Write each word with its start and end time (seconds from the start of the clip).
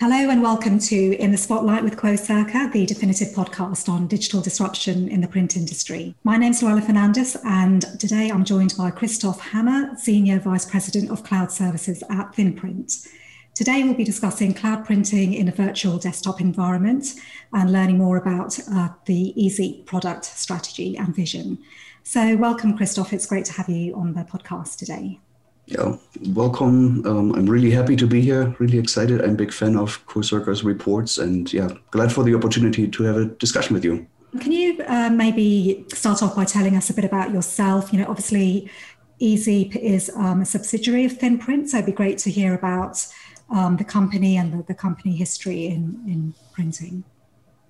Hello 0.00 0.30
and 0.30 0.40
welcome 0.40 0.78
to 0.78 1.14
In 1.18 1.30
the 1.30 1.36
Spotlight 1.36 1.84
with 1.84 1.98
Quocirca, 1.98 2.72
the 2.72 2.86
definitive 2.86 3.34
podcast 3.34 3.86
on 3.86 4.06
digital 4.06 4.40
disruption 4.40 5.08
in 5.08 5.20
the 5.20 5.28
print 5.28 5.58
industry. 5.58 6.14
My 6.24 6.38
name 6.38 6.52
is 6.52 6.62
Louella 6.62 6.80
Fernandes, 6.80 7.36
and 7.44 7.82
today 8.00 8.30
I'm 8.30 8.46
joined 8.46 8.72
by 8.78 8.92
Christoph 8.92 9.38
Hammer, 9.40 9.94
Senior 9.98 10.38
Vice 10.38 10.64
President 10.64 11.10
of 11.10 11.22
Cloud 11.22 11.52
Services 11.52 12.02
at 12.08 12.32
ThinPrint. 12.32 13.08
Today 13.54 13.82
we'll 13.82 13.92
be 13.92 14.04
discussing 14.04 14.54
cloud 14.54 14.86
printing 14.86 15.34
in 15.34 15.48
a 15.48 15.52
virtual 15.52 15.98
desktop 15.98 16.40
environment 16.40 17.16
and 17.52 17.70
learning 17.70 17.98
more 17.98 18.16
about 18.16 18.58
uh, 18.72 18.88
the 19.04 19.34
Ezeep 19.36 19.84
product 19.84 20.24
strategy 20.24 20.96
and 20.96 21.14
vision. 21.14 21.58
So, 22.04 22.38
welcome, 22.38 22.74
Christoph. 22.74 23.12
It's 23.12 23.26
great 23.26 23.44
to 23.44 23.52
have 23.52 23.68
you 23.68 23.94
on 23.94 24.14
the 24.14 24.22
podcast 24.22 24.78
today 24.78 25.20
yeah, 25.70 25.96
welcome. 26.34 27.06
Um, 27.06 27.32
I'm 27.34 27.46
really 27.46 27.70
happy 27.70 27.94
to 27.94 28.06
be 28.06 28.20
here. 28.20 28.54
Really 28.58 28.78
excited. 28.78 29.22
I'm 29.22 29.30
a 29.30 29.34
big 29.34 29.52
fan 29.52 29.76
of 29.76 30.04
Quocirca's 30.06 30.64
reports, 30.64 31.18
and 31.18 31.50
yeah, 31.52 31.70
glad 31.92 32.12
for 32.12 32.24
the 32.24 32.34
opportunity 32.34 32.88
to 32.88 33.02
have 33.04 33.16
a 33.16 33.24
discussion 33.26 33.74
with 33.74 33.84
you. 33.84 34.06
Can 34.40 34.50
you 34.50 34.82
uh, 34.86 35.10
maybe 35.10 35.84
start 35.94 36.22
off 36.22 36.34
by 36.34 36.44
telling 36.44 36.76
us 36.76 36.90
a 36.90 36.94
bit 36.94 37.04
about 37.04 37.32
yourself? 37.32 37.92
You 37.92 38.00
know, 38.00 38.06
obviously, 38.08 38.68
Ezeep 39.20 39.76
is 39.76 40.10
um, 40.16 40.40
a 40.40 40.44
subsidiary 40.44 41.04
of 41.04 41.12
ThinPrint, 41.18 41.68
so 41.68 41.76
it'd 41.76 41.86
be 41.86 41.92
great 41.92 42.18
to 42.18 42.30
hear 42.30 42.52
about 42.52 43.06
um, 43.48 43.76
the 43.76 43.84
company 43.84 44.36
and 44.36 44.52
the, 44.52 44.64
the 44.64 44.74
company 44.74 45.14
history 45.14 45.66
in, 45.66 46.02
in 46.06 46.34
printing. 46.52 47.04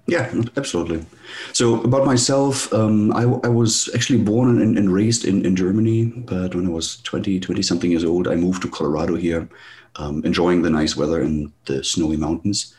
Yeah, 0.06 0.32
absolutely. 0.56 1.04
So 1.52 1.82
about 1.82 2.04
myself, 2.04 2.72
um, 2.72 3.12
I, 3.12 3.22
I, 3.22 3.48
was 3.48 3.88
actually 3.95 4.18
born 4.18 4.60
and, 4.60 4.77
and, 4.77 4.92
raised 4.92 5.24
in, 5.24 5.46
in 5.46 5.54
Germany, 5.54 6.06
but 6.06 6.54
when 6.54 6.66
I 6.66 6.70
was 6.70 7.00
20, 7.02 7.38
20 7.38 7.62
something 7.62 7.91
years 7.91 8.05
old, 8.05 8.27
I 8.27 8.34
moved 8.34 8.62
to 8.62 8.68
Colorado 8.68 9.14
here, 9.14 9.48
um, 9.97 10.25
enjoying 10.25 10.62
the 10.62 10.70
nice 10.70 10.97
weather 10.97 11.20
and 11.22 11.52
the 11.66 11.84
snowy 11.84 12.16
mountains. 12.16 12.75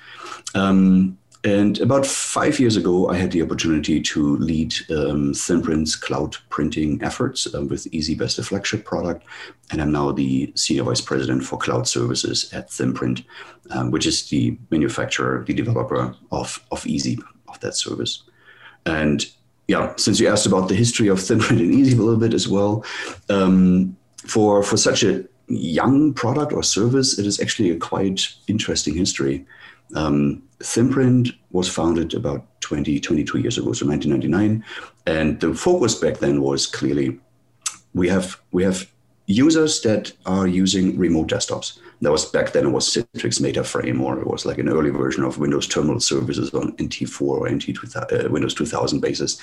Um, 0.56 1.18
and 1.44 1.80
about 1.80 2.06
five 2.06 2.60
years 2.60 2.78
ago, 2.78 3.10
I 3.10 3.18
had 3.18 3.32
the 3.32 3.42
opportunity 3.42 4.00
to 4.00 4.38
lead 4.38 4.76
um, 4.92 5.34
ThinPrint's 5.34 5.96
cloud 5.96 6.38
printing 6.50 7.02
efforts 7.02 7.52
um, 7.56 7.68
with 7.68 7.90
EasyBest, 7.92 8.38
a 8.38 8.44
flagship 8.44 8.86
product. 8.86 9.26
And 9.72 9.82
I'm 9.82 9.92
now 9.92 10.12
the 10.12 10.54
Senior 10.56 10.84
Vice 10.84 11.02
President 11.02 11.44
for 11.44 11.58
Cloud 11.58 11.88
Services 11.88 12.54
at 12.54 12.70
ThinPrint, 12.70 13.26
um, 13.72 13.90
which 13.90 14.06
is 14.06 14.30
the 14.30 14.56
manufacturer, 14.70 15.44
the 15.44 15.54
developer 15.54 16.16
of, 16.32 16.64
of 16.72 16.84
Ezeep, 16.84 17.24
of 17.48 17.60
that 17.62 17.76
service. 17.76 18.22
And 18.86 19.26
yeah, 19.68 19.94
since 19.96 20.20
you 20.20 20.28
asked 20.28 20.46
about 20.46 20.70
the 20.70 20.76
history 20.76 21.08
of 21.08 21.18
ThinPrint 21.18 21.60
and 21.60 21.74
Ezeep 21.74 21.98
a 21.98 22.04
little 22.04 22.20
bit 22.20 22.36
as 22.36 22.48
well, 22.48 22.86
um, 23.30 23.98
for, 24.28 24.62
for 24.62 24.78
such 24.78 25.04
a 25.04 25.26
young 25.48 26.14
product 26.14 26.54
or 26.54 26.62
service, 26.62 27.18
it 27.18 27.26
is 27.26 27.40
actually 27.40 27.72
a 27.72 27.78
quite 27.78 28.28
interesting 28.48 28.94
history. 28.94 29.44
Um, 29.96 30.44
ThinPrint 30.60 31.36
was 31.52 31.68
founded 31.68 32.14
about 32.14 32.46
20, 32.62 33.00
22 33.00 33.40
years 33.40 33.58
ago, 33.58 33.74
so 33.74 33.86
1999. 33.86 34.64
And 35.08 35.40
the 35.40 35.54
focus 35.54 35.96
back 35.96 36.20
then 36.20 36.42
was 36.42 36.68
clearly 36.68 37.20
we 37.94 38.08
have 38.08 38.40
we 38.52 38.64
have 38.64 38.90
users 39.28 39.82
that 39.82 40.12
are 40.26 40.48
using 40.48 40.98
remote 40.98 41.28
desktops. 41.28 41.80
That 42.02 42.12
was 42.12 42.26
back 42.26 42.52
then 42.52 42.66
it 42.66 42.72
was 42.72 42.88
Citrix 42.88 43.40
MetaFrame 43.40 44.02
or 44.02 44.20
it 44.20 44.28
was 44.28 44.46
like 44.46 44.58
an 44.58 44.70
early 44.70 44.90
version 44.90 45.24
of 45.24 45.38
Windows 45.38 45.68
Terminal 45.68 46.00
Services 46.00 46.54
on 46.54 46.76
NT4 46.78 47.22
or 47.22 47.50
NT 47.50 47.70
uh, 47.96 48.30
Windows 48.30 48.56
2000 48.56 49.00
basis. 49.00 49.40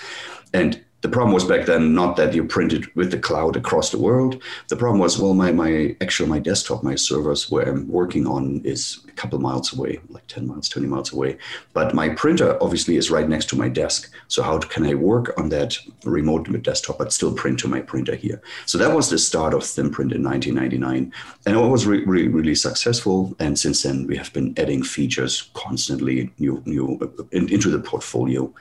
And 0.53 0.85
the 1.01 1.09
problem 1.09 1.33
was 1.33 1.45
back 1.45 1.67
then 1.67 1.95
not 1.95 2.17
that 2.17 2.35
you 2.35 2.45
printed 2.45 2.93
with 2.97 3.13
the 3.13 3.19
cloud 3.19 3.57
across 3.57 3.91
the 3.91 3.99
world. 3.99 4.43
The 4.67 4.77
problem 4.77 4.99
was, 4.99 5.17
well, 5.17 5.33
my 5.33 5.53
my 5.53 5.97
actual 6.01 6.27
my 6.27 6.41
desktop, 6.41 6.83
my 6.83 6.97
servers 6.97 7.49
where 7.51 7.69
I'm 7.69 7.87
working 7.87 8.27
on 8.27 8.61
is 8.65 9.05
a 9.07 9.13
couple 9.13 9.39
miles 9.39 9.73
away, 9.73 10.01
like 10.09 10.27
10 10.27 10.49
miles, 10.49 10.69
20 10.69 10.89
miles 10.89 11.13
away. 11.13 11.39
But 11.73 11.95
my 11.95 12.09
printer 12.09 12.61
obviously 12.61 12.97
is 12.97 13.13
right 13.13 13.29
next 13.29 13.49
to 13.51 13.57
my 13.57 13.69
desk. 13.69 14.13
So 14.27 14.43
how 14.43 14.59
can 14.59 14.85
I 14.87 14.95
work 14.95 15.33
on 15.39 15.51
that 15.51 15.79
remote 16.05 16.51
desktop 16.63 16.99
but 16.99 17.13
still 17.13 17.33
print 17.33 17.61
to 17.61 17.69
my 17.69 17.81
printer 17.81 18.17
here? 18.17 18.43
So 18.67 18.77
that 18.79 18.93
was 18.93 19.09
the 19.09 19.19
start 19.19 19.55
of 19.55 19.61
ThinPrint 19.61 20.13
in 20.13 20.25
1999. 20.25 21.13
And 21.47 21.57
it 21.57 21.61
was 21.61 21.87
re- 21.87 22.05
re- 22.05 22.27
really 22.49 22.55
successful. 22.55 23.35
And 23.39 23.59
since 23.59 23.83
then 23.83 24.07
we 24.07 24.17
have 24.17 24.33
been 24.33 24.55
adding 24.57 24.83
features 24.83 25.51
constantly 25.53 26.31
new, 26.39 26.63
new 26.65 26.99
uh, 27.03 27.25
in, 27.33 27.49
into 27.53 27.71
the 27.71 27.79
portfolio. 27.79 28.53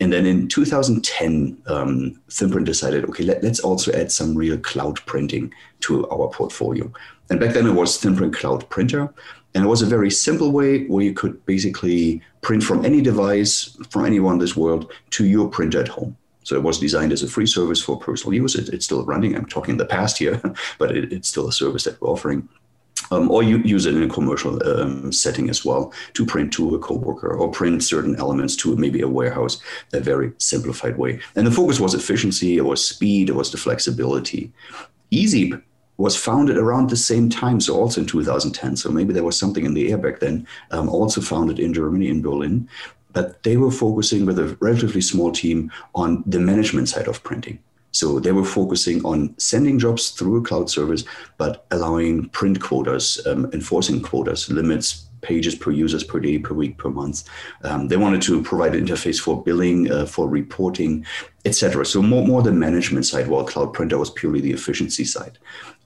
And 0.00 0.12
then 0.12 0.26
in 0.26 0.48
2010, 0.48 1.56
um, 1.66 2.20
decided, 2.64 3.04
okay, 3.04 3.24
let, 3.24 3.44
us 3.44 3.60
also 3.60 3.92
add 3.92 4.12
some 4.12 4.34
real 4.34 4.58
cloud 4.58 4.96
printing 5.06 5.52
to 5.80 6.08
our 6.10 6.28
portfolio. 6.28 6.92
And 7.30 7.40
back 7.40 7.54
then 7.54 7.66
it 7.66 7.72
was 7.72 7.98
ThinPrint 7.98 8.34
Cloud 8.34 8.68
Printer. 8.68 9.12
And 9.54 9.64
it 9.64 9.68
was 9.68 9.82
a 9.82 9.86
very 9.86 10.10
simple 10.10 10.52
way 10.52 10.86
where 10.86 11.04
you 11.04 11.12
could 11.12 11.44
basically 11.46 12.22
print 12.40 12.62
from 12.62 12.84
any 12.84 13.00
device, 13.00 13.76
from 13.90 14.04
anyone 14.04 14.34
in 14.34 14.38
this 14.38 14.56
world, 14.56 14.92
to 15.10 15.24
your 15.24 15.48
printer 15.48 15.80
at 15.80 15.88
home. 15.88 16.16
So 16.44 16.56
it 16.56 16.62
was 16.62 16.78
designed 16.78 17.12
as 17.12 17.22
a 17.22 17.28
free 17.28 17.46
service 17.46 17.82
for 17.82 17.98
personal 17.98 18.34
use. 18.34 18.54
It, 18.54 18.68
it's 18.70 18.84
still 18.84 19.04
running. 19.04 19.36
I'm 19.36 19.46
talking 19.46 19.76
the 19.76 19.84
past 19.84 20.18
here, 20.18 20.40
but 20.78 20.96
it, 20.96 21.12
it's 21.12 21.28
still 21.28 21.48
a 21.48 21.52
service 21.52 21.84
that 21.84 22.00
we're 22.00 22.08
offering 22.08 22.48
um, 23.10 23.30
or 23.30 23.42
you 23.42 23.58
use 23.58 23.86
it 23.86 23.94
in 23.94 24.02
a 24.02 24.08
commercial 24.08 24.60
um, 24.68 25.12
setting 25.12 25.50
as 25.50 25.64
well 25.64 25.92
to 26.14 26.24
print 26.24 26.52
to 26.54 26.74
a 26.74 26.78
coworker 26.78 27.32
or 27.32 27.50
print 27.50 27.82
certain 27.82 28.16
elements 28.16 28.56
to 28.56 28.76
maybe 28.76 29.00
a 29.00 29.08
warehouse, 29.08 29.60
a 29.92 30.00
very 30.00 30.32
simplified 30.38 30.96
way. 30.96 31.20
And 31.36 31.46
the 31.46 31.50
focus 31.50 31.80
was 31.80 31.94
efficiency, 31.94 32.56
it 32.56 32.64
was 32.64 32.84
speed, 32.84 33.28
it 33.28 33.34
was 33.34 33.50
the 33.50 33.58
flexibility. 33.58 34.52
Ezeep 35.12 35.60
was 35.96 36.16
founded 36.16 36.56
around 36.56 36.88
the 36.88 36.96
same 36.96 37.28
time, 37.28 37.60
so 37.60 37.76
also 37.76 38.00
in 38.00 38.06
2010. 38.06 38.76
So 38.76 38.90
maybe 38.90 39.12
there 39.12 39.24
was 39.24 39.38
something 39.38 39.66
in 39.66 39.74
the 39.74 39.90
air 39.90 39.98
back 39.98 40.20
then. 40.20 40.46
Um, 40.70 40.88
also 40.88 41.20
founded 41.20 41.58
in 41.58 41.74
Germany, 41.74 42.08
in 42.08 42.22
Berlin, 42.22 42.68
but 43.12 43.42
they 43.42 43.56
were 43.56 43.70
focusing 43.70 44.24
with 44.24 44.38
a 44.38 44.56
relatively 44.60 45.02
small 45.02 45.30
team 45.30 45.70
on 45.94 46.22
the 46.26 46.38
management 46.38 46.88
side 46.88 47.06
of 47.06 47.22
printing. 47.22 47.58
So 47.92 48.20
they 48.20 48.32
were 48.32 48.44
focusing 48.44 49.04
on 49.04 49.34
sending 49.38 49.78
jobs 49.78 50.10
through 50.10 50.38
a 50.38 50.42
cloud 50.42 50.70
service, 50.70 51.04
but 51.38 51.66
allowing 51.70 52.28
print 52.28 52.60
quotas, 52.60 53.24
um, 53.26 53.50
enforcing 53.52 54.00
quotas, 54.00 54.50
limits, 54.50 55.06
pages 55.22 55.54
per 55.54 55.70
users 55.70 56.04
per 56.04 56.18
day, 56.18 56.38
per 56.38 56.54
week, 56.54 56.78
per 56.78 56.88
month. 56.88 57.24
Um, 57.62 57.88
they 57.88 57.96
wanted 57.96 58.22
to 58.22 58.42
provide 58.42 58.74
an 58.74 58.86
interface 58.86 59.20
for 59.20 59.42
billing, 59.42 59.90
uh, 59.90 60.06
for 60.06 60.28
reporting, 60.28 61.04
etc. 61.44 61.84
So 61.84 62.02
more, 62.02 62.26
more 62.26 62.42
the 62.42 62.52
management 62.52 63.06
side, 63.06 63.28
while 63.28 63.44
Cloud 63.44 63.72
Printer 63.72 63.98
was 63.98 64.10
purely 64.10 64.40
the 64.40 64.52
efficiency 64.52 65.04
side. 65.04 65.38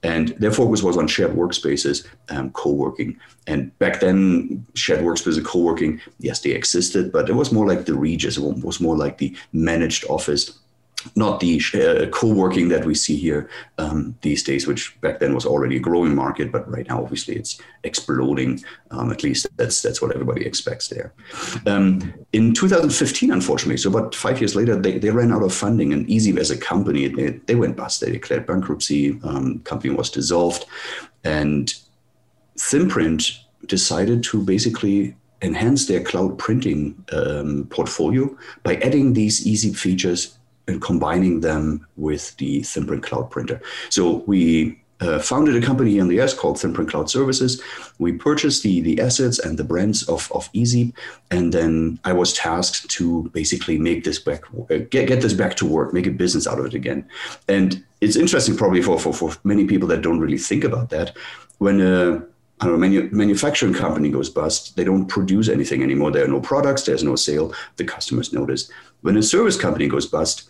And 0.03 0.29
their 0.39 0.51
focus 0.51 0.83
was 0.83 0.97
on 0.97 1.07
shared 1.07 1.31
workspaces, 1.31 2.05
um, 2.29 2.51
co-working. 2.51 3.17
And 3.47 3.77
back 3.79 3.99
then, 3.99 4.65
shared 4.75 5.01
workspaces, 5.01 5.43
co-working, 5.43 5.99
yes, 6.19 6.41
they 6.41 6.51
existed, 6.51 7.11
but 7.11 7.29
it 7.29 7.33
was 7.33 7.51
more 7.51 7.67
like 7.67 7.85
the 7.85 7.95
Regus. 7.95 8.37
It 8.37 8.41
was 8.41 8.79
more 8.79 8.95
like 8.95 9.17
the 9.17 9.35
managed 9.51 10.05
office 10.05 10.59
not 11.15 11.39
the 11.39 11.61
uh, 11.73 12.07
co-working 12.07 12.69
that 12.69 12.85
we 12.85 12.95
see 12.95 13.15
here 13.15 13.49
um, 13.77 14.15
these 14.21 14.43
days, 14.43 14.67
which 14.67 14.99
back 15.01 15.19
then 15.19 15.33
was 15.33 15.45
already 15.45 15.77
a 15.77 15.79
growing 15.79 16.15
market, 16.15 16.51
but 16.51 16.69
right 16.69 16.87
now 16.87 17.01
obviously 17.01 17.35
it's 17.35 17.59
exploding. 17.83 18.63
Um, 18.91 19.11
at 19.11 19.23
least 19.23 19.47
that's 19.57 19.81
that's 19.81 20.01
what 20.01 20.13
everybody 20.13 20.45
expects 20.45 20.87
there. 20.87 21.13
Um, 21.65 22.13
in 22.33 22.53
2015, 22.53 23.31
unfortunately, 23.31 23.77
so 23.77 23.89
about 23.89 24.15
five 24.15 24.39
years 24.39 24.55
later, 24.55 24.75
they, 24.75 24.97
they 24.97 25.09
ran 25.09 25.31
out 25.31 25.43
of 25.43 25.53
funding, 25.53 25.93
and 25.93 26.07
Ezeep 26.07 26.37
as 26.37 26.51
a 26.51 26.57
company 26.57 27.07
they, 27.07 27.29
they 27.45 27.55
went 27.55 27.75
bust. 27.75 28.01
They 28.01 28.11
declared 28.11 28.45
bankruptcy. 28.45 29.19
Um, 29.23 29.59
company 29.59 29.93
was 29.93 30.09
dissolved, 30.09 30.65
and 31.23 31.73
ThinPrint 32.57 33.39
decided 33.67 34.23
to 34.23 34.43
basically 34.43 35.15
enhance 35.41 35.85
their 35.85 36.03
cloud 36.03 36.37
printing 36.37 37.03
um, 37.11 37.67
portfolio 37.69 38.35
by 38.63 38.75
adding 38.77 39.13
these 39.13 39.45
Ezeep 39.45 39.75
features 39.75 40.37
and 40.67 40.81
combining 40.81 41.41
them 41.41 41.85
with 41.95 42.35
the 42.37 42.61
ThinPrint 42.61 43.03
Cloud 43.03 43.29
Printer. 43.29 43.61
So 43.89 44.23
we 44.27 44.81
uh, 45.01 45.19
founded 45.19 45.55
a 45.61 45.65
company 45.65 45.97
in 45.97 46.07
the 46.07 46.19
US 46.21 46.33
called 46.33 46.57
ThinPrint 46.57 46.89
Cloud 46.89 47.09
Services. 47.09 47.61
We 47.99 48.13
purchased 48.13 48.63
the, 48.63 48.81
the 48.81 49.01
assets 49.01 49.39
and 49.39 49.57
the 49.57 49.63
brands 49.63 50.03
of, 50.03 50.31
of 50.31 50.51
Ezeep, 50.53 50.93
and 51.31 51.53
then 51.53 51.99
I 52.05 52.13
was 52.13 52.33
tasked 52.33 52.89
to 52.91 53.29
basically 53.33 53.77
make 53.77 54.03
this 54.03 54.19
back, 54.19 54.43
uh, 54.71 54.77
get, 54.89 55.07
get 55.07 55.21
this 55.21 55.33
back 55.33 55.55
to 55.57 55.65
work, 55.65 55.93
make 55.93 56.07
a 56.07 56.11
business 56.11 56.47
out 56.47 56.59
of 56.59 56.65
it 56.65 56.73
again. 56.73 57.07
And 57.47 57.83
it's 58.01 58.15
interesting 58.15 58.55
probably 58.55 58.81
for, 58.81 58.99
for, 58.99 59.13
for 59.13 59.35
many 59.43 59.65
people 59.65 59.87
that 59.89 60.01
don't 60.01 60.19
really 60.19 60.37
think 60.37 60.63
about 60.63 60.89
that. 60.91 61.15
When 61.57 61.81
a 61.81 62.25
I 62.61 62.67
don't 62.67 62.79
know, 62.79 62.87
manu- 62.87 63.09
manufacturing 63.11 63.73
company 63.73 64.09
goes 64.09 64.29
bust, 64.29 64.77
they 64.77 64.85
don't 64.85 65.07
produce 65.07 65.49
anything 65.49 65.83
anymore. 65.83 66.11
There 66.11 66.23
are 66.23 66.29
no 66.29 66.39
products, 66.39 66.83
there's 66.83 67.03
no 67.03 67.17
sale, 67.17 67.53
the 67.75 67.83
customers 67.83 68.31
notice. 68.31 68.71
When 69.01 69.17
a 69.17 69.23
service 69.23 69.59
company 69.59 69.89
goes 69.89 70.05
bust, 70.05 70.49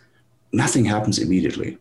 nothing 0.52 0.86
happens 0.86 1.20
immediately. 1.20 1.78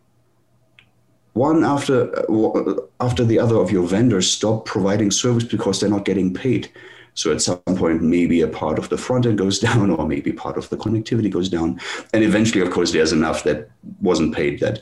One 1.33 1.63
after 1.65 1.97
uh, 2.29 2.75
after 3.01 3.25
the 3.25 3.39
other 3.39 3.57
of 3.57 3.71
your 3.71 3.87
vendors 3.87 4.31
stop 4.31 4.65
providing 4.65 5.11
service 5.11 5.43
because 5.43 5.79
they're 5.79 5.89
not 5.89 6.05
getting 6.05 6.33
paid. 6.33 6.71
So 7.13 7.31
at 7.31 7.41
some 7.41 7.59
point, 7.65 8.01
maybe 8.01 8.41
a 8.41 8.47
part 8.47 8.77
of 8.77 8.89
the 8.89 8.97
front 8.97 9.25
end 9.25 9.37
goes 9.37 9.59
down, 9.67 9.89
or 9.89 10.07
maybe 10.07 10.31
part 10.31 10.57
of 10.57 10.69
the 10.69 10.77
connectivity 10.77 11.31
goes 11.31 11.49
down, 11.49 11.79
and 12.13 12.23
eventually, 12.23 12.61
of 12.61 12.71
course, 12.71 12.91
there's 12.91 13.13
enough 13.13 13.43
that 13.43 13.69
wasn't 14.01 14.35
paid 14.35 14.59
that 14.59 14.81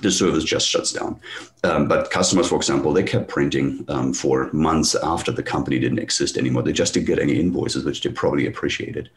the 0.00 0.10
service 0.10 0.44
just 0.44 0.68
shuts 0.68 0.92
down. 0.92 1.20
Um, 1.64 1.86
but 1.86 2.10
customers, 2.10 2.48
for 2.48 2.56
example, 2.56 2.92
they 2.92 3.04
kept 3.04 3.28
printing 3.28 3.84
um, 3.88 4.12
for 4.12 4.50
months 4.52 4.96
after 4.96 5.30
the 5.30 5.42
company 5.42 5.78
didn't 5.78 6.00
exist 6.00 6.36
anymore. 6.36 6.62
They 6.62 6.72
just 6.72 6.94
didn't 6.94 7.06
get 7.06 7.20
any 7.20 7.38
invoices, 7.38 7.84
which 7.84 8.02
they 8.02 8.10
probably 8.10 8.46
appreciated. 8.46 9.10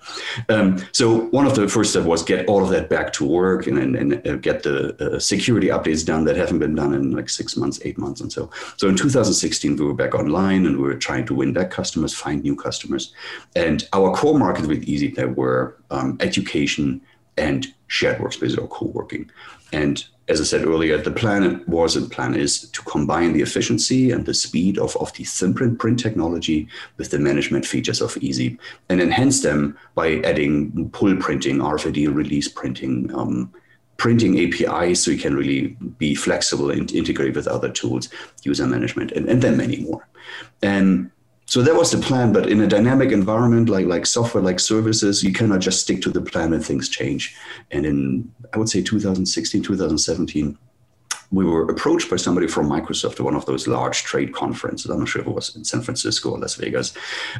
Um, 0.49 0.85
so 0.91 1.21
one 1.27 1.47
of 1.47 1.55
the 1.55 1.67
first 1.67 1.91
steps 1.91 2.05
was 2.05 2.21
get 2.21 2.47
all 2.47 2.63
of 2.63 2.69
that 2.69 2.87
back 2.87 3.13
to 3.13 3.25
work 3.25 3.65
and, 3.65 3.79
and, 3.79 3.95
and 3.95 4.27
uh, 4.27 4.35
get 4.35 4.61
the 4.61 5.15
uh, 5.15 5.19
security 5.19 5.67
updates 5.67 6.05
done 6.05 6.25
that 6.25 6.35
haven't 6.35 6.59
been 6.59 6.75
done 6.75 6.93
in 6.93 7.11
like 7.11 7.29
six 7.29 7.57
months, 7.57 7.79
eight 7.83 7.97
months, 7.97 8.21
and 8.21 8.31
so. 8.31 8.49
So 8.77 8.89
in 8.89 8.95
2016, 8.95 9.77
we 9.77 9.85
were 9.85 9.93
back 9.93 10.13
online 10.13 10.65
and 10.65 10.77
we 10.77 10.83
were 10.83 10.95
trying 10.95 11.25
to 11.27 11.33
win 11.33 11.53
back 11.53 11.71
customers, 11.71 12.13
find 12.13 12.43
new 12.43 12.55
customers, 12.55 13.13
and 13.55 13.87
our 13.93 14.13
core 14.15 14.37
markets 14.37 14.67
with 14.67 14.85
Ezeep 14.85 15.35
were 15.35 15.77
um, 15.89 16.17
education 16.19 17.01
and 17.37 17.67
shared 17.87 18.17
workspace 18.19 18.57
or 18.57 18.67
co-working. 18.67 19.29
And 19.73 20.05
as 20.27 20.41
I 20.41 20.43
said 20.43 20.65
earlier, 20.65 20.97
the 20.97 21.11
plan 21.11 21.63
was 21.67 21.95
and 21.95 22.11
plan 22.11 22.35
is 22.35 22.67
to 22.71 22.81
combine 22.83 23.33
the 23.33 23.43
efficiency 23.43 24.11
and 24.11 24.25
the 24.25 24.33
speed 24.33 24.79
of, 24.79 24.95
of 24.97 25.13
the 25.13 25.23
ThinPrint 25.23 25.77
print 25.77 25.99
technology 25.99 26.67
with 26.97 27.11
the 27.11 27.19
management 27.19 27.65
features 27.65 28.01
of 28.01 28.15
Ezeep 28.15 28.57
and 28.89 29.01
enhance 29.01 29.41
them 29.43 29.77
by 29.93 30.15
adding 30.23 30.89
pull 30.93 31.15
printing, 31.17 31.57
RFID 31.57 32.13
release 32.13 32.47
printing, 32.47 33.13
um, 33.13 33.53
printing 33.97 34.39
APIs 34.39 35.03
so 35.03 35.11
you 35.11 35.19
can 35.19 35.35
really 35.35 35.77
be 35.99 36.15
flexible 36.15 36.71
and 36.71 36.91
integrate 36.91 37.35
with 37.35 37.47
other 37.47 37.69
tools, 37.69 38.09
user 38.43 38.65
management, 38.65 39.11
and, 39.11 39.29
and 39.29 39.43
then 39.43 39.57
many 39.57 39.81
more. 39.81 40.07
And 40.63 41.11
so 41.45 41.61
that 41.61 41.75
was 41.75 41.91
the 41.91 41.97
plan 41.97 42.33
but 42.33 42.49
in 42.49 42.61
a 42.61 42.67
dynamic 42.67 43.11
environment 43.11 43.69
like 43.69 43.85
like 43.85 44.05
software 44.05 44.43
like 44.43 44.59
services 44.59 45.23
you 45.23 45.31
cannot 45.31 45.59
just 45.59 45.81
stick 45.81 46.01
to 46.01 46.09
the 46.09 46.21
plan 46.21 46.53
and 46.53 46.65
things 46.65 46.89
change. 46.89 47.35
And 47.71 47.85
in 47.85 48.31
i 48.53 48.57
would 48.57 48.69
say 48.69 48.81
2016 48.81 49.61
2017 49.61 50.57
we 51.35 51.45
were 51.45 51.63
approached 51.63 52.09
by 52.09 52.15
somebody 52.15 52.47
from 52.47 52.69
Microsoft 52.69 53.19
at 53.19 53.21
one 53.21 53.35
of 53.35 53.45
those 53.45 53.67
large 53.67 54.03
trade 54.03 54.33
conferences. 54.33 54.89
I'm 54.89 54.99
not 54.99 55.09
sure 55.09 55.21
if 55.21 55.27
it 55.27 55.33
was 55.33 55.55
in 55.55 55.65
San 55.65 55.81
Francisco 55.81 56.31
or 56.31 56.39
Las 56.39 56.55
Vegas. 56.55 56.93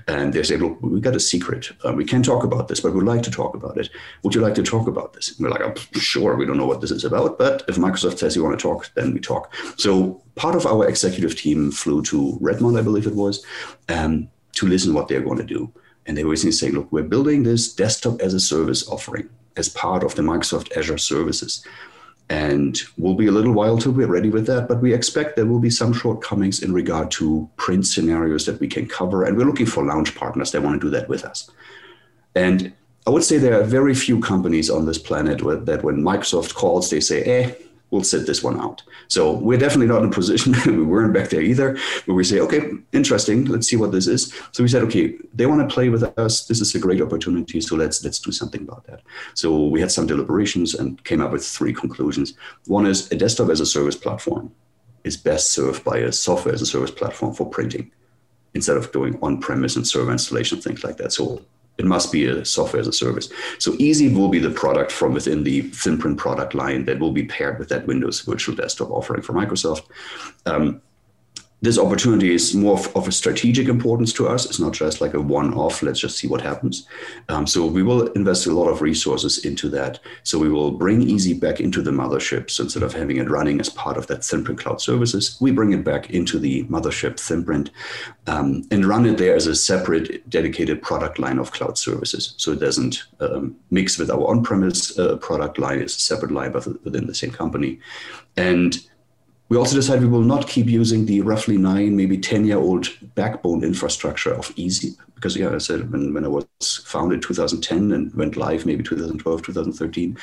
And 0.08 0.34
they 0.34 0.44
said, 0.44 0.62
Look, 0.62 0.82
we 0.82 1.00
got 1.00 1.16
a 1.16 1.20
secret. 1.20 1.72
Uh, 1.86 1.94
we 1.94 2.04
can't 2.04 2.26
talk 2.26 2.44
about 2.44 2.68
this, 2.68 2.82
but 2.82 2.94
we'd 2.94 3.04
like 3.04 3.24
to 3.24 3.32
talk 3.32 3.56
about 3.56 3.78
it. 3.78 3.90
Would 4.24 4.36
you 4.36 4.42
like 4.42 4.56
to 4.56 4.64
talk 4.64 4.88
about 4.88 5.14
this? 5.14 5.38
And 5.38 5.46
we're 5.46 5.52
like, 5.52 5.62
oh, 5.62 6.00
Sure, 6.00 6.36
we 6.36 6.46
don't 6.46 6.58
know 6.58 6.66
what 6.66 6.82
this 6.82 6.92
is 6.92 7.06
about. 7.06 7.38
But 7.38 7.64
if 7.68 7.78
Microsoft 7.78 8.18
says 8.20 8.36
you 8.36 8.44
want 8.44 8.60
to 8.60 8.62
talk, 8.62 8.92
then 8.96 9.14
we 9.14 9.20
talk. 9.20 9.54
So 9.78 10.22
part 10.36 10.56
of 10.56 10.66
our 10.66 10.88
executive 10.88 11.36
team 11.38 11.72
flew 11.72 12.02
to 12.04 12.38
Redmond, 12.42 12.78
I 12.78 12.82
believe 12.82 13.08
it 13.08 13.16
was, 13.16 13.46
um, 13.88 14.28
to 14.54 14.68
listen 14.68 14.94
what 14.94 15.08
they're 15.08 15.22
going 15.22 15.38
to 15.38 15.44
do. 15.44 15.72
And 16.06 16.18
they 16.18 16.24
were 16.24 16.32
basically 16.32 16.52
saying, 16.52 16.74
Look, 16.74 16.92
we're 16.92 17.04
building 17.04 17.44
this 17.44 17.74
desktop 17.74 18.20
as 18.22 18.34
a 18.34 18.40
service 18.40 18.88
offering 18.90 19.30
as 19.58 19.70
part 19.70 20.04
of 20.04 20.16
the 20.16 20.22
Microsoft 20.22 20.76
Azure 20.76 20.98
services. 20.98 21.66
And 22.30 22.80
we'll 22.98 23.14
be 23.14 23.28
a 23.28 23.32
little 23.32 23.54
while 23.54 23.78
till 23.78 23.92
we're 23.92 24.08
ready 24.08 24.30
with 24.30 24.48
that, 24.48 24.68
but 24.68 24.82
we 24.82 24.94
expect 24.94 25.36
there 25.36 25.46
will 25.46 25.60
be 25.60 25.70
some 25.70 25.94
shortcomings 25.94 26.64
in 26.64 26.74
regard 26.74 27.12
to 27.12 27.48
print 27.56 27.86
scenarios 27.86 28.48
that 28.48 28.60
we 28.60 28.68
can 28.68 28.88
cover. 28.88 29.24
And 29.24 29.38
we're 29.38 29.46
looking 29.46 29.68
for 29.68 29.86
launch 29.86 30.16
partners 30.16 30.52
that 30.52 30.64
want 30.64 30.82
to 30.82 30.88
do 30.88 30.92
that 30.92 31.08
with 31.08 31.24
us. 31.24 31.50
And 32.34 32.74
I 33.06 33.12
would 33.12 33.24
say 33.24 33.38
there 33.38 33.60
are 33.60 33.64
very 33.64 33.94
few 33.94 34.20
companies 34.20 34.72
on 34.72 34.88
this 34.88 34.98
planet 34.98 35.38
that 35.66 35.84
when 35.84 36.02
Microsoft 36.02 36.56
calls, 36.56 36.90
they 36.90 37.00
say, 37.00 37.22
eh, 37.24 37.54
we'll 37.96 38.04
sit 38.04 38.28
this 38.28 38.44
one 38.44 38.60
out. 38.60 38.84
So 39.08 39.32
we're 39.32 39.58
definitely 39.58 39.88
not 39.88 40.04
in 40.04 40.10
a 40.10 40.12
position, 40.12 40.54
we 40.66 40.84
weren't 40.84 41.14
back 41.14 41.30
there 41.30 41.42
either, 41.42 41.78
where 42.06 42.16
we 42.16 42.26
say, 42.26 42.40
okay, 42.42 42.72
interesting, 42.92 43.46
let's 43.46 43.70
see 43.70 43.78
what 43.78 43.94
this 43.94 44.06
is. 44.06 44.34
So 44.52 44.64
we 44.64 44.70
said, 44.70 44.84
okay, 44.84 45.16
they 45.34 45.46
want 45.46 45.68
to 45.68 45.74
play 45.74 45.88
with 45.88 46.04
us. 46.20 46.46
This 46.46 46.60
is 46.60 46.76
a 46.76 46.80
great 46.80 47.02
opportunity. 47.02 47.62
So 47.62 47.78
let's 47.78 48.04
let's 48.04 48.20
do 48.20 48.34
something 48.34 48.64
about 48.64 48.86
that. 48.88 49.02
So 49.34 49.68
we 49.68 49.80
had 49.80 49.92
some 49.92 50.08
deliberations 50.08 50.76
and 50.76 51.02
came 51.06 51.22
up 51.22 51.32
with 51.32 51.46
three 51.46 51.74
conclusions. 51.74 52.34
One 52.68 52.86
is 52.86 53.10
a 53.14 53.16
desktop 53.16 53.50
as 53.50 53.62
a 53.62 53.66
service 53.66 53.96
platform 53.96 54.52
is 55.06 55.16
best 55.16 55.52
served 55.52 55.84
by 55.86 55.98
a 56.00 56.12
software 56.12 56.54
as 56.54 56.62
a 56.62 56.66
service 56.66 56.92
platform 56.92 57.34
for 57.34 57.50
printing 57.50 57.92
instead 58.56 58.76
of 58.76 58.92
doing 58.92 59.18
on-premise 59.22 59.76
and 59.76 59.88
server 59.88 60.12
installation, 60.12 60.60
things 60.60 60.84
like 60.84 60.98
that. 60.98 61.14
So 61.14 61.42
it 61.78 61.86
must 61.86 62.12
be 62.12 62.26
a 62.26 62.46
software 62.46 62.80
as 62.80 62.88
a 62.88 62.94
service. 62.94 63.30
So 63.60 63.74
Ezeep 63.74 64.16
will 64.16 64.30
be 64.30 64.40
the 64.40 64.50
product 64.50 64.92
from 64.92 65.14
within 65.14 65.44
the 65.44 65.64
ThinPrint 65.64 66.18
product 66.18 66.54
line 66.56 66.86
that 66.86 67.00
will 67.00 67.12
be 67.12 67.26
paired 67.26 67.60
with 67.60 67.70
that 67.70 67.86
Windows 67.86 68.22
Virtual 68.22 68.56
Desktop 68.56 68.92
offering 68.92 69.22
from 69.22 69.36
Microsoft. 69.36 69.84
Um, 70.46 70.82
this 71.66 71.80
opportunity 71.80 72.34
is 72.34 72.54
more 72.54 72.78
of, 72.78 72.96
of, 72.96 73.08
a 73.08 73.12
strategic 73.12 73.68
importance 73.68 74.14
to 74.14 74.28
us. 74.28 74.46
It's 74.46 74.60
not 74.60 74.74
just 74.74 75.02
like 75.02 75.16
a 75.16 75.20
one-off. 75.20 75.82
Let's 75.82 76.00
just 76.00 76.18
see 76.18 76.28
what 76.28 76.42
happens. 76.42 76.88
Um, 77.28 77.48
so 77.48 77.66
we 77.66 77.82
will 77.82 78.08
invest 78.12 78.46
a 78.46 78.54
lot 78.54 78.70
of 78.70 78.82
resources 78.82 79.44
into 79.44 79.68
that. 79.70 80.00
So 80.24 80.38
we 80.38 80.50
will 80.50 80.72
bring 80.72 81.02
Ezeep 81.02 81.40
back 81.40 81.60
into 81.60 81.82
the 81.82 81.90
mothership. 81.90 82.52
So 82.52 82.64
instead 82.64 82.84
of 82.84 82.94
having 82.94 83.18
it 83.18 83.30
running 83.32 83.60
as 83.60 83.70
part 83.70 83.98
of 83.98 84.06
that 84.08 84.20
ThinPrint 84.20 84.60
Cloud 84.60 84.80
Services, 84.80 85.38
we 85.42 85.52
bring 85.52 85.74
it 85.74 85.84
back 85.84 86.12
into 86.12 86.38
the 86.38 86.66
mothership 86.66 87.16
ThinPrint 87.16 87.72
um, 88.28 88.64
and 88.70 88.86
run 88.86 89.08
it 89.08 89.18
there 89.18 89.36
as 89.36 89.48
a 89.48 89.56
separate, 89.56 90.30
dedicated 90.30 90.84
product 90.84 91.18
line 91.18 91.40
of 91.40 91.52
cloud 91.52 91.80
services. 91.80 92.36
So 92.38 92.52
it 92.52 92.60
doesn't 92.60 93.04
um, 93.20 93.56
mix 93.72 93.98
with 93.98 94.12
our 94.12 94.28
on-premise 94.28 95.00
uh, 95.00 95.18
product 95.18 95.58
line. 95.58 95.80
It's 95.80 95.98
a 95.98 96.02
separate 96.02 96.32
line, 96.32 96.54
within 96.54 97.08
the 97.08 97.16
same 97.16 97.32
company. 97.32 97.80
And 98.38 98.78
we 99.50 99.58
also 99.58 99.76
decided 99.76 100.04
we 100.04 100.10
will 100.10 100.22
not 100.22 100.48
keep 100.48 100.68
using 100.68 101.06
the 101.06 101.22
roughly 101.22 101.58
nine, 101.58 101.96
maybe 101.96 102.18
10 102.18 102.46
year 102.46 102.58
old 102.58 102.88
backbone 103.14 103.64
infrastructure 103.64 104.34
of 104.34 104.48
Ezeep. 104.56 104.98
Because, 105.14 105.38
yeah, 105.38 105.54
I 105.54 105.60
said 105.60 105.92
when, 105.92 106.14
when 106.14 106.26
I 106.26 106.28
was 106.28 106.46
founded 106.86 107.22
2010 107.22 107.92
and 107.92 108.14
went 108.16 108.38
live 108.38 108.66
maybe 108.66 108.84
2012, 108.84 109.44
2013, 109.44 110.18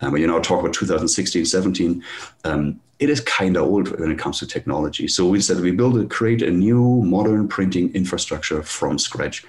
um, 0.00 0.12
when 0.12 0.20
you 0.20 0.26
now 0.26 0.38
talk 0.40 0.60
about 0.60 0.74
2016, 0.74 1.44
17, 1.44 2.04
um, 2.44 2.80
it 2.98 3.10
is 3.10 3.20
kind 3.20 3.56
of 3.56 3.64
old 3.64 3.98
when 3.98 4.10
it 4.10 4.18
comes 4.18 4.38
to 4.38 4.46
technology. 4.46 5.08
So 5.08 5.26
we 5.26 5.40
said 5.40 5.60
we 5.60 5.72
build 5.72 5.98
a, 5.98 6.06
create 6.06 6.42
a 6.42 6.50
new 6.50 7.02
modern 7.02 7.48
printing 7.48 7.92
infrastructure 7.94 8.62
from 8.62 8.98
scratch 8.98 9.44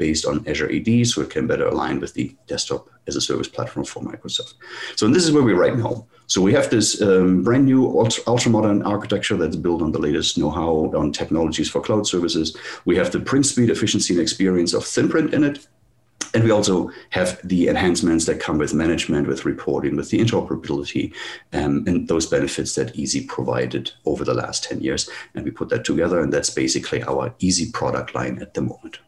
based 0.00 0.24
on 0.26 0.42
Azure 0.48 0.72
AD 0.72 1.06
so 1.06 1.20
it 1.20 1.30
can 1.30 1.46
better 1.46 1.66
align 1.68 2.00
with 2.00 2.14
the 2.14 2.34
desktop 2.48 2.88
as 3.06 3.16
a 3.16 3.20
service 3.20 3.48
platform 3.48 3.84
for 3.84 4.02
Microsoft. 4.02 4.54
So 4.96 5.06
this 5.06 5.24
is 5.24 5.30
where 5.30 5.44
we're 5.44 5.64
right 5.66 5.76
now. 5.76 6.06
So 6.26 6.40
we 6.40 6.54
have 6.54 6.70
this 6.70 7.02
um, 7.02 7.44
brand 7.44 7.66
new 7.66 7.82
ultra 8.26 8.50
modern 8.50 8.82
architecture 8.82 9.36
that's 9.36 9.56
built 9.56 9.82
on 9.82 9.92
the 9.92 9.98
latest 9.98 10.38
know-how 10.38 10.90
on 11.00 11.12
technologies 11.12 11.70
for 11.70 11.80
cloud 11.82 12.06
services. 12.06 12.56
We 12.86 12.96
have 12.96 13.10
the 13.12 13.20
print 13.20 13.46
speed, 13.46 13.68
efficiency, 13.68 14.14
and 14.14 14.22
experience 14.22 14.72
of 14.72 14.84
ThinPrint 14.84 15.34
in 15.34 15.44
it. 15.44 15.66
And 16.32 16.44
we 16.44 16.52
also 16.52 16.90
have 17.10 17.40
the 17.42 17.68
enhancements 17.68 18.24
that 18.26 18.40
come 18.40 18.58
with 18.58 18.72
management, 18.72 19.26
with 19.26 19.44
reporting, 19.44 19.96
with 19.96 20.10
the 20.10 20.20
interoperability, 20.20 21.12
um, 21.52 21.84
and 21.88 22.06
those 22.06 22.26
benefits 22.26 22.74
that 22.76 22.94
Ezeep 22.94 23.26
provided 23.28 23.90
over 24.06 24.24
the 24.24 24.34
last 24.34 24.64
10 24.64 24.80
years. 24.80 25.10
And 25.34 25.44
we 25.44 25.50
put 25.50 25.68
that 25.70 25.84
together, 25.84 26.20
and 26.20 26.32
that's 26.32 26.50
basically 26.50 27.02
our 27.02 27.34
Ezeep 27.42 27.72
product 27.72 28.14
line 28.14 28.40
at 28.40 28.54
the 28.54 28.62
moment. 28.62 29.00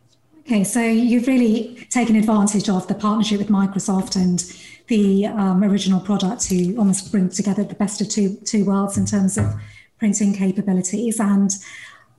Okay, 0.42 0.64
so 0.64 0.80
you've 0.80 1.28
really 1.28 1.86
taken 1.88 2.16
advantage 2.16 2.68
of 2.68 2.88
the 2.88 2.96
partnership 2.96 3.38
with 3.38 3.48
Microsoft 3.48 4.16
and 4.16 4.40
the 4.88 5.26
um, 5.26 5.62
original 5.62 6.00
product 6.00 6.42
to 6.42 6.76
almost 6.76 7.12
bring 7.12 7.28
together 7.28 7.62
the 7.62 7.76
best 7.76 8.00
of 8.00 8.08
two 8.08 8.36
two 8.44 8.64
worlds 8.64 8.98
in 8.98 9.06
terms 9.06 9.38
of 9.38 9.54
printing 10.00 10.34
capabilities. 10.34 11.20
And 11.20 11.52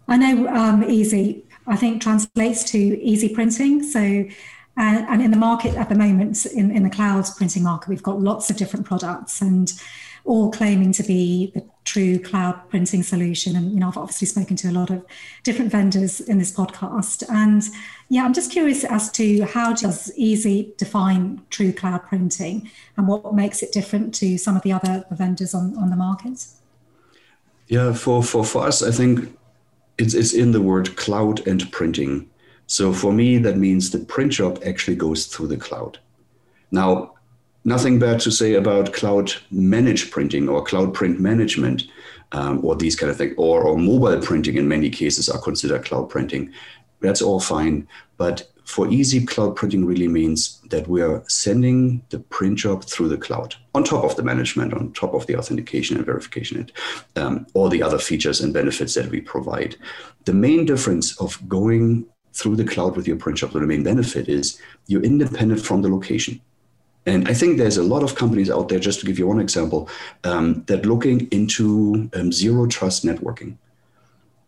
I 0.08 0.16
know 0.16 0.48
um, 0.48 0.84
Ezeep, 0.84 1.44
I 1.68 1.76
think, 1.76 2.02
translates 2.02 2.64
to 2.72 2.78
easy 2.78 3.28
printing. 3.28 3.84
So, 3.84 4.24
and, 4.78 5.22
in 5.22 5.32
the 5.32 5.38
market 5.38 5.76
at 5.76 5.90
the 5.90 5.96
moment, 5.96 6.46
in, 6.46 6.72
in 6.72 6.84
the 6.84 6.90
cloud 6.90 7.26
printing 7.36 7.64
market, 7.64 7.90
we've 7.90 8.02
got 8.02 8.22
lots 8.22 8.50
of 8.50 8.56
different 8.56 8.86
products 8.86 9.42
and 9.42 9.72
all 10.24 10.50
claiming 10.50 10.94
to 10.94 11.04
be 11.04 11.52
the 11.54 11.66
true 11.84 12.18
cloud 12.20 12.70
printing 12.70 13.04
solution. 13.04 13.56
And 13.56 13.72
you 13.72 13.80
know, 13.80 13.88
I've 13.88 13.98
obviously 13.98 14.28
spoken 14.28 14.56
to 14.58 14.70
a 14.70 14.72
lot 14.72 14.90
of 14.90 15.06
different 15.44 15.72
vendors 15.72 16.20
in 16.20 16.38
this 16.40 16.52
podcast. 16.52 17.24
And 17.30 17.64
yeah, 18.10 18.24
I'm 18.24 18.34
just 18.34 18.52
curious 18.52 18.84
as 18.84 19.12
to 19.14 19.44
how 19.46 19.74
does 19.74 20.12
Ezeep 20.18 20.78
define 20.78 21.42
true 21.50 21.74
cloud 21.74 22.04
printing 22.04 22.70
and 22.98 23.08
what 23.08 23.34
makes 23.34 23.62
it 23.62 23.72
different 23.72 24.14
to 24.16 24.38
some 24.38 24.56
of 24.56 24.62
the 24.64 24.72
other 24.72 25.06
vendors 25.12 25.54
on, 25.54 25.76
on 25.78 25.90
the 25.90 25.96
market? 25.96 26.46
Yeah, 27.68 27.94
for, 27.94 28.24
for, 28.24 28.44
for 28.44 28.68
us, 28.68 28.84
I 28.84 28.92
think 28.92 29.38
it's, 29.98 30.14
it's 30.14 30.34
in 30.34 30.52
the 30.52 30.62
word 30.62 30.96
cloud 30.96 31.46
and 31.48 31.72
printing. 31.72 32.30
So 32.68 32.94
for 32.94 33.12
me, 33.12 33.38
that 33.40 33.58
means 33.58 33.90
the 33.90 34.00
print 34.00 34.34
job 34.34 34.62
actually 34.66 34.96
goes 34.96 35.26
through 35.28 35.48
the 35.48 35.58
cloud. 35.58 36.00
Now, 36.72 37.13
nothing 37.66 38.00
bad 38.00 38.20
to 38.22 38.32
say 38.32 38.54
about 38.54 38.94
cloud 38.94 39.34
managed 39.52 40.12
printing 40.12 40.50
or 40.50 40.64
cloud 40.64 40.94
print 40.94 41.20
management 41.20 41.84
um, 42.32 42.64
or 42.66 42.76
these 42.76 42.96
kind 42.96 43.10
of 43.10 43.18
things, 43.18 43.36
or, 43.38 43.64
or 43.64 43.78
mobile 43.78 44.20
printing 44.22 44.58
in 44.58 44.68
many 44.68 44.90
cases 44.90 45.30
are 45.30 45.42
considered 45.42 45.86
cloud 45.86 46.10
printing. 46.10 46.52
That's 47.00 47.22
all 47.22 47.40
fine. 47.40 47.88
But 48.18 48.50
for 48.66 48.88
Ezeep 48.88 49.28
cloud 49.28 49.56
printing 49.56 49.86
really 49.86 50.08
means 50.08 50.60
that 50.70 50.88
we 50.88 51.02
are 51.02 51.24
sending 51.28 52.02
the 52.10 52.20
print 52.20 52.58
job 52.58 52.86
through 52.86 53.10
the 53.10 53.18
cloud 53.18 53.56
on 53.76 53.84
top 53.84 54.04
of 54.04 54.16
the 54.16 54.24
management, 54.24 54.74
on 54.74 54.94
top 54.94 55.14
of 55.14 55.28
the 55.28 55.38
authentication 55.38 55.98
and 55.98 56.06
verification, 56.06 56.58
and 56.58 56.72
um, 57.16 57.48
all 57.54 57.70
the 57.70 57.84
other 57.84 58.00
features 58.00 58.42
and 58.42 58.54
benefits 58.54 58.96
that 58.96 59.10
we 59.10 59.22
provide. 59.22 59.76
The 60.26 60.34
main 60.34 60.66
difference 60.66 61.20
of 61.20 61.38
going 61.48 62.06
through 62.34 62.56
the 62.56 62.66
cloud 62.66 62.96
with 62.96 63.08
your 63.08 63.18
print 63.18 63.38
job, 63.38 63.52
the 63.52 63.60
main 63.62 63.84
benefit 63.84 64.28
is 64.28 64.60
you're 64.88 65.04
independent 65.04 65.62
from 65.62 65.82
the 65.82 65.90
location. 65.90 66.42
And 67.06 67.28
I 67.28 67.34
think 67.34 67.58
there's 67.58 67.78
a 67.78 67.84
lot 67.84 68.04
of 68.04 68.16
companies 68.16 68.50
out 68.50 68.70
there, 68.70 68.80
just 68.80 69.00
to 69.02 69.06
give 69.06 69.20
you 69.20 69.28
one 69.28 69.42
example, 69.42 69.90
um, 70.24 70.64
that 70.68 70.86
looking 70.86 71.28
into 71.32 72.10
um, 72.14 72.32
zero 72.32 72.66
trust 72.66 73.06
networking. 73.06 73.58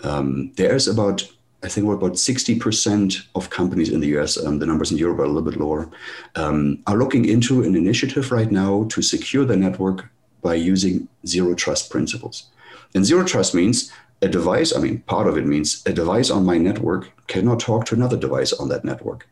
Um, 0.03 0.51
there's 0.55 0.87
about, 0.87 1.27
I 1.63 1.67
think, 1.67 1.87
about 1.87 2.13
60% 2.13 3.27
of 3.35 3.49
companies 3.49 3.89
in 3.89 3.99
the 3.99 4.17
US, 4.17 4.43
um, 4.43 4.59
the 4.59 4.65
numbers 4.65 4.91
in 4.91 4.97
Europe 4.97 5.19
are 5.19 5.23
a 5.23 5.27
little 5.27 5.49
bit 5.49 5.59
lower, 5.59 5.89
um, 6.35 6.79
are 6.87 6.97
looking 6.97 7.25
into 7.25 7.63
an 7.63 7.75
initiative 7.75 8.31
right 8.31 8.51
now 8.51 8.85
to 8.89 9.01
secure 9.01 9.45
the 9.45 9.57
network 9.57 10.09
by 10.41 10.55
using 10.55 11.07
zero 11.25 11.55
trust 11.55 11.89
principles. 11.89 12.47
And 12.93 13.03
zero 13.05 13.25
trust 13.25 13.53
means 13.53 13.91
a 14.21 14.29
device, 14.29 14.73
I 14.73 14.79
mean, 14.79 14.99
part 15.01 15.27
of 15.27 15.37
it 15.37 15.45
means 15.45 15.83
a 15.85 15.91
device 15.91 16.29
on 16.29 16.45
my 16.45 16.57
network 16.57 17.11
cannot 17.27 17.59
talk 17.59 17.85
to 17.87 17.95
another 17.95 18.15
device 18.15 18.53
on 18.53 18.69
that 18.69 18.85
network. 18.85 19.27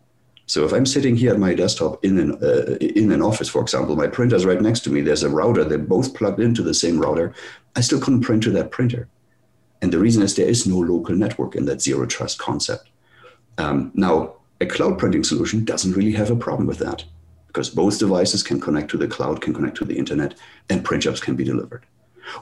So 0.54 0.64
if 0.64 0.72
I'm 0.72 0.86
sitting 0.86 1.16
here 1.16 1.34
at 1.34 1.40
my 1.40 1.56
desktop 1.56 2.06
in 2.06 2.20
an, 2.20 2.32
uh, 2.40 2.76
in 2.80 3.12
an 3.12 3.24
office, 3.24 3.50
for 3.50 3.60
example, 3.60 3.96
my 3.96 4.06
printer's 4.06 4.46
right 4.46 4.62
next 4.62 4.82
to 4.82 4.92
me, 4.92 5.02
there's 5.02 5.24
a 5.24 5.30
router, 5.30 5.64
they're 5.64 5.80
both 5.80 6.14
plugged 6.14 6.40
into 6.40 6.62
the 6.62 6.76
same 6.76 7.00
router, 7.00 7.34
I 7.76 7.82
still 7.82 8.00
couldn't 8.00 8.22
print 8.22 8.44
to 8.44 8.52
that 8.52 8.70
printer. 8.70 9.08
And 9.82 9.92
the 9.92 9.98
reason 9.98 10.22
is 10.22 10.36
there 10.36 10.48
is 10.48 10.68
no 10.68 10.78
local 10.78 11.16
network 11.16 11.56
in 11.56 11.66
that 11.66 11.82
zero 11.82 12.06
trust 12.06 12.38
concept. 12.38 12.88
Um, 13.58 13.90
now, 13.96 14.36
a 14.62 14.68
cloud 14.68 15.00
printing 15.00 15.24
solution 15.24 15.66
doesn't 15.66 15.94
really 15.94 16.12
have 16.12 16.30
a 16.30 16.36
problem 16.36 16.68
with 16.68 16.78
that 16.78 17.04
because 17.48 17.72
both 17.72 17.98
devices 17.98 18.44
can 18.44 18.62
connect 18.62 18.92
to 18.92 18.98
the 19.00 19.08
cloud, 19.08 19.42
can 19.42 19.56
connect 19.56 19.78
to 19.78 19.86
the 19.86 19.98
internet, 19.98 20.36
and 20.70 20.86
print 20.86 21.02
jobs 21.02 21.20
can 21.20 21.36
be 21.36 21.44
delivered. 21.44 21.84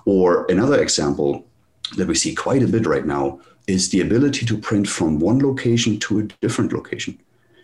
Or 0.03 0.45
another 0.49 0.81
example 0.81 1.47
that 1.95 2.09
we 2.09 2.15
see 2.15 2.35
quite 2.35 2.61
a 2.61 2.67
bit 2.67 2.85
right 2.85 3.05
now 3.05 3.39
is 3.67 3.89
the 3.89 4.01
ability 4.01 4.45
to 4.47 4.57
print 4.57 4.89
from 4.89 5.17
one 5.17 5.39
location 5.39 5.97
to 5.99 6.19
a 6.19 6.23
different 6.41 6.73
location. 6.73 7.17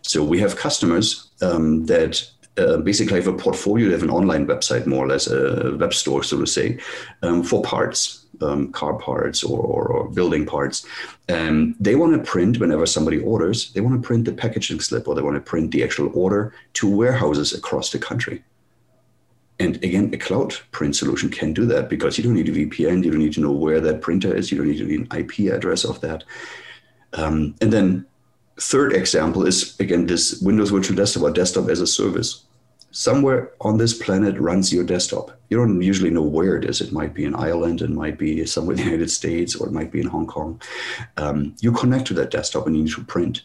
So 0.08 0.24
we 0.24 0.40
have 0.40 0.56
customers 0.56 1.32
um, 1.42 1.86
that 1.86 2.30
uh, 2.58 2.78
basically 2.78 3.18
have 3.18 3.28
a 3.28 3.38
portfolio, 3.38 3.88
they 3.88 3.94
have 3.94 4.04
an 4.04 4.10
online 4.10 4.48
website, 4.48 4.88
more 4.88 5.06
or 5.06 5.10
less 5.10 5.28
a 5.28 5.76
web 5.78 5.94
store, 5.94 6.24
so 6.24 6.40
to 6.40 6.48
say, 6.48 6.80
um, 7.22 7.44
for 7.44 7.62
parts, 7.62 8.26
um, 8.42 8.72
car 8.72 8.96
parts 8.96 9.44
or, 9.44 9.60
or, 9.60 9.88
or 9.88 10.10
building 10.10 10.46
parts. 10.46 10.86
And 11.28 11.76
they 11.80 11.96
want 11.96 12.14
to 12.14 12.32
print 12.32 12.60
whenever 12.60 12.86
somebody 12.86 13.20
orders, 13.20 13.72
they 13.74 13.82
want 13.82 14.02
to 14.02 14.08
print 14.08 14.26
the 14.26 14.34
packaging 14.34 14.80
slip 14.80 15.08
or 15.08 15.14
they 15.16 15.22
want 15.22 15.36
to 15.36 15.42
print 15.42 15.72
the 15.72 15.84
actual 15.84 16.10
order 16.14 16.54
to 16.74 16.90
warehouses 16.90 17.54
across 17.54 17.92
the 17.92 18.00
country. 18.00 18.44
And 19.60 19.76
again, 19.84 20.14
a 20.14 20.18
cloud 20.18 20.54
print 20.72 20.96
solution 20.96 21.30
can 21.30 21.52
do 21.52 21.66
that 21.66 21.90
because 21.90 22.18
you 22.18 22.24
don't 22.24 22.36
need 22.36 22.50
a 22.50 22.52
VPN, 22.52 23.04
you 23.04 23.12
don't 23.12 23.20
need 23.20 23.34
to 23.34 23.42
know 23.42 23.52
where 23.52 23.82
that 23.82 24.02
printer 24.02 24.34
is, 24.34 24.52
you 24.52 24.58
don't 24.58 24.70
need 24.70 24.82
an 24.82 25.08
IP 25.18 25.52
address 25.52 25.84
of 25.84 26.00
that. 26.02 26.24
Um, 27.14 27.56
and 27.60 27.74
then 27.74 28.06
third 28.60 28.94
example 28.94 29.46
is 29.46 29.80
again 29.80 30.08
this 30.08 30.42
Windows 30.42 30.72
Virtual 30.72 30.96
Desktop 30.96 31.24
or 31.24 31.32
desktop 31.32 31.70
as 31.70 31.82
a 31.82 31.88
service. 31.88 32.44
Somewhere 32.92 33.52
on 33.62 33.78
this 33.78 33.94
planet 33.94 34.40
runs 34.40 34.74
your 34.74 34.84
desktop. 34.84 35.40
You 35.50 35.58
don't 35.58 35.82
usually 35.82 36.10
know 36.10 36.24
where 36.24 36.56
it 36.56 36.66
is. 36.66 36.82
It 36.82 36.92
might 36.92 37.14
be 37.14 37.26
in 37.26 37.36
Ireland, 37.36 37.82
it 37.82 37.92
might 37.92 38.18
be 38.18 38.46
somewhere 38.46 38.76
in 38.76 38.78
the 38.78 38.86
United 38.86 39.12
States, 39.12 39.56
or 39.56 39.68
it 39.68 39.74
might 39.74 39.92
be 39.92 40.02
in 40.02 40.08
Hong 40.08 40.26
Kong. 40.26 40.60
Um, 41.18 41.56
you 41.60 41.72
connect 41.72 42.08
to 42.08 42.14
that 42.16 42.32
desktop 42.32 42.66
and 42.66 42.76
you 42.76 42.84
need 42.84 42.94
to 42.94 43.04
print. 43.04 43.44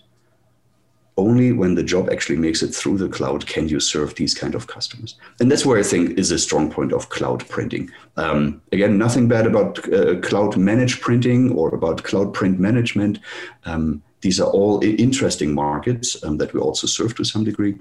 Only 1.18 1.52
when 1.52 1.74
the 1.74 1.82
job 1.82 2.08
actually 2.10 2.38
makes 2.38 2.62
it 2.62 2.74
through 2.74 2.96
the 2.96 3.08
cloud 3.08 3.46
can 3.46 3.68
you 3.68 3.80
serve 3.80 4.14
these 4.14 4.32
kind 4.32 4.54
of 4.54 4.66
customers. 4.68 5.16
And 5.40 5.50
that's 5.50 5.66
where 5.66 5.78
I 5.78 5.82
think 5.82 6.18
is 6.18 6.30
a 6.30 6.38
strong 6.38 6.70
point 6.70 6.92
of 6.92 7.10
cloud 7.10 7.46
printing. 7.50 7.90
Um, 8.16 8.62
again, 8.72 8.96
nothing 8.96 9.28
bad 9.28 9.46
about 9.46 9.86
uh, 9.92 10.18
cloud 10.20 10.56
managed 10.56 11.02
printing 11.02 11.52
or 11.52 11.74
about 11.74 12.04
cloud 12.04 12.32
print 12.32 12.58
management. 12.58 13.18
Um, 13.66 14.02
these 14.22 14.40
are 14.40 14.50
all 14.50 14.82
interesting 14.82 15.54
markets 15.54 16.22
um, 16.24 16.38
that 16.38 16.54
we 16.54 16.60
also 16.60 16.86
serve 16.86 17.14
to 17.16 17.24
some 17.24 17.44
degree. 17.44 17.76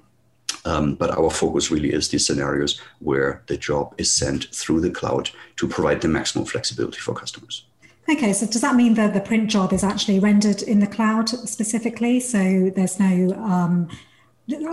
Um, 0.66 0.96
but 0.96 1.18
our 1.18 1.30
focus 1.32 1.72
really 1.72 1.92
is 1.92 2.10
these 2.10 2.28
scenarios 2.28 2.80
where 3.00 3.42
the 3.48 3.58
job 3.58 3.96
is 3.98 4.12
sent 4.12 4.54
through 4.54 4.82
the 4.82 4.92
cloud 4.92 5.30
to 5.56 5.68
provide 5.68 6.02
the 6.02 6.08
maximum 6.08 6.46
flexibility 6.46 7.00
for 7.00 7.16
customers. 7.16 7.66
Okay, 8.10 8.34
so 8.34 8.46
does 8.46 8.62
that 8.62 8.76
mean 8.76 8.96
that 8.96 9.14
the 9.14 9.22
print 9.22 9.50
job 9.50 9.74
is 9.74 9.84
actually 9.84 10.20
rendered 10.20 10.62
in 10.62 10.80
the 10.80 10.88
cloud 10.88 11.30
specifically? 11.30 12.20
So 12.20 12.72
there's 12.76 13.00
no, 13.00 13.32
um, 13.36 13.90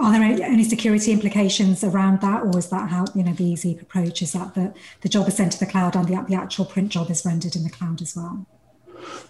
are 0.03 0.13
there 0.13 0.23
any, 0.23 0.65
security 0.65 1.13
implications 1.13 1.85
around 1.85 2.21
that, 2.23 2.43
or 2.43 2.59
is 2.59 2.69
that 2.71 2.91
how 2.91 3.05
you 3.15 3.23
know 3.23 3.33
the 3.33 3.53
Ezeep 3.53 3.81
approach 3.81 4.23
is 4.23 4.33
that 4.33 4.55
the, 4.55 4.75
the 5.03 5.09
job 5.09 5.29
is 5.29 5.37
sent 5.37 5.53
to 5.53 5.61
the 5.61 5.67
cloud 5.67 5.95
and 5.95 6.09
the, 6.09 6.25
the 6.29 6.35
actual 6.35 6.65
print 6.65 6.91
job 6.91 7.11
is 7.11 7.25
rendered 7.25 7.55
in 7.55 7.65
the 7.65 7.71
cloud 7.71 8.03
as 8.03 8.17
well? 8.17 8.47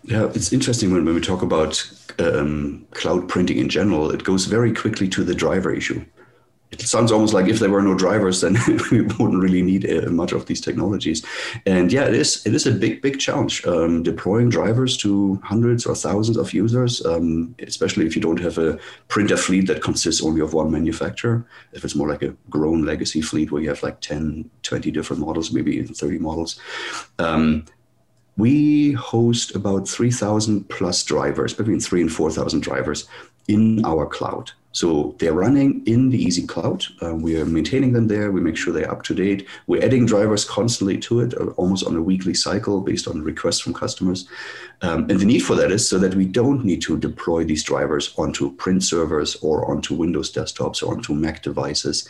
Yeah, 0.04 0.26
it's 0.34 0.52
interesting 0.52 0.92
when, 0.92 1.04
when 1.04 1.14
we 1.14 1.20
talk 1.20 1.42
about 1.42 1.90
um, 2.18 2.86
cloud 2.92 3.28
printing 3.28 3.58
in 3.58 3.68
general, 3.68 4.10
it 4.10 4.24
goes 4.24 4.46
very 4.46 4.72
quickly 4.72 5.08
to 5.08 5.24
the 5.24 5.34
driver 5.34 5.72
issue. 5.72 6.04
It 6.70 6.82
sounds 6.82 7.10
almost 7.10 7.32
like 7.32 7.48
if 7.48 7.60
there 7.60 7.70
were 7.70 7.82
no 7.82 7.94
drivers, 7.94 8.40
then 8.42 8.56
we 8.90 9.02
wouldn't 9.02 9.42
really 9.42 9.62
need 9.62 9.90
uh, 9.90 10.10
much 10.10 10.32
of 10.32 10.46
these 10.46 10.60
technologies. 10.60 11.24
And 11.64 11.90
yeah, 11.90 12.04
it 12.04 12.14
is 12.14 12.44
it 12.46 12.54
is 12.54 12.66
a 12.66 12.72
big 12.72 13.00
big 13.00 13.18
challenge 13.18 13.64
um, 13.66 14.02
deploying 14.02 14.50
drivers 14.50 14.96
to 14.98 15.40
hundreds 15.42 15.86
or 15.86 15.94
thousands 15.94 16.36
of 16.36 16.52
users, 16.52 17.04
um, 17.06 17.54
especially 17.60 18.06
if 18.06 18.14
you 18.14 18.22
don't 18.22 18.40
have 18.40 18.58
a 18.58 18.78
printer 19.08 19.36
fleet 19.36 19.66
that 19.68 19.82
consists 19.82 20.22
only 20.22 20.42
of 20.42 20.52
one 20.52 20.70
manufacturer. 20.70 21.46
If 21.72 21.84
it's 21.84 21.94
more 21.94 22.08
like 22.08 22.22
a 22.22 22.34
grown 22.50 22.84
legacy 22.84 23.22
fleet 23.22 23.50
where 23.50 23.62
you 23.62 23.70
have 23.70 23.82
like 23.82 24.00
10, 24.00 24.50
20 24.62 24.90
different 24.90 25.20
models, 25.20 25.52
maybe 25.52 25.76
even 25.76 25.94
30 25.94 26.18
models. 26.18 26.60
We 28.38 28.92
host 28.92 29.54
about 29.54 29.88
3,000 29.88 30.68
plus 30.68 31.02
drivers, 31.04 31.52
between 31.52 31.80
three 31.80 32.00
and 32.00 32.10
4,000 32.10 32.60
drivers 32.60 33.06
in 33.48 33.84
our 33.84 34.06
cloud. 34.06 34.52
So 34.72 35.16
they're 35.18 35.32
running 35.32 35.82
in 35.86 36.10
the 36.10 36.24
Ezeep 36.24 36.48
Cloud. 36.48 36.84
Uh, 37.02 37.14
we 37.16 37.40
are 37.40 37.44
maintaining 37.44 37.94
them 37.94 38.06
there. 38.06 38.30
We 38.30 38.40
make 38.40 38.56
sure 38.56 38.72
they're 38.72 38.90
up 38.90 39.02
to 39.04 39.14
date. 39.14 39.48
We're 39.66 39.82
adding 39.82 40.06
drivers 40.06 40.44
constantly 40.44 40.98
to 40.98 41.20
it, 41.20 41.34
uh, 41.34 41.46
almost 41.56 41.84
on 41.84 41.96
a 41.96 42.02
weekly 42.02 42.34
cycle 42.34 42.80
based 42.80 43.08
on 43.08 43.22
requests 43.22 43.58
from 43.58 43.74
customers. 43.74 44.28
Um, 44.82 45.10
and 45.10 45.18
the 45.18 45.24
need 45.24 45.40
for 45.40 45.56
that 45.56 45.72
is 45.72 45.88
so 45.88 45.98
that 45.98 46.14
we 46.14 46.26
don't 46.26 46.64
need 46.64 46.82
to 46.82 46.96
deploy 46.96 47.44
these 47.44 47.64
drivers 47.64 48.14
onto 48.16 48.54
print 48.54 48.84
servers 48.84 49.36
or 49.36 49.68
onto 49.68 49.94
Windows 49.96 50.32
desktops 50.32 50.80
or 50.80 50.94
onto 50.94 51.12
Mac 51.14 51.42
devices, 51.42 52.08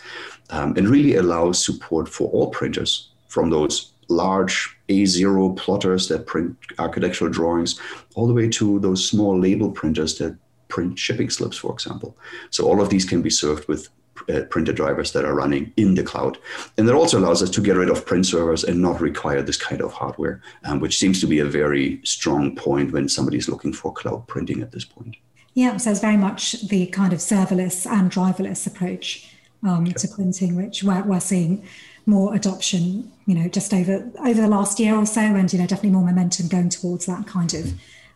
um, 0.50 0.76
and 0.76 0.90
really 0.90 1.14
allows 1.14 1.64
support 1.64 2.08
for 2.08 2.28
all 2.32 2.50
printers 2.50 3.08
from 3.28 3.48
those 3.48 3.92
large 4.08 4.77
A0 4.88 5.56
plotters 5.56 6.08
that 6.08 6.26
print 6.26 6.56
architectural 6.78 7.30
drawings, 7.30 7.80
all 8.14 8.26
the 8.26 8.34
way 8.34 8.48
to 8.50 8.78
those 8.80 9.08
small 9.08 9.38
label 9.38 9.70
printers 9.70 10.18
that 10.18 10.36
print 10.68 10.98
shipping 10.98 11.30
slips, 11.30 11.56
for 11.56 11.72
example. 11.72 12.16
So 12.50 12.66
all 12.66 12.80
of 12.80 12.90
these 12.90 13.04
can 13.04 13.22
be 13.22 13.30
served 13.30 13.68
with 13.68 13.88
uh, 14.28 14.42
printer 14.50 14.72
drivers 14.72 15.12
that 15.12 15.24
are 15.24 15.34
running 15.34 15.72
in 15.76 15.94
the 15.94 16.02
cloud. 16.02 16.38
And 16.76 16.88
that 16.88 16.94
also 16.94 17.18
allows 17.18 17.42
us 17.42 17.50
to 17.50 17.60
get 17.60 17.76
rid 17.76 17.88
of 17.88 18.04
print 18.04 18.26
servers 18.26 18.64
and 18.64 18.82
not 18.82 19.00
require 19.00 19.42
this 19.42 19.56
kind 19.56 19.80
of 19.80 19.92
hardware, 19.92 20.42
um, 20.64 20.80
which 20.80 20.98
seems 20.98 21.20
to 21.20 21.26
be 21.26 21.38
a 21.38 21.44
very 21.44 22.00
strong 22.04 22.54
point 22.56 22.92
when 22.92 23.08
somebody's 23.08 23.48
looking 23.48 23.72
for 23.72 23.92
cloud 23.92 24.26
printing 24.26 24.60
at 24.60 24.72
this 24.72 24.84
point. 24.84 25.16
Yeah, 25.54 25.76
so 25.76 25.90
it's 25.90 26.00
very 26.00 26.16
much 26.16 26.68
the 26.68 26.86
kind 26.86 27.12
of 27.12 27.20
serverless 27.20 27.86
and 27.86 28.10
driverless 28.10 28.66
approach 28.66 29.32
um, 29.62 29.86
to 29.86 30.08
printing, 30.08 30.56
which 30.56 30.84
we're, 30.84 31.02
we're 31.02 31.20
seeing 31.20 31.64
more 32.08 32.34
adoption, 32.34 33.12
you 33.26 33.34
know, 33.34 33.48
just 33.48 33.72
over 33.72 34.10
over 34.20 34.40
the 34.40 34.48
last 34.48 34.80
year 34.80 34.96
or 34.96 35.06
so, 35.06 35.20
and 35.20 35.52
you 35.52 35.58
know, 35.58 35.66
definitely 35.66 35.90
more 35.90 36.04
momentum 36.04 36.48
going 36.48 36.70
towards 36.70 37.06
that 37.06 37.26
kind 37.26 37.54
of 37.54 37.74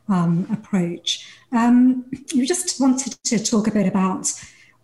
um, 0.09 0.47
approach. 0.51 1.27
Um, 1.53 2.07
you 2.33 2.47
just 2.47 2.81
wanted 2.81 3.13
to 3.25 3.39
talk 3.39 3.67
a 3.67 3.71
bit 3.71 3.87
about 3.87 4.33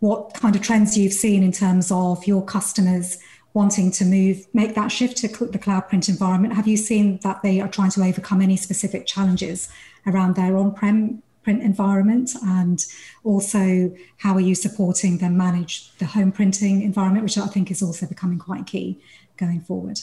what 0.01 0.35
kind 0.35 0.55
of 0.55 0.63
trends 0.63 0.97
you've 0.97 1.13
seen 1.15 1.43
in 1.43 1.51
terms 1.51 1.91
of 1.91 2.27
your 2.27 2.45
customers 2.45 3.19
wanting 3.55 3.91
to 3.91 4.05
move, 4.05 4.47
make 4.53 4.75
that 4.75 4.89
shift 4.89 5.17
to 5.17 5.29
the 5.47 5.59
cloud 5.59 5.89
print 5.89 6.09
environment. 6.09 6.55
Have 6.55 6.69
you 6.69 6.77
seen 6.77 7.19
that 7.25 7.43
they 7.43 7.61
are 7.61 7.69
trying 7.69 7.91
to 7.93 8.03
overcome 8.03 8.41
any 8.41 8.57
specific 8.57 9.07
challenges 9.07 9.69
around 10.07 10.37
their 10.37 10.57
on-prem 10.57 11.23
print 11.49 11.63
environment? 11.63 12.31
And 12.45 12.85
also, 13.25 13.91
how 14.19 14.35
are 14.35 14.47
you 14.51 14.55
supporting 14.55 15.17
them 15.17 15.39
manage 15.39 15.97
the 15.97 16.05
home 16.05 16.31
printing 16.31 16.83
environment, 16.83 17.25
which 17.25 17.39
I 17.39 17.47
think 17.47 17.71
is 17.71 17.83
also 17.83 18.05
becoming 18.07 18.39
quite 18.39 18.67
key 18.67 19.01
going 19.39 19.61
forward? 19.63 19.99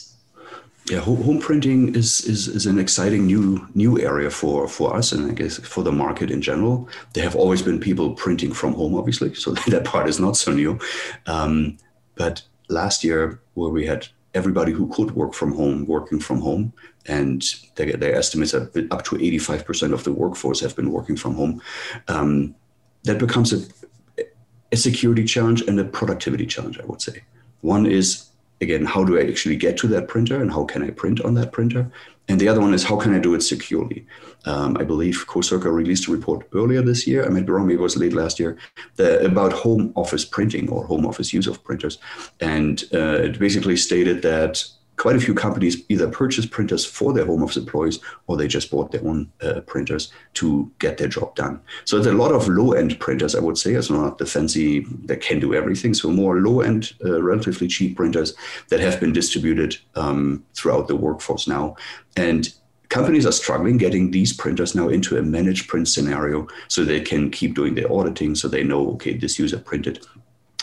Yeah, 0.90 1.00
home 1.00 1.38
printing 1.38 1.94
is, 1.94 2.20
is, 2.22 2.48
is 2.48 2.66
an 2.66 2.80
exciting 2.80 3.26
new 3.26 3.68
new 3.74 4.00
area 4.00 4.30
for, 4.30 4.66
for 4.68 4.96
us 4.96 5.12
and 5.12 5.30
I 5.30 5.34
guess 5.34 5.58
for 5.58 5.84
the 5.84 5.92
market 5.92 6.30
in 6.32 6.42
general. 6.42 6.88
There 7.12 7.24
have 7.24 7.36
always 7.36 7.62
been 7.62 7.78
people 7.78 8.14
printing 8.14 8.52
from 8.52 8.74
home, 8.74 8.96
obviously, 8.96 9.34
so 9.34 9.52
that 9.68 9.84
part 9.84 10.08
is 10.08 10.18
not 10.18 10.36
so 10.36 10.52
new. 10.52 10.80
Um, 11.26 11.78
but 12.16 12.42
last 12.68 13.04
year, 13.04 13.40
where 13.54 13.70
we 13.70 13.86
had 13.86 14.08
everybody 14.36 14.72
who 14.72 14.86
could 14.88 15.10
work 15.12 15.32
from 15.34 15.54
home 15.54 15.86
working 15.86 16.20
from 16.20 16.40
home, 16.40 16.72
and 17.06 17.42
their, 17.76 17.96
their 17.96 18.14
estimates 18.14 18.54
are 18.54 18.70
up 18.90 19.02
to 19.04 19.16
85% 19.16 19.92
of 19.92 20.04
the 20.04 20.12
workforce 20.12 20.60
have 20.60 20.76
been 20.76 20.92
working 20.92 21.16
from 21.16 21.34
home. 21.34 21.62
Um, 22.08 22.54
that 23.04 23.18
becomes 23.18 23.52
a, 23.52 23.60
a 24.70 24.76
security 24.76 25.24
challenge 25.24 25.62
and 25.62 25.80
a 25.80 25.84
productivity 25.84 26.46
challenge, 26.46 26.78
I 26.78 26.86
would 26.86 27.00
say. 27.00 27.22
One 27.62 27.86
is, 27.86 28.28
again, 28.60 28.84
how 28.84 29.04
do 29.04 29.18
I 29.18 29.26
actually 29.26 29.56
get 29.56 29.76
to 29.78 29.88
that 29.88 30.08
printer 30.08 30.40
and 30.40 30.50
how 30.50 30.64
can 30.64 30.82
I 30.82 30.90
print 30.90 31.20
on 31.22 31.34
that 31.34 31.52
printer? 31.52 31.90
And 32.28 32.40
the 32.40 32.48
other 32.48 32.60
one 32.60 32.74
is 32.74 32.84
how 32.84 32.96
can 32.96 33.14
I 33.14 33.18
do 33.18 33.34
it 33.34 33.42
securely? 33.42 34.04
Um, 34.46 34.76
I 34.78 34.84
believe 34.84 35.26
Quocirca 35.26 35.72
released 35.72 36.08
a 36.08 36.12
report 36.12 36.46
earlier 36.52 36.82
this 36.82 37.06
year. 37.06 37.24
I 37.24 37.28
might 37.28 37.46
be 37.46 37.52
wrong, 37.52 37.70
it 37.70 37.78
was 37.78 37.96
late 37.96 38.12
last 38.12 38.40
year, 38.40 38.56
the, 38.96 39.24
about 39.24 39.52
home 39.52 39.92
office 39.94 40.24
printing 40.24 40.68
or 40.68 40.84
home 40.84 41.06
office 41.06 41.32
use 41.32 41.46
of 41.46 41.62
printers. 41.62 41.98
And 42.40 42.84
uh, 42.92 43.22
it 43.22 43.38
basically 43.38 43.76
stated 43.76 44.22
that 44.22 44.64
quite 44.96 45.16
a 45.16 45.20
few 45.20 45.34
companies 45.34 45.82
either 45.88 46.08
purchase 46.08 46.46
printers 46.46 46.84
for 46.84 47.12
their 47.12 47.26
home 47.26 47.42
office 47.42 47.56
employees 47.56 47.98
or 48.26 48.36
they 48.36 48.48
just 48.48 48.70
bought 48.70 48.90
their 48.92 49.04
own 49.06 49.30
uh, 49.42 49.60
printers 49.62 50.10
to 50.34 50.70
get 50.78 50.98
their 50.98 51.08
job 51.08 51.34
done. 51.34 51.60
So 51.84 51.96
there's 51.96 52.14
a 52.14 52.18
lot 52.18 52.32
of 52.32 52.48
low 52.48 52.72
end 52.72 52.98
printers, 52.98 53.34
I 53.34 53.40
would 53.40 53.58
say. 53.58 53.74
It's 53.74 53.90
not 53.90 54.18
the 54.18 54.26
fancy 54.26 54.86
that 55.04 55.20
can 55.20 55.40
do 55.40 55.54
everything. 55.54 55.94
So 55.94 56.10
more 56.10 56.40
low 56.40 56.60
end, 56.60 56.92
uh, 57.04 57.22
relatively 57.22 57.68
cheap 57.68 57.96
printers 57.96 58.34
that 58.68 58.80
have 58.80 58.98
been 58.98 59.12
distributed 59.12 59.76
um, 59.94 60.44
throughout 60.54 60.88
the 60.88 60.96
workforce 60.96 61.46
now. 61.46 61.76
And 62.16 62.52
companies 62.88 63.26
are 63.26 63.32
struggling 63.32 63.76
getting 63.76 64.10
these 64.10 64.32
printers 64.32 64.74
now 64.74 64.88
into 64.88 65.18
a 65.18 65.22
managed 65.22 65.68
print 65.68 65.88
scenario 65.88 66.46
so 66.68 66.84
they 66.84 67.00
can 67.00 67.30
keep 67.30 67.54
doing 67.54 67.74
their 67.74 67.92
auditing 67.92 68.34
so 68.34 68.48
they 68.48 68.62
know, 68.62 68.92
okay, 68.92 69.14
this 69.14 69.38
user 69.38 69.58
printed 69.58 70.06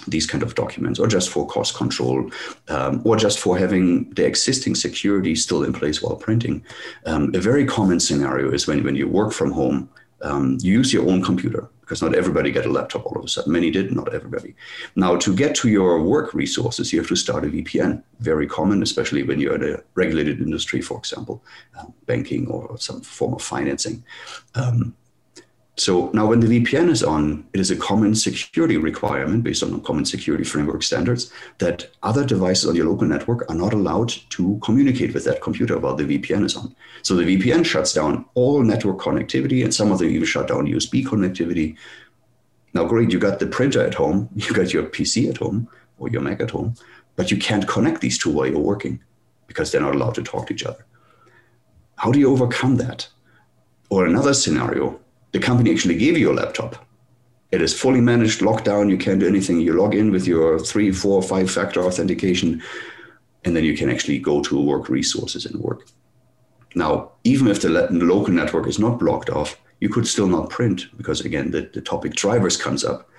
these 0.08 0.26
kind 0.26 0.44
of 0.44 0.56
documents, 0.56 1.00
or 1.00 1.08
just 1.08 1.30
for 1.30 1.48
cost 1.48 1.76
control, 1.76 2.30
um, 2.70 3.02
or 3.06 3.16
just 3.16 3.40
for 3.40 3.58
having 3.58 4.10
the 4.12 4.26
existing 4.26 4.76
security 4.76 5.36
still 5.36 5.64
in 5.64 5.74
place 5.74 6.02
while 6.02 6.16
printing. 6.16 6.64
Um, 7.06 7.34
a 7.34 7.40
very 7.40 7.66
common 7.66 8.00
scenario 8.00 8.52
is 8.52 8.68
when, 8.68 8.84
when 8.84 8.96
you 8.96 9.08
work 9.08 9.32
from 9.34 9.52
home, 9.52 9.90
um, 10.22 10.58
you 10.62 10.74
use 10.74 10.94
your 10.94 11.10
own 11.10 11.22
computer 11.22 11.70
because 11.82 12.02
not 12.02 12.16
everybody 12.16 12.50
got 12.50 12.66
a 12.66 12.72
laptop 12.72 13.06
all 13.06 13.18
of 13.18 13.26
a 13.26 13.28
sudden. 13.28 13.52
Many 13.52 13.70
did, 13.70 13.94
not 13.94 14.14
everybody. 14.14 14.56
Now, 14.96 15.18
to 15.18 15.36
get 15.36 15.54
to 15.56 15.70
your 15.70 16.02
work 16.02 16.34
resources, 16.34 16.94
you 16.94 17.00
have 17.00 17.10
to 17.10 17.16
start 17.16 17.44
a 17.44 17.48
VPN. 17.48 18.02
Very 18.22 18.48
common, 18.48 18.82
especially 18.82 19.24
when 19.24 19.40
you're 19.40 19.56
in 19.56 19.76
a 19.76 19.84
regulated 19.96 20.40
industry, 20.40 20.82
for 20.82 20.98
example, 20.98 21.44
um, 21.78 21.94
banking 22.06 22.48
or 22.48 22.78
some 22.78 23.02
form 23.02 23.34
of 23.34 23.42
financing. 23.42 24.02
Um, 24.56 24.96
so 25.76 26.12
now 26.14 26.28
when 26.28 26.40
the 26.40 26.48
VPN 26.48 26.90
is 26.90 27.02
on, 27.02 27.48
it 27.52 27.60
is 27.60 27.72
a 27.72 27.76
common 27.76 28.14
security 28.14 28.78
requirement 28.78 29.44
based 29.44 29.64
on 29.64 29.82
common 29.82 30.06
security 30.06 30.44
framework 30.44 30.84
standards 30.84 31.34
that 31.58 31.90
other 32.04 32.24
devices 32.24 32.70
on 32.70 32.76
your 32.76 32.86
local 32.86 33.08
network 33.08 33.50
are 33.50 33.56
not 33.56 33.74
allowed 33.74 34.10
to 34.30 34.60
communicate 34.64 35.16
with 35.16 35.26
that 35.26 35.42
computer 35.42 35.80
while 35.80 35.96
the 35.96 36.04
VPN 36.04 36.46
is 36.46 36.56
on. 36.56 36.76
So 37.02 37.16
the 37.16 37.24
VPN 37.24 37.66
shuts 37.66 37.92
down 37.92 38.26
all 38.36 38.62
network 38.62 39.00
connectivity 39.00 39.64
and 39.64 39.74
some 39.74 39.92
of 39.92 39.98
them 39.98 40.10
even 40.10 40.28
shut 40.28 40.48
down 40.48 40.68
USB 40.68 41.04
connectivity. 41.04 41.76
Now, 42.76 42.86
great, 42.86 43.12
you 43.12 43.18
got 43.18 43.40
the 43.40 43.48
printer 43.48 43.84
at 43.84 43.96
home, 43.96 44.30
you 44.36 44.54
got 44.54 44.74
your 44.74 44.84
PC 44.84 45.28
at 45.28 45.38
home 45.38 45.68
or 45.98 46.08
your 46.10 46.22
Mac 46.22 46.40
at 46.40 46.52
home, 46.52 46.76
but 47.16 47.32
you 47.32 47.38
can't 47.38 47.68
connect 47.68 48.02
these 48.02 48.20
two 48.20 48.30
while 48.30 48.46
you're 48.46 48.60
working 48.60 49.02
because 49.48 49.72
they're 49.72 49.82
not 49.82 49.96
allowed 49.96 50.16
to 50.16 50.24
talk 50.24 50.48
to 50.48 50.54
each 50.54 50.66
other. 50.66 50.86
How 51.96 52.12
do 52.12 52.20
you 52.20 52.32
overcome 52.32 52.76
that? 52.76 53.08
Or 53.90 54.06
another 54.06 54.34
scenario, 54.34 55.00
the 55.34 55.40
company 55.40 55.72
actually 55.72 55.98
gave 55.98 56.18
you 56.18 56.32
a 56.32 56.40
laptop. 56.42 56.86
It 57.52 57.62
is 57.62 57.80
fully 57.80 58.02
managed, 58.02 58.42
locked 58.42 58.66
down. 58.66 58.90
You 58.90 58.98
can't 58.98 59.20
do 59.20 59.28
anything. 59.28 59.60
You 59.60 59.74
log 59.74 59.94
in 59.94 60.12
with 60.12 60.26
your 60.26 60.60
three, 60.60 60.92
four, 60.92 61.22
five 61.22 61.52
factor 61.52 61.84
authentication, 61.84 62.64
and 63.44 63.56
then 63.56 63.64
you 63.64 63.76
can 63.76 63.90
actually 63.90 64.20
go 64.20 64.42
to 64.42 64.62
work 64.62 64.90
resources 64.90 65.46
and 65.46 65.62
work. 65.62 65.86
Now, 66.76 67.12
even 67.24 67.48
if 67.48 67.62
the 67.62 67.70
local 67.92 68.34
network 68.34 68.68
is 68.68 68.80
not 68.80 69.00
blocked 69.00 69.30
off, 69.30 69.60
you 69.80 69.90
could 69.90 70.08
still 70.08 70.28
not 70.28 70.50
print 70.50 70.88
because, 70.98 71.22
again, 71.22 71.52
the, 71.52 71.70
the 71.74 71.82
topic 71.82 72.14
drivers 72.14 72.58
comes 72.58 72.84
up. 72.84 73.10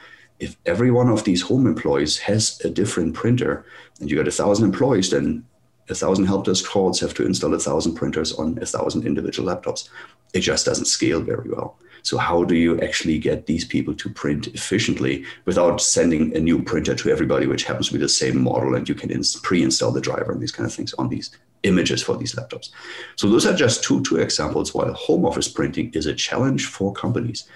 If 0.41 0.57
every 0.67 0.91
one 0.91 1.11
of 1.11 1.23
these 1.23 1.43
home 1.43 1.67
employees 1.67 2.19
has 2.19 2.61
a 2.65 2.71
different 2.71 3.15
printer 3.15 3.65
and 4.01 4.11
you 4.11 4.17
got 4.17 4.27
a 4.27 4.33
thousand 4.33 4.65
employees, 4.65 5.11
then 5.11 5.45
a 5.89 5.95
thousand 5.95 6.25
help 6.25 6.47
desk 6.47 6.65
calls 6.65 6.99
have 7.01 7.15
to 7.15 7.27
install 7.27 7.55
a 7.55 7.59
thousand 7.59 7.95
printers 7.95 8.33
on 8.33 8.59
a 8.61 8.67
thousand 8.67 9.07
individual 9.07 9.49
laptops. 9.49 9.89
It 10.33 10.41
just 10.41 10.67
doesn't 10.67 10.87
scale 10.87 11.21
very 11.21 11.49
well. 11.51 11.79
So 12.05 12.19
how 12.19 12.45
do 12.45 12.55
you 12.55 12.79
actually 12.81 13.19
get 13.19 13.47
these 13.47 13.65
people 13.65 13.95
to 13.95 14.11
print 14.11 14.47
efficiently 14.49 15.25
without 15.47 15.81
sending 15.81 16.37
a 16.37 16.41
new 16.41 16.63
printer 16.63 16.95
to 16.95 17.11
everybody, 17.11 17.47
which 17.47 17.65
happens 17.65 17.89
to 17.89 17.95
be 17.95 17.99
the 17.99 18.09
same 18.09 18.43
model, 18.43 18.75
and 18.75 18.89
you 18.89 18.95
can 18.95 19.11
pre-install 19.43 19.91
the 19.91 20.03
driver 20.03 20.31
and 20.31 20.41
these 20.41 20.53
kind 20.53 20.67
of 20.67 20.73
things 20.73 20.95
on 20.95 21.09
these 21.09 21.31
images 21.63 22.03
for 22.03 22.17
these 22.17 22.35
laptops. 22.35 22.69
So 23.17 23.29
those 23.29 23.47
are 23.47 23.57
just 23.57 23.83
two 23.83 24.03
two 24.03 24.19
examples. 24.19 24.75
why 24.75 24.93
home 24.93 25.25
office 25.25 25.49
printing 25.49 25.91
is 25.95 26.05
a 26.07 26.15
challenge 26.15 26.67
for 26.67 26.93
companies, 26.93 27.49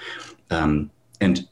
um, 0.50 0.90
and 1.20 1.46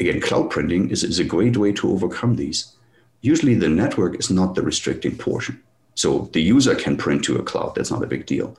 again, 0.00 0.20
cloud 0.20 0.50
printing 0.50 0.90
is, 0.90 1.04
is 1.04 1.20
a 1.20 1.24
great 1.24 1.56
way 1.56 1.72
to 1.72 1.90
overcome 1.90 2.36
these. 2.36 2.74
Usually, 3.20 3.54
the 3.54 3.68
network 3.68 4.18
is 4.18 4.30
not 4.30 4.56
the 4.56 4.62
restricting 4.62 5.16
portion. 5.16 5.62
So 5.94 6.30
the 6.32 6.42
user 6.42 6.74
can 6.74 6.96
print 6.96 7.22
to 7.24 7.36
a 7.36 7.42
cloud. 7.42 7.74
That's 7.74 7.90
not 7.90 8.02
a 8.02 8.06
big 8.06 8.26
deal. 8.26 8.56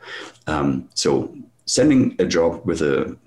Um, 0.48 0.88
so 0.94 1.36
sending 1.66 2.16
a 2.20 2.26
job 2.26 2.66
with 2.66 2.82
a 2.82 3.18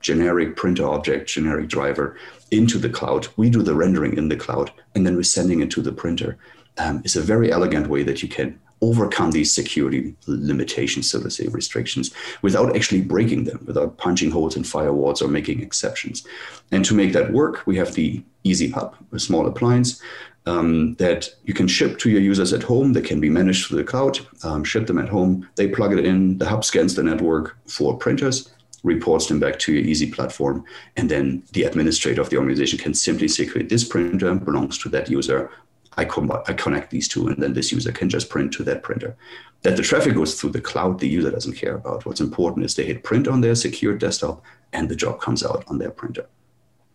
generic 0.00 0.56
printer 0.56 0.86
object, 0.86 1.28
generic 1.28 1.68
driver 1.68 2.16
into 2.50 2.78
the 2.78 2.88
cloud. 2.88 3.28
We 3.36 3.50
do 3.50 3.62
the 3.62 3.74
rendering 3.74 4.16
in 4.16 4.28
the 4.28 4.36
cloud, 4.36 4.70
and 4.94 5.06
then 5.06 5.16
we're 5.16 5.22
sending 5.22 5.60
it 5.60 5.70
to 5.72 5.82
the 5.82 5.92
printer. 5.92 6.38
Um, 6.78 7.02
it's 7.04 7.16
a 7.16 7.22
very 7.22 7.52
elegant 7.52 7.88
way 7.88 8.02
that 8.02 8.22
you 8.22 8.28
can 8.28 8.58
overcome 8.80 9.30
these 9.30 9.54
security 9.54 10.14
limitations, 10.26 11.10
so 11.10 11.20
to 11.20 11.30
say, 11.30 11.46
restrictions, 11.48 12.12
without 12.42 12.76
actually 12.76 13.00
breaking 13.00 13.44
them, 13.44 13.62
without 13.66 13.96
punching 13.96 14.30
holes 14.30 14.56
in 14.56 14.62
firewalls 14.62 15.22
or 15.22 15.28
making 15.28 15.62
exceptions. 15.62 16.26
And 16.70 16.84
to 16.84 16.94
make 16.94 17.12
that 17.12 17.32
work, 17.32 17.66
we 17.66 17.76
have 17.76 17.94
the 17.94 18.22
Ezeep 18.44 18.72
Hub, 18.74 18.96
a 19.12 19.18
small 19.18 19.46
appliance 19.46 20.02
um, 20.46 20.94
that 20.96 21.30
you 21.44 21.54
can 21.54 21.66
ship 21.66 21.98
to 22.00 22.10
your 22.10 22.20
users 22.20 22.52
at 22.52 22.62
home. 22.62 22.92
They 22.92 23.00
can 23.00 23.20
be 23.20 23.30
managed 23.30 23.66
through 23.66 23.78
the 23.78 23.84
cloud, 23.84 24.18
um, 24.42 24.64
ship 24.64 24.86
them 24.86 24.98
at 24.98 25.08
home. 25.08 25.48
They 25.56 25.68
plug 25.68 25.96
it 25.96 26.04
in. 26.04 26.38
The 26.38 26.48
hub 26.48 26.64
scans 26.64 26.94
the 26.94 27.02
network 27.02 27.56
for 27.66 27.96
printers 27.96 28.50
reports 28.84 29.26
them 29.26 29.40
back 29.40 29.58
to 29.58 29.72
your 29.72 29.82
Ezeep 29.82 30.14
platform. 30.14 30.64
And 30.96 31.10
then 31.10 31.42
the 31.52 31.64
administrator 31.64 32.20
of 32.20 32.30
the 32.30 32.36
organization 32.36 32.78
can 32.78 32.94
simply 32.94 33.28
say, 33.28 33.46
"Create 33.46 33.68
this 33.68 33.82
printer 33.82 34.32
belongs 34.34 34.78
to 34.78 34.88
that 34.90 35.10
user. 35.10 35.50
I, 35.96 36.04
com- 36.04 36.42
I 36.46 36.52
connect 36.52 36.90
these 36.90 37.08
two, 37.08 37.28
and 37.28 37.42
then 37.42 37.54
this 37.54 37.72
user 37.72 37.92
can 37.92 38.08
just 38.08 38.28
print 38.28 38.52
to 38.54 38.64
that 38.64 38.82
printer. 38.82 39.16
That 39.62 39.76
the 39.76 39.82
traffic 39.82 40.14
goes 40.14 40.34
through 40.34 40.50
the 40.50 40.60
cloud, 40.60 40.98
the 40.98 41.08
user 41.08 41.30
doesn't 41.30 41.56
care 41.56 41.74
about. 41.74 42.04
What's 42.04 42.20
important 42.20 42.64
is 42.66 42.74
they 42.74 42.84
hit 42.84 43.04
print 43.04 43.26
on 43.28 43.40
their 43.40 43.54
secure 43.54 43.96
desktop, 43.96 44.42
and 44.72 44.88
the 44.88 44.96
job 44.96 45.20
comes 45.20 45.44
out 45.44 45.64
on 45.68 45.78
their 45.78 45.90
printer. 45.90 46.26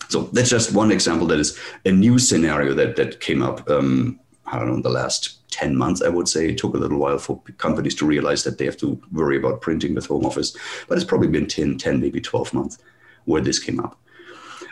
So 0.10 0.24
that's 0.34 0.50
just 0.50 0.74
one 0.74 0.92
example 0.92 1.28
that 1.28 1.40
is 1.40 1.58
a 1.86 1.92
new 1.92 2.20
scenario 2.20 2.74
that 2.74 2.96
that 2.98 3.20
came 3.20 3.42
up. 3.42 3.70
Um, 3.70 4.20
I 4.52 4.60
don't 4.60 4.68
know, 4.68 4.82
the 4.82 4.90
last 4.90 5.50
10 5.52 5.76
months, 5.76 6.02
I 6.02 6.10
would 6.10 6.28
say. 6.28 6.50
It 6.50 6.58
took 6.58 6.74
a 6.74 6.78
little 6.78 7.00
while 7.00 7.18
for 7.18 7.42
companies 7.58 7.96
to 7.96 8.06
realize 8.06 8.44
that 8.44 8.58
they 8.58 8.66
have 8.66 8.78
to 8.78 9.02
worry 9.12 9.38
about 9.38 9.62
printing 9.62 9.96
with 9.96 10.08
home 10.08 10.26
office, 10.26 10.56
but 10.88 10.98
it's 10.98 11.06
probably 11.06 11.28
been 11.28 11.48
10, 11.48 11.78
10 11.78 12.00
maybe 12.00 12.22
12 12.22 12.54
months 12.54 12.78
where 13.26 13.42
this 13.42 13.60
came 13.60 13.80
up. 13.80 14.00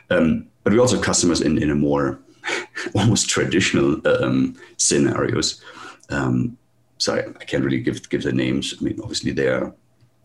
Um, 0.10 0.48
but 0.64 0.74
we 0.74 0.80
also 0.80 0.96
have 0.96 1.06
customers 1.06 1.42
in, 1.42 1.62
in 1.62 1.70
a 1.70 1.76
more 1.76 2.20
almost 2.96 3.30
traditional 3.30 4.02
um, 4.08 4.56
scenarios. 4.78 5.62
Um, 6.10 6.58
so 6.98 7.16
I, 7.16 7.20
I, 7.40 7.44
can't 7.44 7.64
really 7.64 7.80
give 7.80 8.10
give 8.10 8.24
the 8.24 8.32
names. 8.32 8.74
I 8.80 8.84
mean, 8.84 9.00
obviously 9.02 9.32
they 9.32 9.48
are 9.48 9.74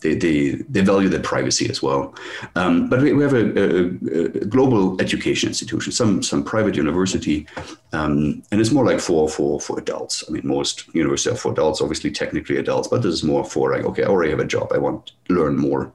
they, 0.02 0.14
they, 0.14 0.50
they 0.68 0.80
value 0.80 1.08
their 1.08 1.20
privacy 1.20 1.68
as 1.70 1.82
well. 1.82 2.14
Um, 2.56 2.88
but 2.88 3.00
we, 3.00 3.12
we 3.12 3.22
have 3.22 3.32
a, 3.32 3.46
a, 3.58 3.84
a, 4.24 4.44
global 4.46 5.00
education 5.00 5.48
institution, 5.48 5.92
some 5.92 6.22
some 6.22 6.44
private 6.44 6.76
university, 6.76 7.46
um, 7.92 8.42
and 8.50 8.60
it's 8.60 8.72
more 8.72 8.84
like 8.84 9.00
for 9.00 9.28
for 9.28 9.60
for 9.60 9.78
adults. 9.78 10.24
I 10.28 10.32
mean, 10.32 10.46
most 10.46 10.92
universities 10.94 11.32
are 11.32 11.36
for 11.36 11.52
adults, 11.52 11.80
obviously 11.80 12.10
technically 12.10 12.56
adults, 12.56 12.88
but 12.88 13.02
this 13.02 13.14
is 13.14 13.24
more 13.24 13.44
for 13.44 13.72
like, 13.74 13.84
okay, 13.84 14.02
I 14.04 14.08
already 14.08 14.30
have 14.30 14.40
a 14.40 14.44
job, 14.44 14.72
I 14.72 14.78
want 14.78 15.12
to 15.28 15.34
learn 15.34 15.56
more, 15.56 15.92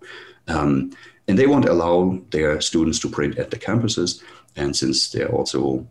um, 0.47 0.91
and 1.27 1.37
they 1.37 1.47
won't 1.47 1.69
allow 1.69 2.19
their 2.31 2.61
students 2.61 2.99
to 2.99 3.09
print 3.09 3.37
at 3.37 3.51
the 3.51 3.59
campuses, 3.59 4.23
and 4.55 4.75
since 4.75 5.11
they're 5.11 5.31
also 5.31 5.87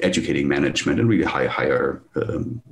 educating 0.00 0.48
management 0.48 1.00
and 1.00 1.08
really 1.08 1.24
high 1.24 1.46
higher 1.46 2.02
um, 2.16 2.62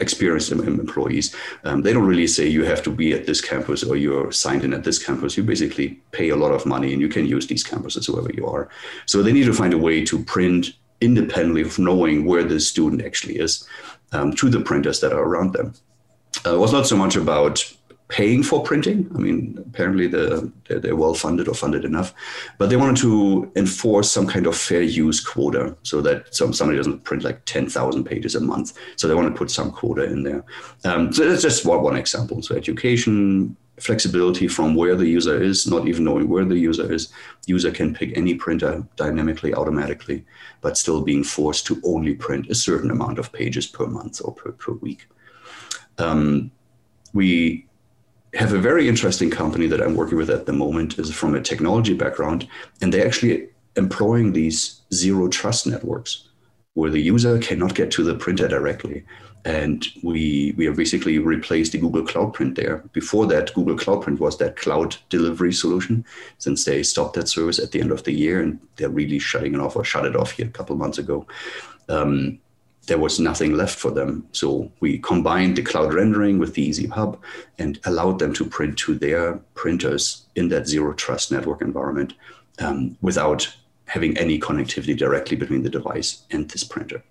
experienced 0.00 0.52
employees. 0.52 1.34
Um, 1.64 1.82
they 1.82 1.92
don't 1.92 2.06
really 2.06 2.26
say 2.26 2.46
you 2.48 2.64
have 2.64 2.82
to 2.82 2.90
be 2.90 3.12
at 3.12 3.26
this 3.26 3.40
campus 3.40 3.82
or 3.84 3.96
you're 3.96 4.32
signed 4.32 4.64
in 4.64 4.74
at 4.74 4.84
this 4.84 5.02
campus. 5.02 5.36
You 5.36 5.42
basically 5.42 6.00
pay 6.12 6.30
a 6.30 6.36
lot 6.36 6.52
of 6.52 6.66
money 6.66 6.92
and 6.92 7.00
you 7.00 7.08
can 7.08 7.26
use 7.26 7.46
these 7.46 7.64
campuses 7.64 8.08
wherever 8.08 8.32
you 8.32 8.46
are. 8.46 8.68
So 9.06 9.22
they 9.22 9.32
need 9.32 9.46
to 9.46 9.54
find 9.54 9.74
a 9.74 9.78
way 9.78 10.04
to 10.04 10.22
print 10.24 10.72
independently 11.00 11.62
of 11.62 11.78
knowing 11.78 12.24
where 12.24 12.44
the 12.44 12.60
student 12.60 13.04
actually 13.04 13.38
is 13.38 13.66
um, 14.12 14.32
to 14.34 14.48
the 14.48 14.60
printers 14.60 15.00
that 15.00 15.12
are 15.12 15.22
around 15.22 15.52
them. 15.52 15.74
Uh, 16.44 16.54
it 16.54 16.58
was 16.58 16.72
not 16.72 16.86
so 16.86 16.96
much 16.96 17.16
about 17.16 17.72
paying 18.08 18.42
for 18.42 18.62
printing. 18.62 19.10
I 19.14 19.18
mean, 19.18 19.62
apparently 19.66 20.06
the, 20.06 20.50
they're, 20.68 20.96
well 20.96 21.14
funded 21.14 21.46
or 21.46 21.54
funded 21.54 21.84
enough, 21.84 22.14
but 22.56 22.70
they 22.70 22.76
wanted 22.76 22.96
to 23.02 23.50
enforce 23.54 24.10
some 24.10 24.26
kind 24.26 24.46
of 24.46 24.56
fair 24.56 24.82
use 24.82 25.20
quota 25.20 25.76
so 25.82 26.00
that 26.00 26.34
some, 26.34 26.52
somebody 26.52 26.78
doesn't 26.78 27.04
print 27.04 27.22
like 27.22 27.44
10,000 27.44 28.04
pages 28.04 28.34
a 28.34 28.40
month. 28.40 28.72
So 28.96 29.06
they 29.06 29.14
want 29.14 29.28
to 29.28 29.38
put 29.38 29.50
some 29.50 29.70
quota 29.70 30.04
in 30.04 30.22
there. 30.22 30.44
Um, 30.84 31.12
so 31.12 31.28
that's 31.28 31.42
just 31.42 31.66
one, 31.66 31.82
one 31.82 31.96
example. 31.96 32.42
So 32.42 32.56
education, 32.56 33.56
flexibility 33.78 34.48
from 34.48 34.74
where 34.74 34.96
the 34.96 35.06
user 35.06 35.40
is, 35.40 35.66
not 35.66 35.86
even 35.86 36.04
knowing 36.04 36.28
where 36.28 36.46
the 36.46 36.58
user 36.58 36.90
is. 36.90 37.12
User 37.46 37.70
can 37.70 37.94
pick 37.94 38.16
any 38.16 38.34
printer 38.34 38.84
dynamically, 38.96 39.54
automatically, 39.54 40.24
but 40.62 40.78
still 40.78 41.02
being 41.02 41.22
forced 41.22 41.66
to 41.66 41.80
only 41.84 42.14
print 42.14 42.48
a 42.50 42.54
certain 42.54 42.90
amount 42.90 43.18
of 43.18 43.32
pages 43.32 43.66
per 43.66 43.86
month 43.86 44.20
or 44.24 44.32
per, 44.32 44.52
per 44.52 44.72
week. 44.72 45.06
Um, 45.98 46.50
we 47.12 47.67
have 48.34 48.52
a 48.52 48.58
very 48.58 48.88
interesting 48.88 49.30
company 49.30 49.66
that 49.68 49.80
I'm 49.80 49.94
working 49.94 50.18
with 50.18 50.30
at 50.30 50.46
the 50.46 50.52
moment 50.52 50.98
is 50.98 51.12
from 51.14 51.34
a 51.34 51.40
technology 51.40 51.94
background, 51.94 52.46
and 52.80 52.92
they're 52.92 53.06
actually 53.06 53.48
employing 53.76 54.32
these 54.32 54.80
zero 54.92 55.28
trust 55.28 55.66
networks 55.66 56.28
where 56.74 56.90
the 56.90 57.00
user 57.00 57.38
cannot 57.38 57.74
get 57.74 57.90
to 57.92 58.04
the 58.04 58.14
printer 58.14 58.48
directly. 58.48 59.04
And 59.44 59.86
we 60.02 60.52
we 60.56 60.66
have 60.66 60.76
basically 60.76 61.18
replaced 61.18 61.72
the 61.72 61.78
Google 61.78 62.04
Cloud 62.04 62.34
Print 62.34 62.56
there. 62.56 62.84
Before 62.92 63.26
that, 63.28 63.54
Google 63.54 63.78
Cloud 63.78 64.02
Print 64.02 64.20
was 64.20 64.36
that 64.38 64.56
cloud 64.56 64.96
delivery 65.08 65.52
solution. 65.52 66.04
Since 66.38 66.64
they 66.64 66.82
stopped 66.82 67.14
that 67.14 67.28
service 67.28 67.58
at 67.58 67.70
the 67.70 67.80
end 67.80 67.92
of 67.92 68.02
the 68.04 68.12
year, 68.12 68.42
and 68.42 68.58
they're 68.76 68.90
really 68.90 69.18
shutting 69.18 69.54
it 69.54 69.60
off 69.60 69.76
or 69.76 69.84
shut 69.84 70.04
it 70.04 70.16
off 70.16 70.32
here 70.32 70.46
a 70.46 70.50
couple 70.50 70.76
months 70.76 70.98
ago. 70.98 71.26
Um, 71.88 72.40
there 72.88 72.98
was 72.98 73.20
nothing 73.20 73.52
left 73.52 73.78
for 73.78 73.90
them. 73.90 74.26
So 74.32 74.72
we 74.80 74.98
combined 74.98 75.56
the 75.56 75.62
cloud 75.62 75.94
rendering 75.94 76.38
with 76.38 76.54
the 76.54 76.68
Ezeep 76.68 76.90
Hub 76.90 77.22
and 77.58 77.78
allowed 77.84 78.18
them 78.18 78.32
to 78.34 78.44
print 78.44 78.76
to 78.78 78.94
their 78.94 79.34
printers 79.54 80.26
in 80.34 80.48
that 80.48 80.66
zero 80.66 80.94
trust 80.94 81.30
network 81.30 81.62
environment 81.62 82.14
um, 82.58 82.96
without 83.00 83.54
having 83.84 84.16
any 84.18 84.38
connectivity 84.40 84.96
directly 84.96 85.36
between 85.36 85.62
the 85.62 85.70
device 85.70 86.22
and 86.30 86.48
this 86.50 86.64
printer. 86.64 87.02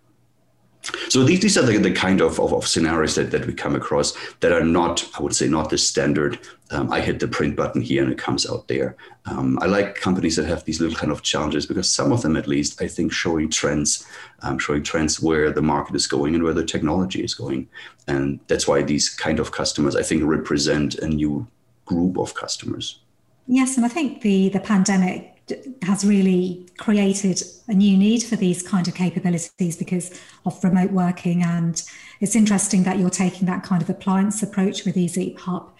So 1.09 1.23
these, 1.23 1.41
these 1.41 1.57
are 1.57 1.65
the, 1.65 1.77
the 1.77 1.91
kind 1.91 2.21
of, 2.21 2.39
of, 2.39 2.53
of, 2.53 2.67
scenarios 2.67 3.15
that, 3.15 3.31
that 3.31 3.45
we 3.45 3.53
come 3.53 3.75
across 3.75 4.13
that 4.39 4.51
are 4.51 4.63
not, 4.63 5.07
I 5.17 5.21
would 5.21 5.35
say, 5.35 5.47
not 5.47 5.69
the 5.69 5.77
standard. 5.77 6.39
Um, 6.71 6.91
I 6.91 7.01
hit 7.01 7.19
the 7.19 7.27
print 7.27 7.55
button 7.55 7.81
here 7.81 8.03
and 8.03 8.11
it 8.11 8.17
comes 8.17 8.49
out 8.49 8.67
there. 8.67 8.95
Um, 9.25 9.57
I 9.61 9.65
like 9.65 9.95
companies 9.95 10.35
that 10.35 10.45
have 10.45 10.63
these 10.65 10.79
little 10.79 10.95
kind 10.95 11.11
of 11.11 11.21
challenges 11.21 11.65
because 11.65 11.89
some 11.89 12.11
of 12.11 12.21
them, 12.21 12.35
at 12.35 12.47
least, 12.47 12.81
I 12.81 12.87
think, 12.87 13.11
showing 13.11 13.49
trends, 13.49 14.05
um, 14.41 14.59
showing 14.59 14.83
trends 14.83 15.21
where 15.21 15.51
the 15.51 15.61
market 15.61 15.95
is 15.95 16.07
going 16.07 16.35
and 16.35 16.43
where 16.43 16.53
the 16.53 16.65
technology 16.65 17.23
is 17.23 17.33
going. 17.33 17.67
And 18.07 18.39
that's 18.47 18.67
why 18.67 18.81
these 18.81 19.09
kind 19.09 19.39
of 19.39 19.51
customers, 19.51 19.95
I 19.95 20.03
think, 20.03 20.23
represent 20.23 20.95
a 20.95 21.07
new 21.07 21.47
group 21.85 22.17
of 22.17 22.33
customers. 22.33 22.99
Yes, 23.47 23.77
and 23.77 23.85
I 23.85 23.89
think 23.89 24.21
the 24.21 24.49
the 24.49 24.59
pandemic 24.59 25.36
has 25.83 26.05
really 26.05 26.67
created 26.77 27.41
a 27.67 27.73
new 27.73 27.97
need 27.97 28.23
for 28.23 28.35
these 28.35 28.61
kind 28.61 28.87
of 28.87 28.95
capabilities 28.95 29.77
because 29.77 30.19
of 30.45 30.61
remote 30.63 30.91
working. 30.91 31.43
And 31.43 31.81
it's 32.19 32.35
interesting 32.35 32.83
that 32.83 32.99
you're 32.99 33.09
taking 33.09 33.47
that 33.47 33.63
kind 33.63 33.81
of 33.81 33.89
appliance 33.89 34.43
approach 34.43 34.85
with 34.85 34.95
Ezeep 34.95 35.39
Hub 35.39 35.71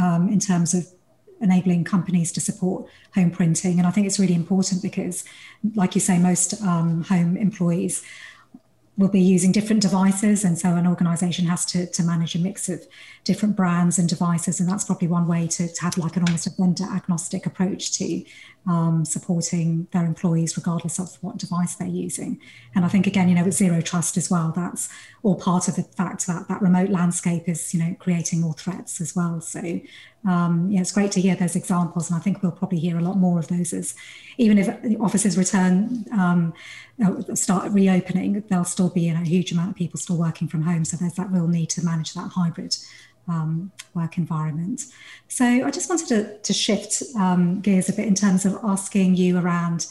um, 0.00 0.28
in 0.28 0.38
terms 0.38 0.74
of 0.74 0.86
enabling 1.40 1.84
companies 1.84 2.32
to 2.32 2.40
support 2.40 2.86
home 3.14 3.30
printing. 3.30 3.78
And 3.78 3.86
I 3.86 3.90
think 3.90 4.06
it's 4.06 4.18
really 4.18 4.34
important 4.34 4.82
because, 4.82 5.24
like 5.74 5.94
you 5.94 6.00
say, 6.00 6.18
most 6.18 6.60
um, 6.62 7.02
home 7.02 7.36
employees 7.36 8.02
will 8.96 9.08
be 9.08 9.20
using 9.20 9.52
different 9.52 9.82
devices. 9.82 10.42
And 10.44 10.58
so 10.58 10.74
an 10.74 10.86
organization 10.86 11.44
has 11.46 11.66
to, 11.66 11.86
to 11.86 12.02
manage 12.02 12.34
a 12.34 12.38
mix 12.38 12.68
of 12.68 12.82
different 13.24 13.54
brands 13.54 13.98
and 13.98 14.08
devices. 14.08 14.58
And 14.58 14.68
that's 14.68 14.84
probably 14.84 15.08
one 15.08 15.26
way 15.26 15.46
to, 15.48 15.68
to 15.68 15.82
have 15.82 15.98
like 15.98 16.16
an 16.16 16.24
almost 16.26 16.46
a 16.46 16.50
vendor 16.58 16.84
agnostic 16.84 17.44
approach 17.44 17.92
to 17.98 18.24
um, 18.66 19.04
supporting 19.04 19.86
their 19.92 20.04
employees 20.04 20.56
regardless 20.56 20.98
of 20.98 21.16
what 21.22 21.38
device 21.38 21.76
they're 21.76 21.86
using. 21.86 22.40
And 22.74 22.84
I 22.84 22.88
think 22.88 23.06
again, 23.06 23.28
you 23.28 23.34
know, 23.34 23.44
with 23.44 23.54
zero 23.54 23.80
trust 23.80 24.16
as 24.16 24.30
well, 24.30 24.52
that's 24.54 24.88
all 25.22 25.36
part 25.36 25.68
of 25.68 25.76
the 25.76 25.82
fact 25.82 26.26
that 26.26 26.48
that 26.48 26.60
remote 26.60 26.90
landscape 26.90 27.48
is, 27.48 27.72
you 27.72 27.80
know, 27.80 27.94
creating 27.98 28.40
more 28.40 28.54
threats 28.54 29.00
as 29.00 29.14
well. 29.14 29.40
So 29.40 29.80
um, 30.26 30.68
yeah, 30.70 30.80
it's 30.80 30.90
great 30.90 31.12
to 31.12 31.20
hear 31.20 31.36
those 31.36 31.54
examples, 31.54 32.10
and 32.10 32.18
I 32.18 32.20
think 32.20 32.42
we'll 32.42 32.50
probably 32.50 32.80
hear 32.80 32.98
a 32.98 33.02
lot 33.02 33.16
more 33.16 33.38
of 33.38 33.46
those 33.46 33.72
as 33.72 33.94
even 34.38 34.58
if 34.58 34.68
offices 35.00 35.38
return 35.38 36.04
um, 36.12 36.52
start 37.34 37.70
reopening, 37.70 38.42
there'll 38.48 38.64
still 38.64 38.90
be 38.90 39.02
you 39.02 39.14
know, 39.14 39.20
a 39.20 39.24
huge 39.24 39.52
amount 39.52 39.70
of 39.70 39.76
people 39.76 40.00
still 40.00 40.16
working 40.16 40.48
from 40.48 40.62
home. 40.62 40.84
So 40.84 40.96
there's 40.96 41.14
that 41.14 41.30
real 41.30 41.46
need 41.46 41.70
to 41.70 41.84
manage 41.84 42.14
that 42.14 42.30
hybrid 42.30 42.76
um, 43.28 43.72
work 43.94 44.18
environment. 44.18 44.82
So 45.28 45.44
I 45.44 45.70
just 45.70 45.88
wanted 45.88 46.08
to, 46.08 46.38
to 46.38 46.52
shift 46.52 47.02
um, 47.16 47.60
gears 47.60 47.88
a 47.88 47.92
bit 47.92 48.06
in 48.06 48.14
terms 48.14 48.44
of 48.44 48.58
asking 48.62 49.16
you 49.16 49.38
around 49.38 49.86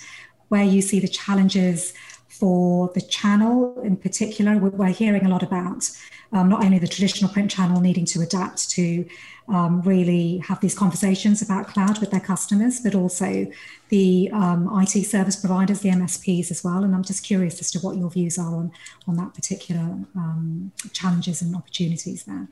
where 0.49 0.63
you 0.63 0.81
see 0.81 0.99
the 0.99 1.07
challenges 1.07 1.93
for 2.27 2.91
the 2.93 3.01
channel 3.01 3.81
in 3.81 3.95
particular. 3.95 4.57
We're 4.57 4.87
hearing 4.87 5.25
a 5.25 5.29
lot 5.29 5.43
about 5.43 5.89
um, 6.31 6.49
not 6.49 6.63
only 6.63 6.79
the 6.79 6.87
traditional 6.87 7.31
print 7.31 7.49
channel 7.49 7.79
needing 7.79 8.05
to 8.05 8.21
adapt 8.21 8.69
to 8.71 9.05
um, 9.47 9.81
really 9.81 10.39
have 10.39 10.59
these 10.59 10.77
conversations 10.77 11.41
about 11.41 11.67
cloud 11.67 11.99
with 11.99 12.11
their 12.11 12.19
customers, 12.19 12.79
but 12.79 12.95
also 12.95 13.47
the 13.89 14.29
um, 14.33 14.69
IT 14.81 15.03
service 15.05 15.35
providers, 15.35 15.81
the 15.81 15.89
MSPs 15.89 16.51
as 16.51 16.63
well. 16.63 16.83
And 16.83 16.93
I'm 16.93 17.03
just 17.03 17.23
curious 17.23 17.61
as 17.61 17.71
to 17.71 17.79
what 17.79 17.95
your 17.95 18.09
views 18.09 18.37
are 18.37 18.55
on, 18.55 18.71
on 19.07 19.15
that 19.17 19.33
particular 19.33 19.99
um, 20.15 20.71
challenges 20.91 21.41
and 21.41 21.55
opportunities 21.55 22.23
there 22.23 22.47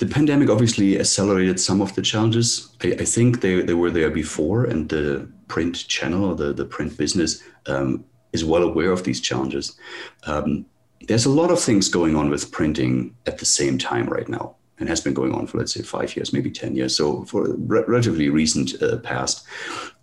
the 0.00 0.06
pandemic 0.06 0.48
obviously 0.48 0.98
accelerated 0.98 1.60
some 1.60 1.82
of 1.82 1.94
the 1.94 2.00
challenges. 2.00 2.70
I, 2.82 2.88
I, 3.00 3.04
think 3.04 3.42
they, 3.42 3.60
they 3.60 3.74
were 3.74 3.90
there 3.90 4.10
before, 4.10 4.64
and 4.64 4.88
the 4.88 5.30
print 5.46 5.86
channel, 5.88 6.34
the, 6.34 6.54
the 6.54 6.64
print 6.64 6.96
business, 6.96 7.42
um, 7.66 8.06
is 8.32 8.42
well 8.42 8.62
aware 8.62 8.92
of 8.92 9.04
these 9.04 9.20
challenges. 9.20 9.76
Um, 10.24 10.64
there's 11.06 11.26
a 11.26 11.30
lot 11.30 11.50
of 11.50 11.60
things 11.60 11.88
going 11.88 12.16
on 12.16 12.30
with 12.30 12.50
printing 12.50 13.14
at 13.26 13.38
the 13.38 13.44
same 13.44 13.76
time 13.76 14.06
right 14.06 14.28
now, 14.28 14.56
and 14.78 14.88
has 14.88 15.02
been 15.02 15.12
going 15.12 15.34
on 15.34 15.46
for, 15.46 15.58
let's 15.58 15.74
say, 15.74 15.82
five 15.82 16.16
years, 16.16 16.32
maybe 16.32 16.50
10 16.50 16.76
years. 16.76 16.96
So, 16.96 17.24
for 17.26 17.44
a 17.44 17.52
re- 17.52 17.84
relatively 17.86 18.30
recent 18.30 18.82
uh, 18.82 18.98
past. 18.98 19.44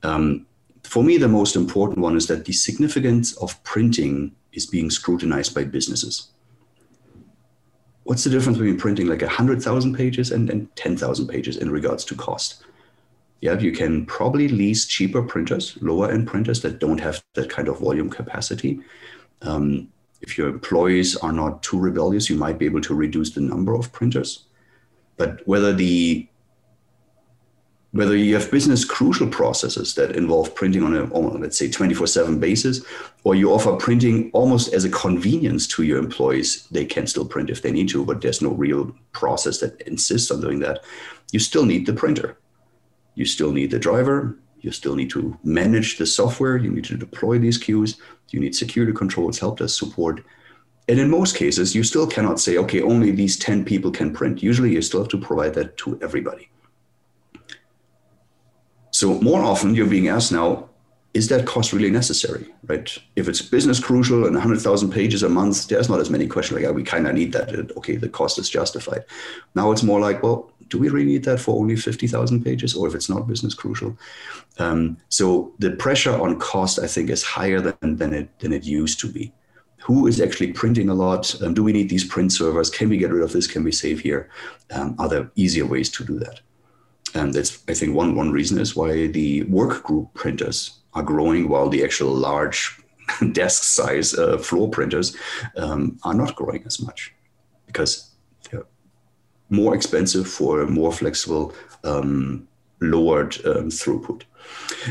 Um, 0.03 0.45
for 0.83 1.03
me, 1.03 1.17
the 1.17 1.27
most 1.27 1.55
important 1.55 1.97
one 1.97 2.15
is 2.15 2.27
that 2.27 2.45
the 2.45 2.53
significance 2.53 3.36
of 3.38 3.62
printing 3.63 4.36
is 4.53 4.67
being 4.67 4.91
scrutinized 4.91 5.55
by 5.55 5.63
businesses 5.63 6.29
what's 8.08 8.24
the 8.24 8.30
difference 8.30 8.58
between 8.58 8.78
printing 8.78 9.08
like 9.08 9.22
100,000 9.22 9.93
pages 9.93 10.32
and, 10.32 10.50
and 10.50 10.74
10,000 10.78 11.28
pages 11.28 11.58
in 11.58 11.70
regards 11.70 12.06
to 12.06 12.15
cost? 12.15 12.63
Yeah, 13.41 13.60
you 13.60 13.74
can 13.74 14.06
probably 14.06 14.48
lease 14.48 14.86
cheaper 14.86 15.22
printers, 15.22 15.78
lower 15.82 16.10
end 16.10 16.26
printers 16.26 16.62
that 16.62 16.80
don't 16.80 17.00
have 17.00 17.22
that 17.34 17.50
kind 17.50 17.67
of 17.67 17.80
volume 17.80 18.10
capacity. 18.10 18.80
Um, 19.41 19.89
if 20.22 20.38
your 20.38 20.48
employees 20.48 21.17
are 21.17 21.34
not 21.34 21.62
too 21.62 21.78
rebellious, 21.78 22.30
you 22.30 22.38
might 22.38 22.58
be 22.58 22.65
able 22.65 22.80
to 22.82 22.96
reduce 22.96 23.32
the 23.32 23.41
number 23.41 23.76
of 23.76 23.91
printers. 23.91 24.46
But 25.17 25.46
whether 25.46 25.74
the 25.74 26.30
whether 27.91 28.15
you 28.15 28.36
have 28.36 28.52
business 28.52 28.84
crucial 28.84 29.28
processes 29.28 29.95
that 29.95 30.15
involve 30.15 30.54
printing 30.54 30.84
on 30.84 30.95
a, 30.95 31.06
let's 31.38 31.58
say, 31.58 31.69
24 31.69 32.08
7 32.08 32.39
basis, 32.39 32.82
or 33.23 33.36
you 33.36 33.52
offer 33.52 33.76
printing 33.76 34.30
almost 34.34 34.73
as 34.73 34.84
a 34.84 34.89
convenience 34.89 35.67
to 35.67 35.84
your 35.84 35.97
employees, 35.97 36.67
they 36.69 36.86
can 36.86 37.08
still 37.08 37.26
print 37.26 37.50
if 37.50 37.62
they 37.62 37.71
need 37.71 37.89
to, 37.89 38.06
but 38.06 38.21
there's 38.21 38.41
no 38.41 38.52
real 38.52 38.93
process 39.13 39.60
that 39.60 39.82
insists 39.82 40.32
on 40.32 40.41
doing 40.41 40.60
that. 40.60 40.84
You 41.32 41.39
still 41.39 41.65
need 41.65 41.86
the 41.86 41.93
printer. 41.93 42.38
You 43.15 43.26
still 43.26 43.52
need 43.52 43.71
the 43.71 43.80
driver. 43.80 44.38
You 44.62 44.71
still 44.71 44.95
need 44.95 45.10
to 45.12 45.38
manage 45.43 45.97
the 45.97 46.06
software. 46.06 46.58
You 46.58 46.71
need 46.71 46.86
to 46.86 46.97
deploy 46.97 47.39
these 47.39 47.58
queues. 47.58 47.97
You 48.32 48.39
need 48.39 48.56
security 48.56 48.93
controls, 48.93 49.39
help 49.39 49.60
desk 49.60 49.78
support. 49.78 50.23
And 50.89 51.00
in 51.00 51.10
most 51.10 51.36
cases, 51.36 51.76
you 51.76 51.84
still 51.84 52.08
cannot 52.08 52.39
say, 52.39 52.58
okay, 52.58 52.82
only 52.82 53.12
these 53.12 53.38
10 53.38 53.65
people 53.65 53.91
can 53.91 54.13
print. 54.13 54.43
Usually, 54.43 54.73
you 54.73 54.82
still 54.82 55.02
have 55.02 55.10
to 55.10 55.17
provide 55.17 55.54
that 55.56 55.78
to 55.78 56.00
everybody. 56.02 56.50
So 58.97 59.13
more 59.21 59.43
often 59.43 59.75
you're 59.75 59.86
being 59.86 60.07
asked 60.07 60.31
now, 60.31 60.67
is 61.13 61.27
that 61.27 61.45
cost 61.45 61.71
really 61.71 61.91
necessary, 61.91 62.47
right? 62.65 62.97
If 63.15 63.27
it's 63.27 63.43
business 63.43 63.79
crucial 63.79 64.25
and 64.25 64.33
100,000 64.33 64.89
pages 64.89 65.21
a 65.21 65.29
month, 65.29 65.67
there's 65.67 65.88
not 65.88 65.99
as 65.99 66.10
many 66.10 66.25
questions 66.25 66.60
like, 66.60 66.67
oh, 66.67 66.73
we 66.73 66.81
kind 66.81 67.05
of 67.05 67.13
need 67.13 67.31
that. 67.33 67.77
Okay, 67.77 67.95
the 67.95 68.10
cost 68.10 68.39
is 68.39 68.49
justified. 68.49 69.05
Now 69.53 69.71
it's 69.71 69.83
more 69.83 69.99
like, 69.99 70.23
well, 70.23 70.51
do 70.69 70.79
we 70.79 70.89
really 70.89 71.05
need 71.05 71.25
that 71.25 71.39
for 71.39 71.60
only 71.60 71.75
50,000 71.75 72.43
pages 72.43 72.73
or 72.73 72.88
if 72.88 72.95
it's 72.95 73.07
not 73.07 73.27
business 73.27 73.53
crucial? 73.53 73.95
Um, 74.57 74.97
so 75.10 75.53
the 75.60 75.73
pressure 75.75 76.19
on 76.19 76.39
cost, 76.39 76.79
I 76.79 76.88
think, 76.88 77.12
is 77.12 77.21
higher 77.21 77.62
than, 77.62 77.97
than, 77.97 78.15
it, 78.15 78.39
than 78.39 78.51
it 78.51 78.63
used 78.63 78.99
to 79.01 79.12
be. 79.12 79.31
Who 79.83 80.07
is 80.07 80.19
actually 80.19 80.53
printing 80.53 80.89
a 80.89 80.95
lot? 80.95 81.39
Um, 81.43 81.53
do 81.53 81.63
we 81.63 81.71
need 81.71 81.89
these 81.89 82.03
print 82.03 82.33
servers? 82.33 82.71
Can 82.71 82.89
we 82.89 82.97
get 82.97 83.12
rid 83.12 83.23
of 83.23 83.31
this? 83.31 83.45
Can 83.45 83.63
we 83.63 83.71
save 83.71 83.99
here? 83.99 84.31
Um, 84.71 84.95
are 84.97 85.07
there 85.07 85.29
easier 85.36 85.67
ways 85.67 85.91
to 85.91 86.03
do 86.03 86.17
that? 86.17 86.39
And 87.15 87.34
that's, 87.34 87.63
I 87.67 87.74
think, 87.74 87.96
one, 87.96 88.15
one 88.15 88.32
reason 88.32 88.60
is 88.60 88.76
why 88.76 89.08
the 89.08 89.43
work 89.43 89.84
group 89.84 90.13
printers 90.13 90.80
are 90.93 91.04
growing 91.04 91.48
while 91.48 91.70
the 91.70 91.84
actual 91.84 92.13
large 92.13 92.80
desk 93.32 93.63
size 93.63 94.13
uh, 94.13 94.38
floor 94.38 94.70
printers 94.70 95.15
um, 95.56 95.98
are 96.04 96.13
not 96.13 96.36
growing 96.36 96.63
as 96.65 96.82
much 96.82 97.13
because 97.65 98.12
they're 98.50 98.65
more 99.50 99.76
expensive 99.76 100.28
for 100.28 100.65
more 100.67 100.91
flexible, 100.91 101.54
um, 101.84 102.48
lowered 102.82 103.36
um, 103.46 103.70
throughput. 103.70 104.24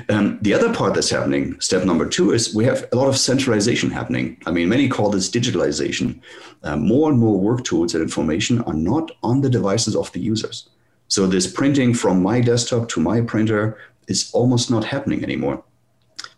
Um, 0.08 0.38
the 0.42 0.52
other 0.52 0.72
part 0.72 0.94
that's 0.94 1.10
happening, 1.10 1.58
step 1.60 1.84
number 1.84 2.06
two, 2.06 2.32
is 2.32 2.54
we 2.54 2.64
have 2.64 2.86
a 2.92 2.96
lot 2.96 3.08
of 3.08 3.16
centralization 3.16 3.90
happening. 3.90 4.36
I 4.46 4.50
mean, 4.50 4.68
many 4.68 4.88
call 4.88 5.10
this 5.10 5.30
digitalization. 5.30 6.20
Uh, 6.62 6.76
more 6.76 7.10
and 7.10 7.18
more 7.18 7.38
work 7.38 7.64
tools 7.64 7.94
and 7.94 8.02
information 8.02 8.60
are 8.62 8.74
not 8.74 9.10
on 9.22 9.40
the 9.40 9.50
devices 9.50 9.96
of 9.96 10.12
the 10.12 10.20
users. 10.20 10.68
So 11.08 11.26
this 11.26 11.50
printing 11.50 11.94
from 11.94 12.22
my 12.22 12.40
desktop 12.40 12.88
to 12.90 13.00
my 13.00 13.20
printer 13.20 13.78
is 14.08 14.30
almost 14.32 14.70
not 14.70 14.84
happening 14.84 15.22
anymore. 15.22 15.62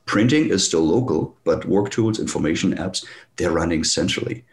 Printing 0.07 0.48
is 0.48 0.64
still 0.64 0.83
local, 0.83 1.37
but 1.44 1.66
work 1.66 1.90
tools, 1.90 2.18
information 2.18 2.76
apps, 2.76 3.04
they're 3.37 3.50
running 3.50 3.85
centrally. 3.85 4.44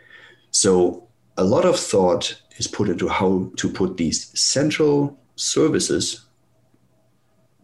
So 0.52 1.08
a 1.38 1.44
lot 1.44 1.66
of 1.66 1.80
thought 1.80 2.42
is 2.58 2.68
put 2.68 2.90
into 2.90 3.08
how 3.08 3.52
to 3.58 3.70
put 3.70 3.98
these 3.98 4.38
central 4.40 5.18
services 5.36 6.26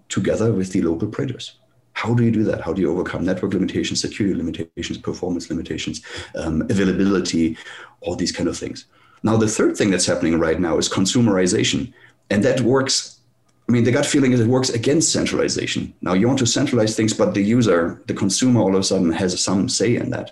together 0.10 0.52
with 0.52 0.72
the 0.72 0.82
local 0.82 1.08
printers. 1.08 1.58
How 1.94 2.14
do 2.14 2.24
you 2.24 2.32
do 2.32 2.44
that? 2.46 2.62
How 2.62 2.74
do 2.74 2.82
you 2.82 2.92
overcome 2.92 3.26
network 3.26 3.54
limitations, 3.54 4.02
security 4.02 4.36
limitations, 4.36 4.98
performance 4.98 5.50
limitations, 5.50 6.02
um, 6.36 6.62
availability, 6.64 7.58
all 8.02 8.16
these 8.16 8.32
kind 8.32 8.50
of 8.50 8.58
things? 8.58 8.86
Now, 9.24 9.38
the 9.38 9.48
third 9.48 9.78
thing 9.78 9.92
that's 9.92 10.06
happening 10.06 10.40
right 10.40 10.60
now 10.60 10.78
is 10.78 10.90
consumerization. 10.90 11.94
And 12.32 12.44
that 12.44 12.62
works. 12.62 13.20
I 13.68 13.72
mean, 13.74 13.84
the 13.84 13.92
gut 13.92 14.06
feeling 14.06 14.32
is 14.32 14.40
it 14.40 14.48
works 14.48 14.70
against 14.70 15.12
centralization. 15.12 15.94
Now, 16.02 16.14
you 16.14 16.28
want 16.28 16.40
to 16.40 16.46
centralize 16.48 16.96
things, 16.96 17.14
but 17.14 17.34
the 17.34 17.44
user, 17.44 18.02
the 18.08 18.14
consumer, 18.14 18.62
all 18.62 18.74
of 18.74 18.80
a 18.80 18.84
sudden 18.84 19.12
has 19.12 19.40
some 19.44 19.68
say 19.70 19.96
in 19.96 20.10
that. 20.12 20.32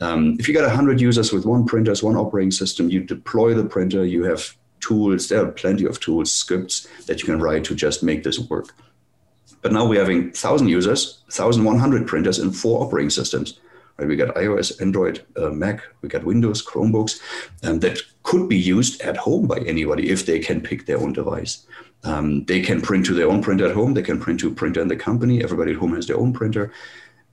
Um, 0.00 0.36
if 0.38 0.46
you 0.46 0.54
got 0.54 0.62
100 0.62 1.00
users 1.00 1.32
with 1.32 1.44
one 1.44 1.64
printer, 1.66 1.94
one 2.00 2.16
operating 2.16 2.50
system, 2.52 2.90
you 2.90 3.00
deploy 3.02 3.54
the 3.54 3.64
printer, 3.64 4.04
you 4.04 4.24
have 4.24 4.56
tools, 4.80 5.28
there 5.28 5.44
are 5.44 5.50
plenty 5.50 5.84
of 5.84 5.98
tools, 5.98 6.32
scripts 6.32 6.86
that 7.06 7.18
you 7.20 7.24
can 7.24 7.40
write 7.40 7.64
to 7.64 7.74
just 7.74 8.02
make 8.02 8.22
this 8.22 8.38
work. 8.38 8.72
But 9.62 9.72
now 9.72 9.86
we're 9.86 10.00
having 10.00 10.26
1,000 10.26 10.68
users, 10.68 11.22
1,100 11.26 12.06
printers, 12.06 12.38
and 12.38 12.54
four 12.54 12.84
operating 12.84 13.10
systems. 13.10 13.58
We 13.98 14.16
got 14.16 14.34
iOS, 14.34 14.80
Android, 14.80 15.24
uh, 15.36 15.50
Mac, 15.50 15.80
we 16.02 16.08
got 16.08 16.24
Windows, 16.24 16.64
Chromebooks, 16.64 17.20
and 17.62 17.80
that 17.80 17.98
could 18.24 18.48
be 18.48 18.58
used 18.58 19.00
at 19.00 19.16
home 19.16 19.46
by 19.46 19.58
anybody 19.60 20.10
if 20.10 20.26
they 20.26 20.38
can 20.38 20.60
pick 20.60 20.84
their 20.84 20.98
own 20.98 21.14
device. 21.14 21.66
Um, 22.04 22.44
they 22.44 22.60
can 22.60 22.82
print 22.82 23.06
to 23.06 23.14
their 23.14 23.28
own 23.28 23.42
printer 23.42 23.66
at 23.66 23.74
home. 23.74 23.94
They 23.94 24.02
can 24.02 24.20
print 24.20 24.40
to 24.40 24.48
a 24.48 24.54
printer 24.54 24.80
in 24.80 24.88
the 24.88 24.96
company. 24.96 25.42
Everybody 25.42 25.72
at 25.72 25.78
home 25.78 25.94
has 25.94 26.06
their 26.06 26.18
own 26.18 26.32
printer. 26.32 26.72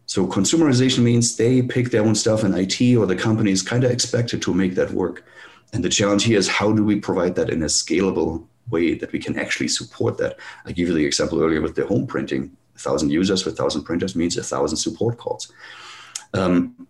So 0.05 0.25
consumerization 0.25 0.99
means 0.99 1.35
they 1.35 1.61
pick 1.61 1.91
their 1.91 2.03
own 2.03 2.15
stuff, 2.15 2.43
and 2.43 2.55
IT 2.55 2.95
or 2.95 3.05
the 3.05 3.15
company 3.15 3.51
is 3.51 3.61
kind 3.61 3.83
of 3.83 3.91
expected 3.91 4.41
to 4.43 4.53
make 4.53 4.75
that 4.75 4.91
work. 4.91 5.25
And 5.73 5.83
the 5.83 5.89
challenge 5.89 6.23
here 6.23 6.37
is 6.37 6.47
how 6.47 6.71
do 6.71 6.83
we 6.83 6.99
provide 6.99 7.35
that 7.35 7.49
in 7.49 7.63
a 7.63 7.67
scalable 7.67 8.45
way 8.69 8.93
that 8.95 9.11
we 9.11 9.19
can 9.19 9.37
actually 9.37 9.67
support 9.67 10.17
that? 10.19 10.37
I 10.65 10.71
give 10.71 10.87
you 10.87 10.93
the 10.93 11.05
example 11.05 11.41
earlier 11.41 11.61
with 11.61 11.75
the 11.75 11.85
home 11.85 12.07
printing. 12.07 12.55
A 12.75 12.79
thousand 12.79 13.11
users 13.11 13.45
with 13.45 13.57
thousand 13.57 13.83
printers 13.83 14.15
means 14.15 14.37
a 14.37 14.43
thousand 14.43 14.77
support 14.77 15.17
calls. 15.17 15.51
Um, 16.33 16.87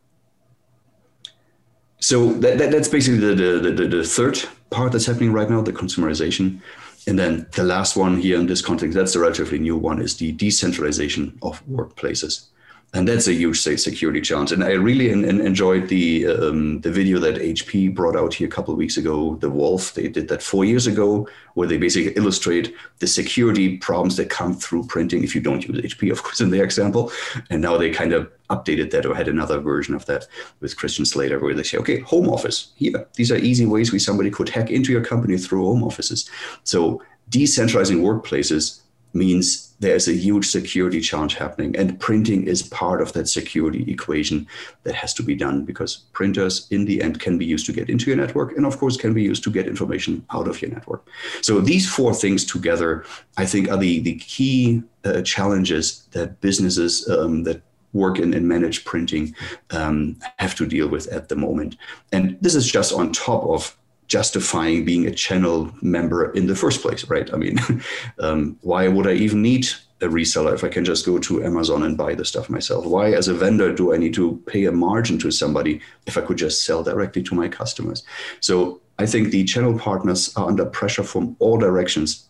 so 2.00 2.34
that, 2.34 2.58
that, 2.58 2.72
that's 2.72 2.88
basically 2.88 3.20
the, 3.20 3.36
the, 3.36 3.72
the, 3.72 3.88
the 3.88 4.04
third 4.04 4.42
part 4.70 4.92
that's 4.92 5.06
happening 5.06 5.32
right 5.32 5.50
now, 5.50 5.62
the 5.62 5.72
consumerization. 5.72 6.62
And 7.08 7.20
then 7.20 7.48
the 7.52 7.64
last 7.64 7.96
one 7.96 8.18
here 8.18 8.40
in 8.40 8.48
this 8.48 8.62
context, 8.62 8.96
that's 8.96 9.14
the 9.14 9.20
relatively 9.20 9.60
new 9.60 9.78
one, 9.78 10.02
is 10.02 10.18
the 10.18 10.32
decentralization 10.32 11.38
of 11.42 11.66
workplaces 11.68 12.48
and 12.96 13.08
that's 13.08 13.28
a 13.28 13.34
huge 13.34 13.60
security 13.60 14.22
challenge. 14.22 14.52
And 14.52 14.64
I 14.64 14.74
really 14.74 15.10
in, 15.10 15.26
in 15.26 15.42
enjoyed 15.42 15.88
the 15.90 16.28
um, 16.28 16.80
the 16.82 16.92
video 16.92 17.18
that 17.20 17.38
HP 17.38 17.94
brought 17.94 18.16
out 18.16 18.36
here 18.36 18.48
a 18.48 18.52
couple 18.52 18.72
of 18.72 18.78
weeks 18.78 18.98
ago. 18.98 19.36
The 19.38 19.50
Wolf 19.50 19.96
they 19.96 20.08
did 20.08 20.28
that 20.28 20.44
four 20.44 20.64
years 20.64 20.86
ago, 20.86 21.28
where 21.56 21.68
they 21.68 21.78
basically 21.78 22.14
illustrate 22.14 22.74
the 23.00 23.08
security 23.08 23.78
problems 23.78 24.16
that 24.18 24.30
come 24.30 24.54
through 24.54 24.86
printing 24.86 25.24
if 25.24 25.34
you 25.34 25.42
don't 25.42 25.68
use 25.68 25.82
HP, 25.82 26.12
of 26.12 26.22
course, 26.22 26.40
in 26.40 26.52
their 26.52 26.64
example. 26.64 27.12
And 27.50 27.64
now 27.64 27.78
they 27.78 27.90
kind 27.90 28.14
of 28.14 28.32
updated 28.52 28.92
that 28.92 29.08
or 29.08 29.16
had 29.16 29.28
another 29.28 29.60
version 29.60 29.96
of 29.96 30.06
that 30.06 30.28
with 30.60 30.78
Christian 30.78 31.06
Slater, 31.06 31.40
where 31.40 31.56
they 31.56 31.64
say, 31.64 31.80
okay, 31.80 32.00
home 32.02 32.30
office 32.30 32.74
here. 32.76 33.08
These 33.16 33.32
are 33.32 33.38
easy 33.38 33.66
ways 33.66 33.92
where 33.92 34.00
somebody 34.00 34.30
could 34.30 34.50
hack 34.50 34.70
into 34.70 34.92
your 34.92 35.04
company 35.04 35.38
through 35.40 35.66
home 35.66 35.84
offices. 35.84 36.30
So 36.64 37.02
decentralizing 37.32 38.02
workplaces 38.02 38.82
means 39.14 39.73
there's 39.84 40.08
a 40.08 40.14
huge 40.14 40.48
security 40.48 41.02
challenge 41.02 41.36
happening 41.36 41.76
and 41.76 42.00
printing 42.00 42.48
is 42.48 42.64
part 42.64 43.02
of 43.02 43.14
that 43.14 43.28
security 43.28 43.84
equation 43.92 44.48
that 44.84 44.96
has 44.96 45.14
to 45.14 45.24
be 45.24 45.36
done 45.36 45.66
because 45.66 45.98
printers 46.14 46.68
in 46.72 46.86
the 46.86 47.02
end 47.02 47.20
can 47.20 47.38
be 47.38 47.46
used 47.46 47.66
to 47.66 47.74
get 47.74 47.90
into 47.90 48.06
your 48.10 48.18
network 48.18 48.56
and 48.56 48.66
of 48.66 48.78
course 48.78 48.98
can 48.98 49.14
be 49.14 49.22
used 49.22 49.44
to 49.44 49.52
get 49.52 49.68
information 49.68 50.26
out 50.32 50.48
of 50.48 50.62
your 50.62 50.72
network. 50.72 51.06
So 51.42 51.60
these 51.60 51.88
four 51.90 52.14
things 52.14 52.46
together 52.46 53.06
i 53.38 53.46
think 53.46 53.70
are 53.70 53.78
the, 53.78 54.00
the 54.00 54.16
key 54.16 54.84
uh, 55.06 55.22
challenges 55.22 56.08
that 56.12 56.40
businesses 56.42 57.08
um, 57.10 57.44
that 57.44 57.62
work 57.94 58.20
in 58.20 58.34
and 58.34 58.48
manage 58.48 58.86
printing 58.86 59.36
um, 59.72 60.18
have 60.40 60.56
to 60.56 60.66
deal 60.66 60.88
with 60.88 61.08
at 61.08 61.30
the 61.30 61.36
moment. 61.36 61.78
And 62.12 62.38
this 62.42 62.56
is 62.56 62.70
just 62.70 62.92
on 62.92 63.14
top 63.14 63.44
of 63.44 63.78
justifying 64.14 64.86
being 64.86 65.08
a 65.08 65.12
channel 65.26 65.74
member 65.82 66.32
in 66.34 66.46
the 66.46 66.56
first 66.56 66.84
place, 66.84 67.04
right? 67.10 67.34
I 67.34 67.38
mean, 67.38 67.58
um, 68.20 68.60
why 68.62 68.88
would 68.88 69.08
I 69.08 69.14
even 69.14 69.42
need 69.42 69.66
a 70.02 70.08
reseller 70.08 70.54
if 70.54 70.64
I 70.64 70.68
can 70.68 70.86
just 70.86 71.04
go 71.04 71.18
to 71.18 71.44
Amazon 71.44 71.82
and 71.82 71.98
buy 71.98 72.14
the 72.14 72.24
stuff 72.24 72.48
myself? 72.48 72.86
Why, 72.86 73.06
as 73.14 73.28
a 73.28 73.34
vendor, 73.34 73.74
do 73.74 73.92
I 73.92 73.98
need 73.98 74.14
to 74.14 74.40
pay 74.46 74.66
a 74.66 74.72
margin 74.72 75.18
to 75.18 75.32
somebody 75.32 75.82
if 76.06 76.16
I 76.16 76.22
could 76.22 76.38
just 76.38 76.64
sell 76.64 76.84
directly 76.84 77.24
to 77.24 77.34
my 77.34 77.48
customers? 77.48 78.04
So 78.40 78.82
I 79.00 79.08
think 79.08 79.32
the 79.32 79.46
channel 79.46 79.80
partners 79.80 80.32
are 80.36 80.48
under 80.48 80.66
pressure 80.66 81.04
from 81.04 81.36
all 81.40 81.58
directions 81.58 82.28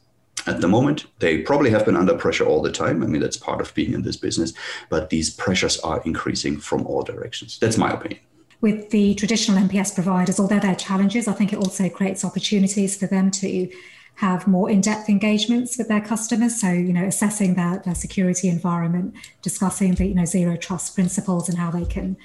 at 0.47 0.61
the 0.61 0.69
moment. 0.69 1.07
They 1.19 1.41
probably 1.41 1.71
have 1.71 1.83
been 1.83 1.97
under 1.97 2.15
pressure 2.15 2.45
all 2.45 2.61
the 2.61 2.71
time. 2.71 3.03
I 3.03 3.07
mean, 3.07 3.21
that's 3.21 3.45
part 3.49 3.59
of 3.59 3.75
being 3.75 3.91
in 3.91 4.03
this 4.03 4.15
business, 4.15 4.53
but 4.87 5.09
these 5.09 5.29
pressures 5.35 5.77
are 5.81 6.01
increasing 6.05 6.61
from 6.61 6.87
all 6.87 7.01
directions. 7.01 7.59
That's 7.59 7.77
my 7.77 7.91
opinion 7.91 8.21
with 8.63 8.91
the 8.91 9.13
traditional 9.15 9.61
MPS 9.61 9.93
providers, 9.93 10.39
although 10.39 10.57
there 10.57 10.71
are 10.71 10.75
challenges, 10.75 11.27
I 11.27 11.33
think 11.33 11.51
it 11.51 11.57
also 11.57 11.89
creates 11.89 12.23
opportunities 12.23 12.95
for 12.95 13.07
them 13.07 13.29
to 13.31 13.69
have 14.15 14.47
more 14.47 14.69
in-depth 14.69 15.09
engagements 15.09 15.77
with 15.77 15.89
their 15.89 15.99
customers. 15.99 16.61
So, 16.61 16.69
you 16.69 16.93
know, 16.93 17.03
assessing 17.03 17.55
their, 17.55 17.79
their 17.79 17.93
security 17.93 18.47
environment, 18.47 19.15
discussing 19.41 19.95
the, 19.95 20.05
you 20.05 20.15
know, 20.15 20.23
zero 20.23 20.55
trust 20.55 20.95
principles 20.95 21.49
and 21.49 21.57
how 21.57 21.71
they 21.71 21.83
can 21.83 22.15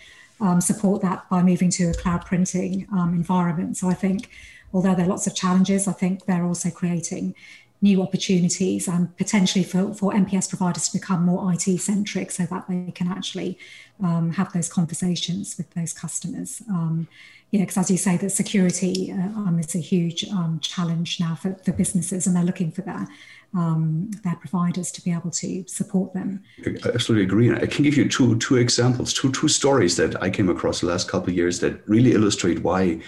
um, 0.41 0.61
support 0.61 1.03
that 1.03 1.29
by 1.29 1.43
moving 1.43 1.71
to 1.71 1.91
a 1.91 1.95
cloud 1.95 2.25
printing 2.25 2.87
um, 2.93 3.15
environment. 3.15 3.77
So 3.77 3.89
I 3.89 3.95
think 3.95 4.31
although 4.73 4.95
there 4.95 5.07
are 5.07 5.09
lots 5.09 5.27
of 5.27 5.35
challenges, 5.35 5.89
I 5.89 5.93
think 5.93 6.27
they're 6.27 6.45
also 6.45 6.71
creating 6.71 7.35
new 7.81 8.03
opportunities 8.03 8.89
and 8.89 9.17
potentially 9.17 9.65
for, 9.65 9.95
for 9.95 10.13
MPS 10.13 10.49
providers 10.49 10.89
to 10.89 10.99
become 10.99 11.25
more 11.25 11.53
IT 11.53 11.79
centric 11.79 12.31
so 12.31 12.45
that 12.47 12.67
they 12.69 12.91
can 12.93 13.09
actually 13.09 13.59
um, 14.03 14.33
have 14.33 14.53
those 14.53 14.69
conversations 14.69 15.57
with 15.57 15.71
those 15.75 15.93
customers. 15.93 16.63
Um, 16.69 17.09
yeah, 17.51 17.61
because 17.61 17.79
as 17.79 17.91
you 17.91 17.97
say, 17.97 18.17
that 18.19 18.31
security 18.31 19.11
uh, 19.11 19.17
um, 19.17 19.59
is 19.59 19.75
a 19.75 19.79
huge 19.79 20.25
um, 20.29 20.59
challenge 20.61 21.19
now 21.19 21.35
for, 21.35 21.55
for 21.65 21.73
businesses, 21.73 22.27
and 22.27 22.37
they're 22.37 22.45
looking 22.45 22.71
for 22.71 22.83
their 22.83 23.09
um, 23.55 24.11
their 24.23 24.37
providers 24.37 24.93
to 24.93 25.03
be 25.03 25.11
able 25.11 25.31
to 25.31 25.65
support 25.67 26.13
them. 26.13 26.45
I 26.67 26.77
absolutely 26.93 27.25
agree. 27.25 27.51
I 27.51 27.65
can 27.65 27.85
give 27.85 27.97
you 27.97 28.07
two 28.07 28.37
two 28.39 28.57
examples, 28.57 29.15
two 29.15 29.33
two 29.33 29.49
stories 29.49 29.97
that 29.97 30.23
I 30.23 30.29
came 30.29 30.51
across 30.51 30.81
the 30.81 30.89
last 30.89 31.09
couple 31.09 31.31
of 31.31 31.37
years 31.37 31.61
that 31.61 31.89
really 31.89 32.13
illustrate 32.13 32.63
why 32.63 33.01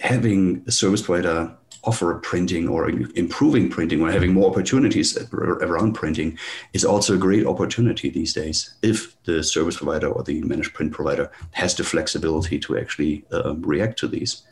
having 0.00 0.64
a 0.66 0.72
service 0.72 1.02
provider 1.02 1.56
offer 1.88 2.14
printing 2.30 2.68
or 2.68 2.90
improving 3.24 3.70
printing 3.70 4.02
or 4.02 4.10
having 4.10 4.34
more 4.34 4.50
opportunities 4.50 5.16
around 5.32 5.94
printing 5.94 6.38
is 6.74 6.84
also 6.84 7.14
a 7.14 7.24
great 7.26 7.46
opportunity 7.46 8.10
these 8.10 8.34
days 8.34 8.74
if 8.82 8.98
the 9.24 9.42
service 9.42 9.78
provider 9.78 10.08
or 10.08 10.22
the 10.22 10.42
managed 10.42 10.74
print 10.74 10.92
provider 10.92 11.30
has 11.52 11.74
the 11.74 11.82
flexibility 11.82 12.58
to 12.58 12.76
actually 12.78 13.24
um, 13.32 13.62
react 13.62 13.98
to 13.98 14.06
these. 14.06 14.42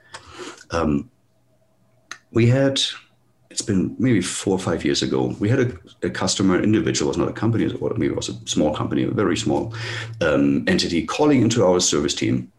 Um, 0.71 1.11
we 2.33 2.47
had, 2.47 2.81
it's 3.51 3.67
been 3.71 3.95
maybe 3.99 4.23
four 4.23 4.55
or 4.55 4.65
five 4.71 4.83
years 4.83 5.03
ago, 5.03 5.37
we 5.39 5.51
had 5.51 5.61
a, 5.61 5.69
a 6.03 6.11
customer, 6.11 6.63
individual, 6.63 7.09
was 7.09 7.19
not 7.19 7.29
a 7.29 7.41
company, 7.43 7.67
maybe 7.99 8.13
it 8.15 8.17
was 8.17 8.31
a 8.31 8.47
small 8.47 8.75
company, 8.75 9.03
a 9.03 9.11
very 9.11 9.37
small 9.37 9.75
um, 10.23 10.65
entity 10.67 11.05
calling 11.05 11.43
into 11.43 11.65
our 11.67 11.81
service 11.81 12.15
team 12.15 12.51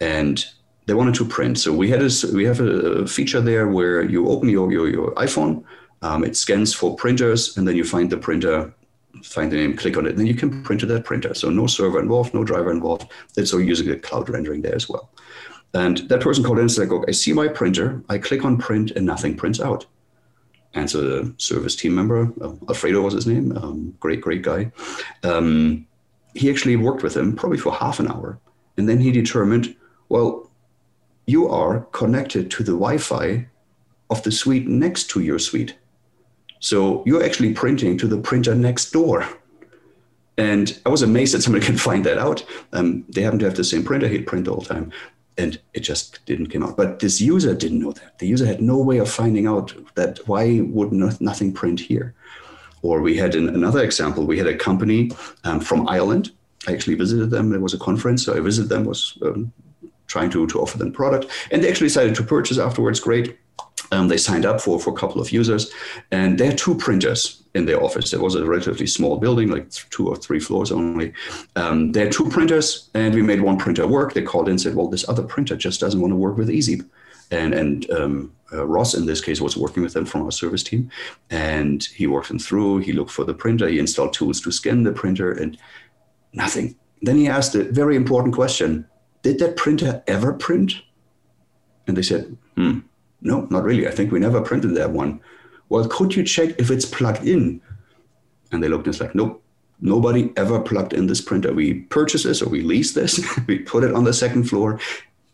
and 0.00 0.46
they 0.86 0.94
wanted 0.94 1.14
to 1.14 1.24
print. 1.24 1.58
So 1.58 1.72
we 1.72 1.88
had 1.88 2.02
a, 2.02 2.10
we 2.32 2.44
have 2.44 2.60
a 2.60 3.06
feature 3.06 3.40
there 3.40 3.68
where 3.68 4.02
you 4.02 4.28
open 4.28 4.48
your 4.48 4.70
your, 4.72 4.88
your 4.88 5.14
iPhone, 5.14 5.64
um, 6.02 6.24
it 6.24 6.36
scans 6.36 6.74
for 6.74 6.96
printers, 6.96 7.56
and 7.56 7.66
then 7.66 7.76
you 7.76 7.84
find 7.84 8.10
the 8.10 8.16
printer, 8.16 8.74
find 9.22 9.50
the 9.50 9.56
name, 9.56 9.76
click 9.76 9.96
on 9.96 10.06
it, 10.06 10.10
and 10.10 10.18
then 10.18 10.26
you 10.26 10.34
can 10.34 10.62
print 10.62 10.80
to 10.80 10.86
that 10.86 11.04
printer. 11.04 11.34
So 11.34 11.48
no 11.50 11.66
server 11.66 12.00
involved, 12.00 12.34
no 12.34 12.44
driver 12.44 12.70
involved. 12.70 13.10
It's 13.36 13.54
all 13.54 13.60
using 13.60 13.88
the 13.88 13.96
cloud 13.96 14.28
rendering 14.28 14.62
there 14.62 14.74
as 14.74 14.88
well. 14.88 15.10
And 15.72 15.98
that 16.08 16.20
person 16.20 16.44
called 16.44 16.58
in 16.58 16.64
and 16.64 16.72
said, 16.72 16.90
"I 17.08 17.12
see 17.12 17.32
my 17.32 17.48
printer. 17.48 18.02
I 18.08 18.18
click 18.18 18.44
on 18.44 18.58
print, 18.58 18.92
and 18.92 19.06
nothing 19.06 19.36
prints 19.36 19.60
out." 19.60 19.86
And 20.74 20.90
so 20.90 21.00
the 21.00 21.34
service 21.38 21.76
team 21.76 21.94
member, 21.94 22.32
uh, 22.40 22.52
Alfredo 22.68 23.00
was 23.00 23.14
his 23.14 23.26
name, 23.26 23.56
um, 23.56 23.94
great 24.00 24.20
great 24.20 24.42
guy. 24.42 24.72
Um, 25.22 25.86
he 26.34 26.50
actually 26.50 26.76
worked 26.76 27.02
with 27.02 27.16
him 27.16 27.34
probably 27.36 27.58
for 27.58 27.72
half 27.72 28.00
an 28.00 28.10
hour, 28.10 28.38
and 28.76 28.88
then 28.88 29.00
he 29.00 29.12
determined, 29.12 29.76
well 30.08 30.50
you 31.26 31.48
are 31.48 31.80
connected 31.92 32.50
to 32.52 32.62
the 32.62 32.72
Wi-Fi 32.72 33.46
of 34.10 34.22
the 34.22 34.32
suite 34.32 34.68
next 34.68 35.08
to 35.10 35.20
your 35.20 35.38
suite. 35.38 35.76
So 36.60 37.02
you're 37.06 37.24
actually 37.24 37.52
printing 37.52 37.98
to 37.98 38.06
the 38.06 38.18
printer 38.18 38.54
next 38.54 38.90
door. 38.90 39.26
And 40.36 40.78
I 40.84 40.88
was 40.88 41.02
amazed 41.02 41.34
that 41.34 41.42
somebody 41.42 41.64
can 41.70 41.76
find 41.76 42.04
that 42.04 42.18
out. 42.18 42.44
Um, 42.72 43.04
they 43.08 43.22
happen 43.22 43.38
to 43.40 43.44
have 43.44 43.56
the 43.56 43.64
same 43.64 43.84
printer, 43.84 44.08
he'd 44.08 44.26
print 44.26 44.48
all 44.48 44.60
the 44.60 44.74
time. 44.74 44.92
And 45.36 45.60
it 45.72 45.80
just 45.80 46.24
didn't 46.26 46.50
come 46.50 46.62
out. 46.62 46.76
But 46.76 47.00
this 47.00 47.20
user 47.20 47.54
didn't 47.54 47.80
know 47.80 47.92
that. 47.92 48.18
The 48.18 48.28
user 48.28 48.46
had 48.46 48.62
no 48.62 48.78
way 48.78 48.98
of 48.98 49.10
finding 49.10 49.46
out 49.46 49.74
that 49.96 50.20
why 50.28 50.60
would 50.60 50.92
not, 50.92 51.20
nothing 51.20 51.52
print 51.52 51.80
here. 51.80 52.14
Or 52.82 53.00
we 53.00 53.16
had 53.16 53.34
an, 53.34 53.48
another 53.48 53.82
example. 53.82 54.26
We 54.26 54.38
had 54.38 54.46
a 54.46 54.56
company 54.56 55.10
um, 55.42 55.58
from 55.58 55.88
Ireland. 55.88 56.30
I 56.68 56.72
actually 56.72 56.94
visited 56.94 57.30
them. 57.30 57.50
There 57.50 57.60
was 57.60 57.74
a 57.74 57.78
conference, 57.78 58.24
so 58.24 58.36
I 58.36 58.40
visited 58.40 58.68
them. 58.68 58.84
Was 58.84 59.18
um, 59.22 59.52
trying 60.06 60.30
to, 60.30 60.46
to 60.46 60.60
offer 60.60 60.78
them 60.78 60.92
product. 60.92 61.26
And 61.50 61.62
they 61.62 61.70
actually 61.70 61.88
decided 61.88 62.14
to 62.16 62.22
purchase 62.22 62.58
afterwards. 62.58 63.00
Great. 63.00 63.38
Um, 63.92 64.08
they 64.08 64.16
signed 64.16 64.46
up 64.46 64.60
for, 64.60 64.80
for 64.80 64.90
a 64.90 64.96
couple 64.96 65.20
of 65.20 65.30
users, 65.30 65.72
and 66.10 66.38
they 66.38 66.46
had 66.46 66.58
two 66.58 66.74
printers 66.74 67.42
in 67.54 67.66
their 67.66 67.82
office. 67.82 68.12
It 68.12 68.20
was 68.20 68.34
a 68.34 68.44
relatively 68.44 68.86
small 68.86 69.18
building, 69.18 69.48
like 69.48 69.70
two 69.70 70.08
or 70.08 70.16
three 70.16 70.40
floors 70.40 70.72
only. 70.72 71.12
Um, 71.54 71.92
they 71.92 72.00
had 72.00 72.12
two 72.12 72.28
printers, 72.28 72.90
and 72.94 73.14
we 73.14 73.22
made 73.22 73.42
one 73.42 73.58
printer 73.58 73.86
work. 73.86 74.12
They 74.12 74.22
called 74.22 74.48
in 74.48 74.52
and 74.52 74.60
said, 74.60 74.74
"Well, 74.74 74.88
this 74.88 75.08
other 75.08 75.22
printer 75.22 75.56
just 75.56 75.80
doesn't 75.80 76.00
want 76.00 76.12
to 76.12 76.16
work 76.16 76.36
with 76.36 76.48
Ezeep." 76.48 76.84
And 77.30 77.54
and 77.54 77.90
um, 77.90 78.32
uh, 78.52 78.66
Ross 78.66 78.94
in 78.94 79.06
this 79.06 79.20
case 79.20 79.40
was 79.40 79.56
working 79.56 79.82
with 79.82 79.92
them 79.92 80.06
from 80.06 80.22
our 80.22 80.32
service 80.32 80.62
team, 80.62 80.90
and 81.30 81.84
he 81.84 82.06
worked 82.06 82.28
them 82.28 82.38
through. 82.38 82.78
He 82.78 82.92
looked 82.92 83.12
for 83.12 83.24
the 83.24 83.34
printer. 83.34 83.68
He 83.68 83.78
installed 83.78 84.12
tools 84.12 84.40
to 84.42 84.52
scan 84.52 84.82
the 84.82 84.92
printer, 84.92 85.32
and 85.32 85.56
nothing. 86.32 86.76
Then 87.02 87.16
he 87.16 87.28
asked 87.28 87.54
a 87.54 87.64
very 87.64 87.96
important 87.96 88.34
question: 88.34 88.86
Did 89.24 89.40
that 89.40 89.56
printer 89.56 90.04
ever 90.06 90.32
print? 90.32 90.74
And 91.88 91.96
they 91.96 92.02
said, 92.02 92.36
"Hmm." 92.56 92.80
No, 93.24 93.48
not 93.50 93.64
really. 93.64 93.88
I 93.88 93.90
think 93.90 94.12
we 94.12 94.20
never 94.20 94.40
printed 94.42 94.76
that 94.76 94.90
one. 94.90 95.20
Well, 95.70 95.88
could 95.88 96.14
you 96.14 96.22
check 96.22 96.50
if 96.58 96.70
it's 96.70 96.84
plugged 96.84 97.26
in? 97.26 97.60
And 98.52 98.62
they 98.62 98.68
looked 98.68 98.86
and 98.86 98.94
it's 98.94 99.00
like, 99.00 99.14
nope, 99.14 99.42
nobody 99.80 100.30
ever 100.36 100.60
plugged 100.60 100.92
in 100.92 101.06
this 101.06 101.22
printer. 101.22 101.52
We 101.52 101.74
purchased 101.74 102.24
this 102.24 102.42
or 102.42 102.50
we 102.50 102.60
leased 102.60 102.94
this, 102.94 103.18
we 103.48 103.58
put 103.60 103.82
it 103.82 103.94
on 103.94 104.04
the 104.04 104.12
second 104.12 104.44
floor, 104.44 104.78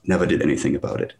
never 0.04 0.24
did 0.24 0.40
anything 0.40 0.76
about 0.76 1.00
it. 1.00 1.14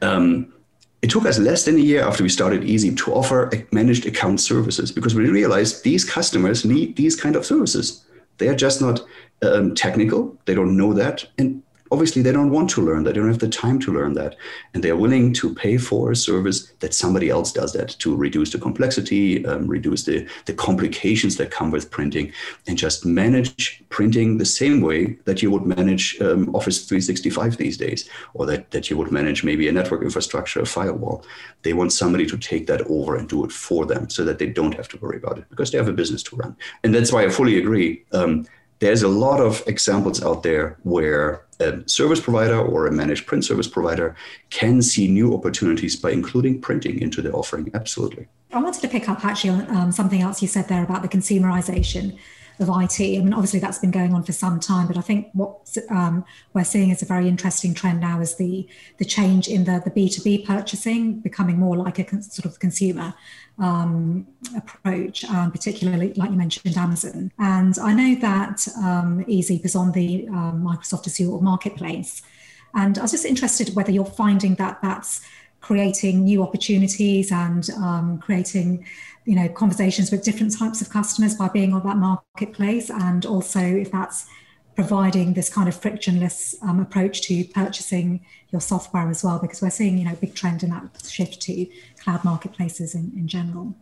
Um, 0.00 0.54
it 1.02 1.10
took 1.10 1.26
us 1.26 1.38
less 1.38 1.64
than 1.64 1.76
a 1.76 1.80
year 1.80 2.02
after 2.02 2.22
we 2.22 2.28
started 2.28 2.62
Ezeep 2.62 2.96
to 2.98 3.12
offer 3.12 3.50
managed 3.72 4.06
account 4.06 4.40
services 4.40 4.90
because 4.90 5.14
we 5.14 5.28
realized 5.28 5.84
these 5.84 6.04
customers 6.04 6.64
need 6.64 6.96
these 6.96 7.14
kind 7.14 7.36
of 7.36 7.44
services. 7.44 8.04
They 8.38 8.48
are 8.48 8.54
just 8.54 8.80
not 8.80 9.00
um, 9.42 9.74
technical. 9.74 10.36
They 10.46 10.54
don't 10.54 10.76
know 10.76 10.92
that. 10.94 11.26
And 11.36 11.62
obviously 11.90 12.22
they 12.22 12.32
don't 12.32 12.50
want 12.50 12.70
to 12.70 12.82
learn 12.82 13.04
they 13.04 13.12
don't 13.12 13.28
have 13.28 13.38
the 13.38 13.48
time 13.48 13.78
to 13.80 13.92
learn 13.92 14.14
that. 14.14 14.36
And 14.74 14.82
they're 14.82 14.96
willing 14.96 15.32
to 15.34 15.54
pay 15.54 15.78
for 15.78 16.10
a 16.10 16.16
service 16.16 16.72
that 16.80 16.94
somebody 16.94 17.30
else 17.30 17.52
does 17.52 17.72
that 17.72 17.90
to 18.00 18.14
reduce 18.14 18.52
the 18.52 18.58
complexity 18.58 19.44
um, 19.46 19.66
reduce 19.66 20.04
the, 20.04 20.26
the 20.46 20.54
complications 20.54 21.36
that 21.36 21.50
come 21.50 21.70
with 21.70 21.90
printing 21.90 22.32
and 22.66 22.76
just 22.78 23.04
manage 23.06 23.82
printing 23.88 24.38
the 24.38 24.44
same 24.44 24.80
way 24.80 25.18
that 25.24 25.42
you 25.42 25.50
would 25.50 25.66
manage 25.66 26.20
um, 26.20 26.54
office 26.54 26.86
365 26.86 27.56
these 27.56 27.76
days 27.76 28.08
or 28.34 28.46
that, 28.46 28.70
that 28.70 28.90
you 28.90 28.96
would 28.96 29.10
manage 29.10 29.44
maybe 29.44 29.68
a 29.68 29.72
network 29.72 30.02
infrastructure 30.02 30.60
a 30.60 30.66
firewall. 30.66 31.24
They 31.62 31.72
want 31.72 31.92
somebody 31.92 32.26
to 32.26 32.38
take 32.38 32.66
that 32.66 32.82
over 32.82 33.16
and 33.16 33.28
do 33.28 33.44
it 33.44 33.52
for 33.52 33.86
them 33.86 34.08
so 34.10 34.24
that 34.24 34.38
they 34.38 34.46
don't 34.46 34.74
have 34.74 34.88
to 34.88 34.98
worry 34.98 35.16
about 35.16 35.38
it 35.38 35.48
because 35.50 35.70
they 35.70 35.78
have 35.78 35.88
a 35.88 35.92
business 35.92 36.22
to 36.24 36.36
run. 36.36 36.56
And 36.84 36.94
that's 36.94 37.12
why 37.12 37.24
i 37.24 37.28
fully 37.28 37.58
agree 37.58 38.04
um, 38.12 38.46
there's 38.80 39.02
a 39.02 39.08
lot 39.08 39.40
of 39.40 39.62
examples 39.66 40.22
out 40.22 40.42
there 40.42 40.76
where 40.82 41.44
a 41.60 41.82
service 41.88 42.20
provider 42.20 42.58
or 42.58 42.86
a 42.86 42.92
managed 42.92 43.26
print 43.26 43.44
service 43.44 43.66
provider 43.66 44.14
can 44.50 44.80
see 44.82 45.08
new 45.08 45.34
opportunities 45.34 45.96
by 45.96 46.10
including 46.10 46.60
printing 46.60 47.00
into 47.00 47.20
their 47.20 47.34
offering. 47.34 47.70
Absolutely. 47.74 48.28
I 48.52 48.62
wanted 48.62 48.80
to 48.80 48.88
pick 48.88 49.08
up 49.08 49.24
actually 49.24 49.50
on 49.50 49.76
um, 49.76 49.92
something 49.92 50.22
else 50.22 50.40
you 50.40 50.48
said 50.48 50.68
there 50.68 50.84
about 50.84 51.02
the 51.02 51.08
consumerization 51.08 52.16
of 52.60 52.68
IT. 52.68 53.00
I 53.00 53.22
mean, 53.22 53.32
obviously 53.32 53.60
that's 53.60 53.78
been 53.78 53.90
going 53.90 54.14
on 54.14 54.24
for 54.24 54.32
some 54.32 54.58
time, 54.60 54.86
but 54.86 54.96
I 54.96 55.00
think 55.00 55.28
what 55.32 55.76
um, 55.90 56.24
we're 56.54 56.64
seeing 56.64 56.90
is 56.90 57.02
a 57.02 57.06
very 57.06 57.28
interesting 57.28 57.74
trend 57.74 58.00
now 58.00 58.20
is 58.20 58.36
the 58.36 58.68
the 58.98 59.04
change 59.04 59.48
in 59.48 59.64
the 59.64 59.80
the 59.84 59.90
B 59.90 60.08
two 60.08 60.22
B 60.22 60.44
purchasing 60.44 61.20
becoming 61.20 61.58
more 61.58 61.76
like 61.76 61.98
a 61.98 62.22
sort 62.22 62.46
of 62.46 62.58
consumer 62.58 63.14
um, 63.58 64.26
approach, 64.56 65.24
um, 65.24 65.50
particularly 65.50 66.12
like 66.14 66.30
you 66.30 66.36
mentioned, 66.36 66.76
Amazon. 66.76 67.32
And 67.38 67.78
I 67.78 67.92
know 67.94 68.20
that 68.20 68.66
um, 68.78 69.24
Ezeep 69.28 69.64
is 69.64 69.76
on 69.76 69.92
the 69.92 70.28
um, 70.28 70.62
Microsoft 70.62 71.06
Azure 71.06 71.40
marketplace. 71.40 72.22
And 72.74 72.98
I 72.98 73.02
was 73.02 73.12
just 73.12 73.24
interested 73.24 73.74
whether 73.74 73.90
you're 73.90 74.04
finding 74.04 74.54
that 74.56 74.80
that's 74.82 75.22
creating 75.60 76.24
new 76.24 76.42
opportunities 76.42 77.32
and 77.32 77.68
um, 77.70 78.18
creating 78.18 78.86
you 79.28 79.34
know 79.34 79.48
conversations 79.48 80.10
with 80.10 80.24
different 80.24 80.56
types 80.56 80.80
of 80.80 80.88
customers 80.88 81.34
by 81.34 81.48
being 81.48 81.74
on 81.74 81.82
that 81.86 81.98
marketplace 81.98 82.88
and 82.90 83.26
also 83.26 83.60
if 83.60 83.92
that's 83.92 84.26
providing 84.74 85.34
this 85.34 85.48
kind 85.52 85.68
of 85.68 85.76
frictionless 85.76 86.54
um, 86.62 86.80
approach 86.80 87.20
to 87.20 87.44
purchasing 87.48 88.24
your 88.50 88.60
software 88.60 89.10
as 89.10 89.22
well 89.22 89.38
because 89.38 89.60
we're 89.60 89.70
seeing 89.70 89.98
you 89.98 90.04
know 90.04 90.12
a 90.12 90.16
big 90.16 90.34
trend 90.34 90.62
in 90.62 90.70
that 90.70 90.88
shift 91.06 91.42
to 91.42 91.66
cloud 92.02 92.24
marketplaces 92.24 92.94
in, 92.94 93.12
in 93.14 93.28
general. 93.28 93.74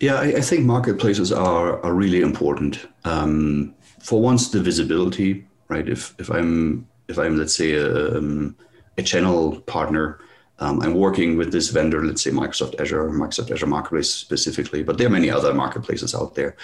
Yeah 0.00 0.16
I, 0.16 0.26
I 0.36 0.40
think 0.42 0.66
marketplaces 0.66 1.32
are, 1.32 1.82
are 1.82 1.94
really 1.94 2.20
important. 2.20 2.86
Um, 3.04 3.74
for 4.00 4.20
once 4.20 4.50
the 4.50 4.60
visibility 4.60 5.46
right? 5.68 5.88
If 5.88 6.14
if 6.18 6.30
i'm 6.30 6.86
if 7.08 7.18
i'm 7.18 7.38
let's 7.38 7.56
say 7.56 7.72
a, 7.72 8.18
um, 8.18 8.56
a 8.98 9.02
channel 9.02 9.60
partner 9.62 10.18
um, 10.58 10.80
I'm 10.82 10.94
working 10.94 11.36
with 11.36 11.50
this 11.52 11.70
vendor, 11.70 12.04
let's 12.04 12.22
say 12.22 12.30
Microsoft 12.30 12.80
Azure, 12.80 13.10
Microsoft 13.10 13.50
Azure 13.50 13.66
Marketplace 13.66 14.10
specifically, 14.10 14.82
but 14.82 14.98
there 14.98 15.06
are 15.08 15.10
many 15.10 15.30
other 15.30 15.52
marketplaces 15.52 16.14
out 16.14 16.34
there. 16.34 16.56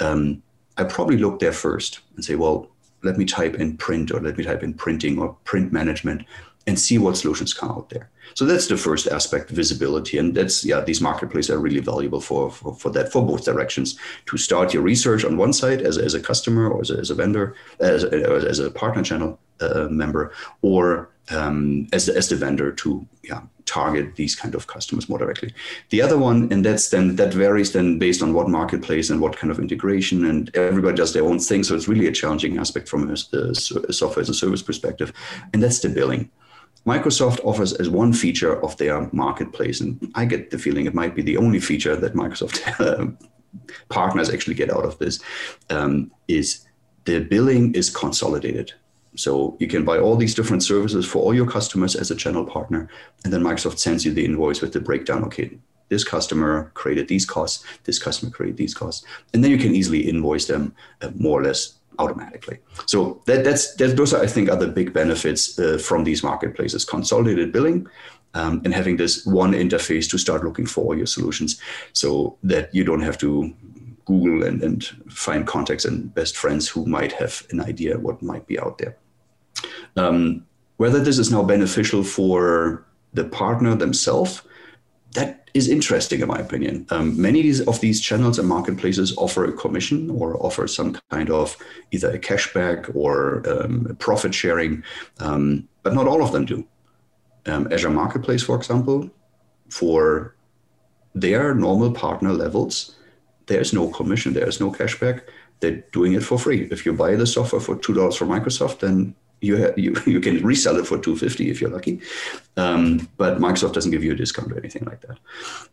Um, 0.00 0.42
I 0.76 0.84
probably 0.84 1.18
look 1.18 1.38
there 1.40 1.52
first 1.52 2.00
and 2.16 2.24
say, 2.24 2.34
well, 2.34 2.70
let 3.02 3.18
me 3.18 3.24
type 3.26 3.54
in 3.56 3.76
print 3.76 4.10
or 4.10 4.20
let 4.20 4.38
me 4.38 4.44
type 4.44 4.62
in 4.62 4.74
printing 4.74 5.18
or 5.18 5.36
print 5.44 5.72
management 5.72 6.24
and 6.66 6.80
see 6.80 6.96
what 6.96 7.16
solutions 7.16 7.52
come 7.52 7.70
out 7.70 7.90
there. 7.90 8.10
So 8.32 8.46
that's 8.46 8.68
the 8.68 8.78
first 8.78 9.06
aspect, 9.06 9.50
visibility. 9.50 10.16
And 10.16 10.34
that's, 10.34 10.64
yeah, 10.64 10.80
these 10.80 11.02
marketplaces 11.02 11.50
are 11.50 11.58
really 11.58 11.80
valuable 11.80 12.20
for, 12.20 12.50
for, 12.50 12.74
for 12.74 12.90
that, 12.90 13.12
for 13.12 13.24
both 13.24 13.44
directions. 13.44 13.98
To 14.26 14.38
start 14.38 14.72
your 14.72 14.82
research 14.82 15.26
on 15.26 15.36
one 15.36 15.52
side 15.52 15.82
as, 15.82 15.98
as 15.98 16.14
a 16.14 16.20
customer 16.20 16.70
or 16.70 16.80
as 16.80 16.90
a, 16.90 16.96
as 16.96 17.10
a 17.10 17.14
vendor, 17.14 17.54
as 17.80 18.04
as 18.04 18.58
a 18.58 18.70
partner 18.70 19.02
channel 19.02 19.38
uh, 19.60 19.88
member, 19.90 20.32
or 20.62 21.10
um, 21.30 21.86
as, 21.92 22.06
the, 22.06 22.16
as 22.16 22.28
the 22.28 22.36
vendor 22.36 22.72
to 22.72 23.06
yeah, 23.22 23.42
target 23.66 24.16
these 24.16 24.34
kind 24.34 24.54
of 24.54 24.66
customers 24.66 25.08
more 25.08 25.18
directly. 25.18 25.52
The 25.90 26.02
other 26.02 26.18
one, 26.18 26.52
and 26.52 26.64
that's 26.64 26.90
then 26.90 27.16
that 27.16 27.32
varies 27.32 27.72
then 27.72 27.98
based 27.98 28.22
on 28.22 28.34
what 28.34 28.48
marketplace 28.48 29.10
and 29.10 29.20
what 29.20 29.36
kind 29.36 29.50
of 29.50 29.58
integration, 29.58 30.24
and 30.26 30.54
everybody 30.54 30.96
does 30.96 31.12
their 31.12 31.24
own 31.24 31.38
thing. 31.38 31.64
So 31.64 31.74
it's 31.74 31.88
really 31.88 32.06
a 32.06 32.12
challenging 32.12 32.58
aspect 32.58 32.88
from 32.88 33.08
a, 33.08 33.12
a 33.12 33.54
software 33.92 34.20
as 34.20 34.28
a 34.28 34.34
service 34.34 34.62
perspective, 34.62 35.12
and 35.52 35.62
that's 35.62 35.80
the 35.80 35.88
billing. 35.88 36.30
Microsoft 36.86 37.42
offers 37.44 37.72
as 37.72 37.88
one 37.88 38.12
feature 38.12 38.62
of 38.62 38.76
their 38.76 39.08
marketplace, 39.12 39.80
and 39.80 40.12
I 40.14 40.26
get 40.26 40.50
the 40.50 40.58
feeling 40.58 40.84
it 40.84 40.94
might 40.94 41.14
be 41.14 41.22
the 41.22 41.38
only 41.38 41.60
feature 41.60 41.96
that 41.96 42.14
Microsoft 42.14 43.16
partners 43.88 44.28
actually 44.28 44.54
get 44.54 44.70
out 44.70 44.84
of 44.84 44.98
this, 44.98 45.20
um, 45.70 46.10
is 46.28 46.66
the 47.04 47.20
billing 47.20 47.74
is 47.74 47.88
consolidated. 47.88 48.74
So 49.16 49.56
you 49.60 49.68
can 49.68 49.84
buy 49.84 49.98
all 49.98 50.16
these 50.16 50.34
different 50.34 50.62
services 50.62 51.06
for 51.06 51.22
all 51.22 51.34
your 51.34 51.46
customers 51.46 51.94
as 51.94 52.10
a 52.10 52.16
channel 52.16 52.44
partner, 52.44 52.88
and 53.24 53.32
then 53.32 53.42
Microsoft 53.42 53.78
sends 53.78 54.04
you 54.04 54.12
the 54.12 54.24
invoice 54.24 54.60
with 54.60 54.72
the 54.72 54.80
breakdown. 54.80 55.24
Okay, 55.24 55.58
this 55.88 56.04
customer 56.04 56.70
created 56.74 57.08
these 57.08 57.24
costs, 57.24 57.64
this 57.84 57.98
customer 57.98 58.30
created 58.30 58.56
these 58.56 58.74
costs, 58.74 59.06
and 59.32 59.42
then 59.42 59.50
you 59.50 59.58
can 59.58 59.74
easily 59.74 60.08
invoice 60.08 60.46
them 60.46 60.74
uh, 61.00 61.10
more 61.14 61.40
or 61.40 61.44
less 61.44 61.74
automatically. 61.98 62.58
So 62.86 63.22
that, 63.26 63.44
that's 63.44 63.74
that, 63.76 63.96
those 63.96 64.12
are, 64.12 64.22
I 64.22 64.26
think, 64.26 64.50
are 64.50 64.56
the 64.56 64.66
big 64.66 64.92
benefits 64.92 65.58
uh, 65.58 65.78
from 65.78 66.04
these 66.04 66.22
marketplaces: 66.22 66.84
consolidated 66.84 67.52
billing. 67.52 67.86
Um, 68.36 68.62
and 68.64 68.74
having 68.74 68.96
this 68.96 69.24
one 69.24 69.52
interface 69.52 70.10
to 70.10 70.18
start 70.18 70.42
looking 70.42 70.66
for 70.66 70.82
all 70.84 70.96
your 70.96 71.06
solutions 71.06 71.60
so 71.92 72.36
that 72.42 72.74
you 72.74 72.82
don't 72.82 73.02
have 73.02 73.16
to 73.18 73.54
Google 74.06 74.42
and, 74.42 74.60
and 74.60 74.84
find 75.08 75.46
contacts 75.46 75.84
and 75.84 76.12
best 76.12 76.36
friends 76.36 76.68
who 76.68 76.84
might 76.84 77.12
have 77.12 77.46
an 77.50 77.60
idea 77.60 77.96
what 77.96 78.22
might 78.22 78.48
be 78.48 78.58
out 78.58 78.78
there. 78.78 78.96
Um, 79.96 80.46
whether 80.76 81.00
this 81.00 81.18
is 81.18 81.30
now 81.30 81.42
beneficial 81.42 82.02
for 82.02 82.84
the 83.12 83.24
partner 83.24 83.74
themselves, 83.76 84.42
that 85.14 85.48
is 85.54 85.68
interesting 85.68 86.20
in 86.20 86.28
my 86.28 86.38
opinion. 86.38 86.84
Um, 86.90 87.20
many 87.20 87.48
of 87.60 87.80
these 87.80 88.00
channels 88.00 88.38
and 88.40 88.48
marketplaces 88.48 89.16
offer 89.16 89.44
a 89.44 89.52
commission 89.52 90.10
or 90.10 90.36
offer 90.44 90.66
some 90.66 90.98
kind 91.10 91.30
of 91.30 91.56
either 91.92 92.10
a 92.10 92.18
cashback 92.18 92.94
or 92.94 93.42
um, 93.48 93.96
profit 94.00 94.34
sharing, 94.34 94.82
um, 95.20 95.68
but 95.84 95.94
not 95.94 96.08
all 96.08 96.22
of 96.22 96.32
them 96.32 96.44
do. 96.44 96.66
Um, 97.46 97.72
Azure 97.72 97.90
Marketplace, 97.90 98.42
for 98.42 98.56
example, 98.56 99.08
for 99.70 100.34
their 101.14 101.54
normal 101.54 101.92
partner 101.92 102.32
levels, 102.32 102.96
there's 103.46 103.72
no 103.72 103.88
commission, 103.88 104.32
there's 104.32 104.60
no 104.60 104.72
cashback. 104.72 105.22
They're 105.60 105.84
doing 105.92 106.14
it 106.14 106.24
for 106.24 106.38
free. 106.38 106.66
If 106.70 106.84
you 106.84 106.94
buy 106.94 107.14
the 107.14 107.26
software 107.26 107.60
for 107.60 107.76
two 107.76 107.94
dollars 107.94 108.16
from 108.16 108.28
Microsoft, 108.30 108.80
then 108.80 109.14
you, 109.40 109.72
you 109.76 109.96
you 110.06 110.20
can 110.20 110.44
resell 110.44 110.76
it 110.76 110.86
for 110.86 110.98
250 110.98 111.50
if 111.50 111.60
you're 111.60 111.70
lucky. 111.70 112.00
Um, 112.56 113.08
but 113.16 113.38
microsoft 113.38 113.72
doesn't 113.72 113.90
give 113.90 114.04
you 114.04 114.12
a 114.12 114.16
discount 114.16 114.52
or 114.52 114.58
anything 114.58 114.84
like 114.84 115.00
that. 115.02 115.18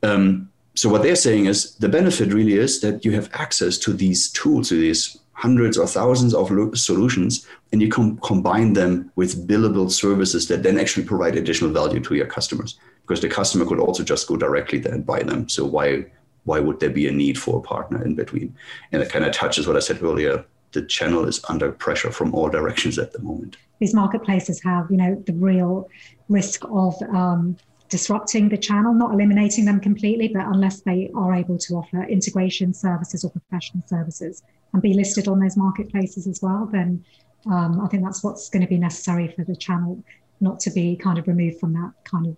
Um, 0.03 0.51
so 0.73 0.89
what 0.89 1.03
they're 1.03 1.15
saying 1.15 1.45
is 1.45 1.75
the 1.75 1.89
benefit 1.89 2.33
really 2.33 2.53
is 2.53 2.81
that 2.81 3.03
you 3.03 3.11
have 3.11 3.29
access 3.33 3.77
to 3.79 3.93
these 3.93 4.31
tools 4.31 4.69
to 4.69 4.79
these 4.79 5.17
hundreds 5.33 5.77
or 5.77 5.87
thousands 5.87 6.33
of 6.33 6.49
solutions 6.77 7.47
and 7.71 7.81
you 7.81 7.89
com- 7.89 8.17
combine 8.19 8.73
them 8.73 9.11
with 9.15 9.47
billable 9.47 9.89
services 9.91 10.47
that 10.47 10.63
then 10.63 10.79
actually 10.79 11.03
provide 11.03 11.35
additional 11.35 11.71
value 11.71 11.99
to 11.99 12.15
your 12.15 12.27
customers. 12.27 12.79
Because 13.01 13.21
the 13.21 13.27
customer 13.27 13.65
could 13.65 13.79
also 13.79 14.03
just 14.03 14.27
go 14.27 14.37
directly 14.37 14.79
there 14.79 14.93
and 14.93 15.05
buy 15.05 15.23
them. 15.23 15.49
So 15.49 15.65
why 15.65 16.05
why 16.45 16.59
would 16.59 16.79
there 16.79 16.89
be 16.89 17.07
a 17.07 17.11
need 17.11 17.37
for 17.37 17.59
a 17.59 17.61
partner 17.61 18.03
in 18.03 18.15
between? 18.15 18.55
And 18.91 19.03
it 19.03 19.11
kind 19.11 19.25
of 19.25 19.31
touches 19.31 19.67
what 19.67 19.75
i 19.75 19.79
said 19.79 20.01
earlier 20.01 20.45
the 20.71 20.81
channel 20.83 21.25
is 21.27 21.43
under 21.49 21.71
pressure 21.71 22.11
from 22.11 22.33
all 22.33 22.49
directions 22.49 22.97
at 22.97 23.11
the 23.13 23.19
moment. 23.19 23.57
These 23.79 23.93
marketplaces 23.93 24.61
have, 24.63 24.87
you 24.89 24.97
know, 24.97 25.21
the 25.25 25.33
real 25.33 25.89
risk 26.29 26.63
of 26.69 26.95
um, 27.13 27.57
disrupting 27.89 28.49
the 28.49 28.57
channel, 28.57 28.93
not 28.93 29.13
eliminating 29.13 29.65
them 29.65 29.79
completely, 29.79 30.29
but 30.29 30.45
unless 30.45 30.81
they 30.81 31.11
are 31.15 31.33
able 31.33 31.57
to 31.57 31.75
offer 31.75 32.03
integration 32.03 32.73
services 32.73 33.23
or 33.23 33.31
professional 33.31 33.83
services 33.87 34.43
and 34.73 34.81
be 34.81 34.93
listed 34.93 35.27
on 35.27 35.39
those 35.39 35.57
marketplaces 35.57 36.27
as 36.27 36.41
well, 36.41 36.69
then 36.71 37.03
um, 37.47 37.81
I 37.81 37.87
think 37.87 38.03
that's 38.03 38.23
what's 38.23 38.49
going 38.49 38.61
to 38.61 38.67
be 38.67 38.77
necessary 38.77 39.27
for 39.35 39.43
the 39.43 39.55
channel 39.55 40.03
not 40.39 40.59
to 40.61 40.71
be 40.71 40.95
kind 40.95 41.19
of 41.19 41.27
removed 41.27 41.59
from 41.59 41.73
that 41.73 41.91
kind 42.03 42.27
of 42.27 42.37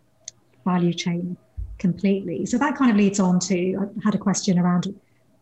value 0.65 0.93
chain 0.93 1.37
completely. 1.77 2.45
So 2.45 2.57
that 2.57 2.75
kind 2.75 2.91
of 2.91 2.97
leads 2.97 3.19
on 3.19 3.39
to 3.41 3.77
I 3.79 4.03
had 4.03 4.15
a 4.15 4.17
question 4.17 4.59
around 4.59 4.93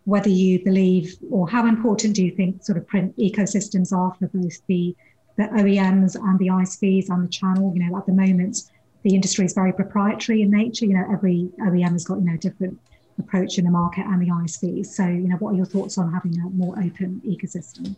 whether 0.05 0.29
you 0.29 0.63
believe 0.63 1.15
or 1.29 1.49
how 1.49 1.67
important 1.67 2.15
do 2.15 2.25
you 2.25 2.35
think 2.35 2.63
sort 2.63 2.77
of 2.77 2.87
print 2.87 3.15
ecosystems 3.17 3.91
are 3.91 4.13
for 4.15 4.27
both 4.27 4.65
the 4.67 4.95
the 5.37 5.43
OEMs 5.43 6.15
and 6.15 6.37
the 6.39 6.47
ISVs 6.47 7.09
and 7.09 7.23
the 7.23 7.29
channel. 7.29 7.71
You 7.75 7.89
know, 7.89 7.97
at 7.97 8.05
the 8.05 8.11
moment, 8.11 8.57
the 9.03 9.15
industry 9.15 9.45
is 9.45 9.53
very 9.53 9.73
proprietary 9.73 10.41
in 10.41 10.51
nature. 10.51 10.85
You 10.85 10.95
know, 10.95 11.05
every 11.11 11.49
OEM 11.61 11.93
has 11.93 12.03
got 12.03 12.19
you 12.19 12.25
know 12.25 12.37
different 12.37 12.79
approach 13.19 13.57
in 13.57 13.65
the 13.65 13.71
market 13.71 14.05
and 14.05 14.21
the 14.21 14.27
ISVs. 14.27 14.87
So, 14.87 15.05
you 15.05 15.27
know, 15.27 15.35
what 15.37 15.53
are 15.53 15.57
your 15.57 15.65
thoughts 15.65 15.97
on 15.97 16.11
having 16.11 16.39
a 16.39 16.49
more 16.49 16.77
open 16.79 17.21
ecosystem? 17.25 17.95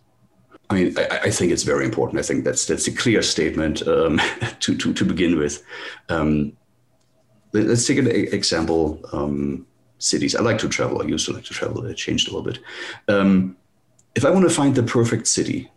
I 0.70 0.76
mean, 0.76 0.98
I, 0.98 1.20
I, 1.24 1.30
think 1.30 1.52
it's 1.52 1.64
very 1.64 1.86
important. 1.86 2.20
I 2.20 2.24
think 2.24 2.46
that's 2.46 2.66
that's 2.66 2.88
a 2.88 2.92
clear 2.92 3.22
statement 3.22 3.86
um, 3.88 4.20
to, 4.60 4.78
to 4.78 4.94
to 4.94 5.06
begin 5.06 5.38
with. 5.38 5.64
Um, 6.10 6.54
let, 7.54 7.68
us 7.68 7.86
take 7.86 8.00
an 8.00 8.08
example. 8.08 9.00
Um, 9.12 9.68
cities. 10.04 10.36
I 10.36 10.42
like 10.42 10.58
to 10.60 10.70
travel. 10.70 11.02
I 11.02 11.06
used 11.06 11.26
to 11.28 11.34
like 11.34 11.46
to 11.46 11.54
travel. 11.54 11.86
It 11.86 11.96
changed 11.96 12.28
a 12.28 12.36
little 12.36 12.52
bit. 12.52 12.60
Um, 13.08 13.58
if 14.16 14.26
I 14.26 14.30
want 14.30 14.48
to 14.48 14.54
find 14.54 14.76
the 14.76 14.84
perfect 14.84 15.28
city, 15.28 15.72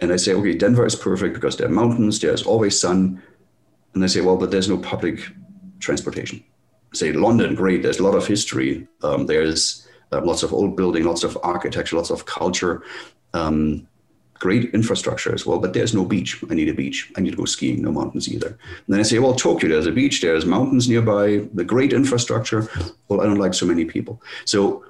and 0.00 0.12
I 0.12 0.16
say, 0.16 0.34
okay, 0.34 0.54
Denver 0.54 0.84
is 0.84 0.94
perfect 0.96 1.34
because 1.34 1.56
there 1.56 1.68
are 1.68 1.70
mountains, 1.70 2.20
there's 2.20 2.42
always 2.42 2.78
sun, 2.78 3.22
and 3.94 4.02
they 4.02 4.08
say, 4.08 4.20
well, 4.20 4.36
but 4.36 4.50
there's 4.50 4.68
no 4.68 4.78
public 4.78 5.20
transportation. 5.78 6.42
Say 6.92 7.12
London, 7.12 7.54
great. 7.54 7.82
There's 7.82 7.98
a 7.98 8.02
lot 8.02 8.14
of 8.14 8.26
history. 8.26 8.86
Um, 9.02 9.26
there's 9.26 9.86
uh, 10.12 10.20
lots 10.22 10.42
of 10.42 10.52
old 10.52 10.76
building, 10.76 11.04
lots 11.04 11.24
of 11.24 11.38
architecture, 11.42 11.96
lots 11.96 12.10
of 12.10 12.26
culture. 12.26 12.82
Um, 13.32 13.86
great 14.38 14.72
infrastructure 14.74 15.34
as 15.34 15.46
well, 15.46 15.58
but 15.58 15.72
there's 15.72 15.94
no 15.94 16.04
beach. 16.04 16.42
I 16.50 16.54
need 16.54 16.68
a 16.68 16.74
beach. 16.74 17.12
I 17.16 17.20
need 17.20 17.30
to 17.30 17.36
go 17.36 17.44
skiing, 17.44 17.82
no 17.82 17.92
mountains 17.92 18.28
either. 18.28 18.48
And 18.48 18.88
then 18.88 19.00
I 19.00 19.02
say, 19.02 19.18
well, 19.18 19.34
Tokyo, 19.34 19.68
there's 19.68 19.86
a 19.86 19.92
beach, 19.92 20.20
there's 20.20 20.46
mountains 20.46 20.88
nearby, 20.88 21.46
the 21.54 21.64
great 21.64 21.92
infrastructure. 21.92 22.68
Well, 23.08 23.20
I 23.20 23.24
don't 23.24 23.38
like 23.38 23.54
so 23.54 23.66
many 23.66 23.84
people. 23.84 24.22
So 24.44 24.84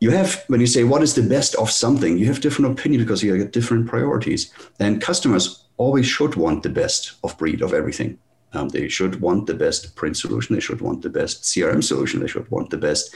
you 0.00 0.10
have, 0.10 0.42
when 0.48 0.60
you 0.60 0.66
say 0.66 0.84
what 0.84 1.02
is 1.02 1.14
the 1.14 1.22
best 1.22 1.54
of 1.56 1.70
something, 1.70 2.18
you 2.18 2.26
have 2.26 2.40
different 2.40 2.78
opinion 2.78 3.02
because 3.02 3.22
you 3.22 3.34
have 3.34 3.52
different 3.52 3.86
priorities. 3.86 4.52
And 4.80 5.00
customers 5.00 5.64
always 5.76 6.06
should 6.06 6.34
want 6.34 6.62
the 6.62 6.68
best 6.68 7.12
of 7.22 7.38
breed 7.38 7.62
of 7.62 7.72
everything. 7.72 8.18
Um, 8.54 8.68
they 8.68 8.88
should 8.88 9.20
want 9.20 9.46
the 9.46 9.54
best 9.54 9.94
print 9.96 10.16
solution. 10.16 10.54
They 10.54 10.60
should 10.60 10.80
want 10.80 11.02
the 11.02 11.08
best 11.08 11.44
CRM 11.44 11.82
solution. 11.82 12.20
They 12.20 12.26
should 12.26 12.50
want 12.50 12.70
the 12.70 12.76
best 12.76 13.14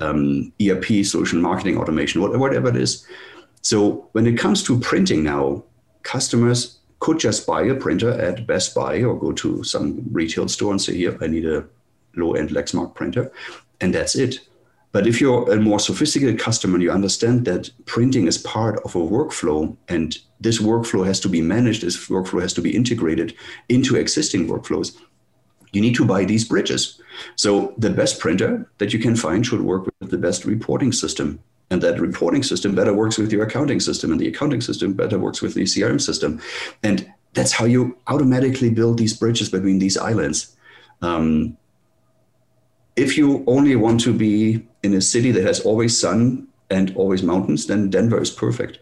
um, 0.00 0.52
ERP 0.62 1.04
solution, 1.04 1.42
marketing 1.42 1.76
automation, 1.78 2.22
whatever 2.22 2.68
it 2.68 2.76
is. 2.76 3.06
So 3.62 4.08
when 4.12 4.26
it 4.26 4.38
comes 4.38 4.62
to 4.64 4.78
printing 4.78 5.22
now, 5.22 5.64
customers 6.02 6.78
could 7.00 7.18
just 7.18 7.46
buy 7.46 7.62
a 7.62 7.74
printer 7.74 8.10
at 8.10 8.46
Best 8.46 8.74
Buy 8.74 9.02
or 9.02 9.18
go 9.18 9.32
to 9.32 9.62
some 9.62 10.04
retail 10.10 10.48
store 10.48 10.72
and 10.72 10.82
say, 10.82 10.96
here, 10.96 11.16
I 11.20 11.26
need 11.26 11.46
a 11.46 11.64
low-end 12.16 12.50
Lexmark 12.50 12.94
printer. 12.94 13.30
And 13.80 13.94
that's 13.94 14.16
it. 14.16 14.40
But 14.90 15.06
if 15.06 15.20
you're 15.20 15.50
a 15.52 15.60
more 15.60 15.78
sophisticated 15.78 16.40
customer 16.40 16.74
and 16.74 16.82
you 16.82 16.90
understand 16.90 17.44
that 17.44 17.70
printing 17.84 18.26
is 18.26 18.38
part 18.38 18.80
of 18.84 18.96
a 18.96 19.00
workflow 19.00 19.76
and 19.88 20.16
this 20.40 20.60
workflow 20.60 21.06
has 21.06 21.20
to 21.20 21.28
be 21.28 21.42
managed, 21.42 21.82
this 21.82 22.08
workflow 22.08 22.40
has 22.40 22.54
to 22.54 22.62
be 22.62 22.74
integrated 22.74 23.34
into 23.68 23.96
existing 23.96 24.48
workflows, 24.48 24.96
you 25.72 25.82
need 25.82 25.94
to 25.96 26.06
buy 26.06 26.24
these 26.24 26.44
bridges. 26.44 27.00
So 27.36 27.74
the 27.76 27.90
best 27.90 28.18
printer 28.18 28.68
that 28.78 28.92
you 28.92 28.98
can 28.98 29.14
find 29.14 29.44
should 29.44 29.60
work 29.60 29.86
with 30.00 30.10
the 30.10 30.18
best 30.18 30.46
reporting 30.46 30.92
system 30.92 31.40
and 31.70 31.82
that 31.82 32.00
reporting 32.00 32.42
system 32.42 32.74
better 32.74 32.94
works 32.94 33.18
with 33.18 33.32
your 33.32 33.44
accounting 33.44 33.80
system 33.80 34.10
and 34.10 34.20
the 34.20 34.28
accounting 34.28 34.60
system 34.60 34.92
better 34.92 35.18
works 35.18 35.42
with 35.42 35.54
the 35.54 35.64
crm 35.64 36.00
system. 36.00 36.40
And 36.82 37.12
that's 37.34 37.52
how 37.52 37.66
you 37.66 37.96
automatically 38.06 38.70
build 38.70 38.98
these 38.98 39.16
bridges 39.16 39.50
between 39.50 39.78
these 39.78 39.96
islands. 39.96 40.56
Um, 41.02 41.56
if 42.96 43.16
you 43.16 43.44
only 43.46 43.76
want 43.76 44.00
to 44.00 44.12
be 44.12 44.66
in 44.82 44.94
a 44.94 45.00
city 45.00 45.30
that 45.32 45.44
has 45.44 45.60
always 45.60 45.98
sun 45.98 46.48
and 46.70 46.94
always 46.96 47.22
mountains 47.22 47.66
then 47.66 47.90
denver 47.90 48.20
is 48.20 48.30
perfect. 48.30 48.78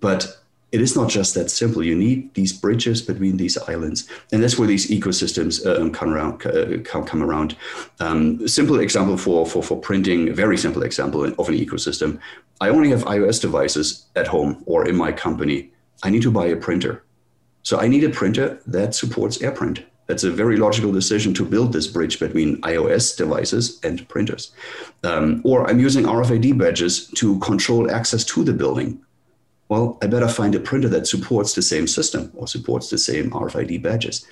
But 0.00 0.41
it 0.72 0.80
is 0.80 0.96
not 0.96 1.10
just 1.10 1.34
that 1.34 1.50
simple. 1.50 1.84
You 1.84 1.94
need 1.94 2.32
these 2.32 2.52
bridges 2.52 3.02
between 3.02 3.36
these 3.36 3.58
islands, 3.58 4.08
and 4.32 4.42
that's 4.42 4.58
where 4.58 4.66
these 4.66 4.90
ecosystems 4.90 5.64
uh, 5.66 5.90
come 5.90 6.14
around. 6.14 6.44
Uh, 6.46 6.78
come, 6.82 7.04
come 7.04 7.22
around. 7.22 7.54
Um, 8.00 8.48
simple 8.48 8.80
example 8.80 9.18
for, 9.18 9.46
for 9.46 9.62
for 9.62 9.78
printing. 9.78 10.30
A 10.30 10.32
very 10.32 10.56
simple 10.56 10.82
example 10.82 11.24
of 11.24 11.48
an 11.48 11.54
ecosystem. 11.54 12.18
I 12.60 12.70
only 12.70 12.88
have 12.88 13.04
iOS 13.04 13.40
devices 13.40 14.06
at 14.16 14.26
home 14.26 14.62
or 14.66 14.88
in 14.88 14.96
my 14.96 15.12
company. 15.12 15.70
I 16.02 16.10
need 16.10 16.22
to 16.22 16.30
buy 16.30 16.46
a 16.46 16.56
printer, 16.56 17.04
so 17.62 17.78
I 17.78 17.86
need 17.86 18.04
a 18.04 18.10
printer 18.10 18.58
that 18.66 18.94
supports 18.94 19.38
AirPrint. 19.38 19.84
That's 20.06 20.24
a 20.24 20.30
very 20.30 20.56
logical 20.56 20.90
decision 20.90 21.32
to 21.34 21.44
build 21.44 21.72
this 21.72 21.86
bridge 21.86 22.18
between 22.18 22.60
iOS 22.62 23.16
devices 23.16 23.78
and 23.84 24.06
printers. 24.08 24.52
Um, 25.04 25.42
or 25.44 25.68
I'm 25.68 25.78
using 25.78 26.04
RFID 26.04 26.58
badges 26.58 27.08
to 27.16 27.38
control 27.38 27.90
access 27.90 28.24
to 28.24 28.42
the 28.42 28.52
building 28.52 29.00
well, 29.72 29.96
I 30.02 30.06
better 30.06 30.28
find 30.28 30.54
a 30.54 30.60
printer 30.60 30.90
that 30.90 31.06
supports 31.06 31.54
the 31.54 31.62
same 31.62 31.86
system 31.86 32.30
or 32.34 32.46
supports 32.46 32.90
the 32.90 32.98
same 32.98 33.30
RFID 33.30 33.82
badges. 33.82 34.26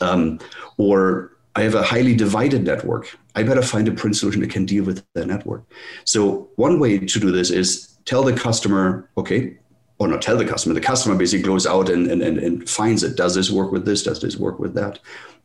Um, 0.00 0.40
or 0.78 1.36
I 1.54 1.62
have 1.62 1.76
a 1.76 1.84
highly 1.84 2.16
divided 2.16 2.64
network. 2.64 3.16
I 3.36 3.44
better 3.44 3.62
find 3.62 3.86
a 3.86 3.92
print 3.92 4.16
solution 4.16 4.40
that 4.40 4.50
can 4.50 4.66
deal 4.66 4.82
with 4.82 5.04
that 5.14 5.28
network. 5.28 5.62
So 6.02 6.48
one 6.56 6.80
way 6.80 6.98
to 6.98 7.20
do 7.20 7.30
this 7.30 7.50
is 7.50 7.98
tell 8.04 8.24
the 8.24 8.32
customer, 8.32 9.08
okay, 9.16 9.56
or 10.00 10.08
not 10.08 10.22
tell 10.22 10.36
the 10.36 10.44
customer, 10.44 10.74
the 10.74 10.80
customer 10.80 11.14
basically 11.14 11.44
goes 11.44 11.64
out 11.64 11.88
and, 11.88 12.10
and, 12.10 12.20
and, 12.20 12.38
and 12.38 12.68
finds 12.68 13.04
it. 13.04 13.16
Does 13.16 13.36
this 13.36 13.52
work 13.52 13.70
with 13.70 13.84
this? 13.84 14.02
Does 14.02 14.20
this 14.20 14.38
work 14.38 14.58
with 14.58 14.74
that? 14.74 14.98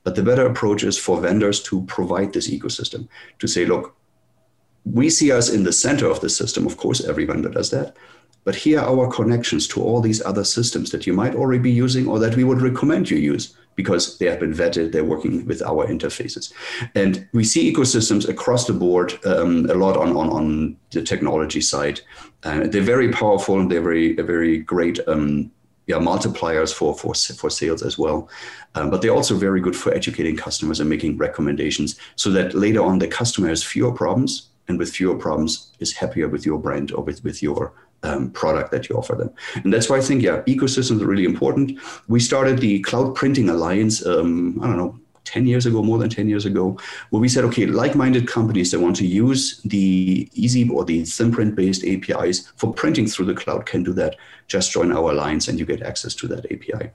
But 0.03 0.15
the 0.15 0.23
better 0.23 0.47
approach 0.47 0.83
is 0.83 0.97
for 0.97 1.21
vendors 1.21 1.61
to 1.69 1.83
provide 1.85 2.33
this 2.33 2.49
ecosystem 2.49 3.07
to 3.37 3.47
say, 3.47 3.67
look, 3.67 3.95
we 4.85 5.11
see 5.11 5.31
us 5.31 5.49
in 5.49 5.65
the 5.65 5.71
center 5.71 6.07
of 6.07 6.19
the 6.21 6.29
system. 6.29 6.65
Of 6.65 6.77
course, 6.77 7.05
every 7.05 7.25
vendor 7.25 7.49
does 7.49 7.69
that. 7.69 7.95
But 8.43 8.55
here 8.55 8.79
are 8.79 8.99
our 8.99 9.09
connections 9.09 9.67
to 9.69 9.81
all 9.81 10.01
these 10.01 10.21
other 10.21 10.43
systems 10.43 10.91
that 10.91 11.07
you 11.07 11.13
might 11.13 11.35
already 11.35 11.61
be 11.61 11.71
using 11.71 12.07
or 12.07 12.19
that 12.19 12.35
we 12.35 12.43
would 12.43 12.61
recommend 12.61 13.09
you 13.09 13.17
use 13.17 13.55
because 13.75 14.17
they 14.17 14.27
have 14.27 14.39
been 14.39 14.53
vetted, 14.53 14.91
they're 14.91 15.03
working 15.03 15.45
with 15.45 15.61
our 15.63 15.87
interfaces. 15.87 16.53
And 16.93 17.27
we 17.33 17.43
see 17.43 17.73
ecosystems 17.73 18.27
across 18.29 18.67
the 18.67 18.73
board 18.73 19.13
um, 19.25 19.69
a 19.69 19.73
lot 19.73 19.97
on, 19.97 20.15
on, 20.15 20.29
on 20.29 20.77
the 20.91 21.01
technology 21.01 21.61
side. 21.61 22.01
Uh, 22.43 22.67
they're 22.67 22.81
very 22.81 23.11
powerful 23.11 23.59
and 23.59 23.71
they're 23.71 23.81
very, 23.81 24.13
very 24.13 24.59
great 24.59 24.99
um, 25.07 25.51
yeah, 25.87 25.97
multipliers 25.97 26.73
for, 26.73 26.95
for, 26.95 27.13
for 27.13 27.49
sales 27.49 27.83
as 27.83 27.97
well. 27.97 28.29
Um, 28.75 28.89
but 28.89 29.01
they're 29.01 29.11
also 29.13 29.35
very 29.35 29.59
good 29.59 29.75
for 29.75 29.93
educating 29.93 30.37
customers 30.37 30.79
and 30.79 30.89
making 30.89 31.17
recommendations 31.17 31.99
so 32.15 32.29
that 32.31 32.53
later 32.53 32.81
on 32.81 32.99
the 32.99 33.07
customer 33.07 33.49
has 33.49 33.63
fewer 33.63 33.91
problems 33.91 34.49
and 34.67 34.79
with 34.79 34.91
fewer 34.91 35.15
problems 35.17 35.73
is 35.79 35.93
happier 35.93 36.29
with 36.29 36.45
your 36.45 36.57
brand 36.57 36.91
or 36.93 37.03
with, 37.03 37.23
with 37.23 37.43
your 37.43 37.73
um, 38.03 38.31
product 38.31 38.71
that 38.71 38.89
you 38.89 38.95
offer 38.95 39.15
them. 39.15 39.31
And 39.55 39.73
that's 39.73 39.89
why 39.89 39.97
I 39.97 40.01
think, 40.01 40.21
yeah, 40.21 40.41
ecosystems 40.43 41.01
are 41.01 41.07
really 41.07 41.25
important. 41.25 41.79
We 42.07 42.19
started 42.19 42.59
the 42.59 42.81
Cloud 42.81 43.15
Printing 43.15 43.49
Alliance, 43.49 44.05
um, 44.05 44.59
I 44.61 44.67
don't 44.67 44.77
know, 44.77 44.99
10 45.25 45.47
years 45.47 45.65
ago, 45.65 45.81
more 45.81 45.97
than 45.97 46.09
10 46.09 46.27
years 46.27 46.45
ago, 46.45 46.77
where 47.09 47.21
we 47.21 47.29
said, 47.29 47.45
okay, 47.45 47.65
like-minded 47.65 48.27
companies 48.27 48.71
that 48.71 48.79
want 48.79 48.95
to 48.97 49.07
use 49.07 49.61
the 49.63 50.29
Ezeep 50.37 50.69
or 50.69 50.83
the 50.83 51.01
ThinPrint 51.03 51.55
based 51.55 51.85
APIs 51.85 52.51
for 52.57 52.73
printing 52.73 53.07
through 53.07 53.25
the 53.25 53.33
cloud 53.33 53.65
can 53.65 53.83
do 53.83 53.93
that. 53.93 54.17
Just 54.47 54.71
join 54.71 54.91
our 54.91 55.11
alliance 55.11 55.47
and 55.47 55.57
you 55.57 55.65
get 55.65 55.81
access 55.81 56.13
to 56.15 56.27
that 56.27 56.45
API. 56.51 56.91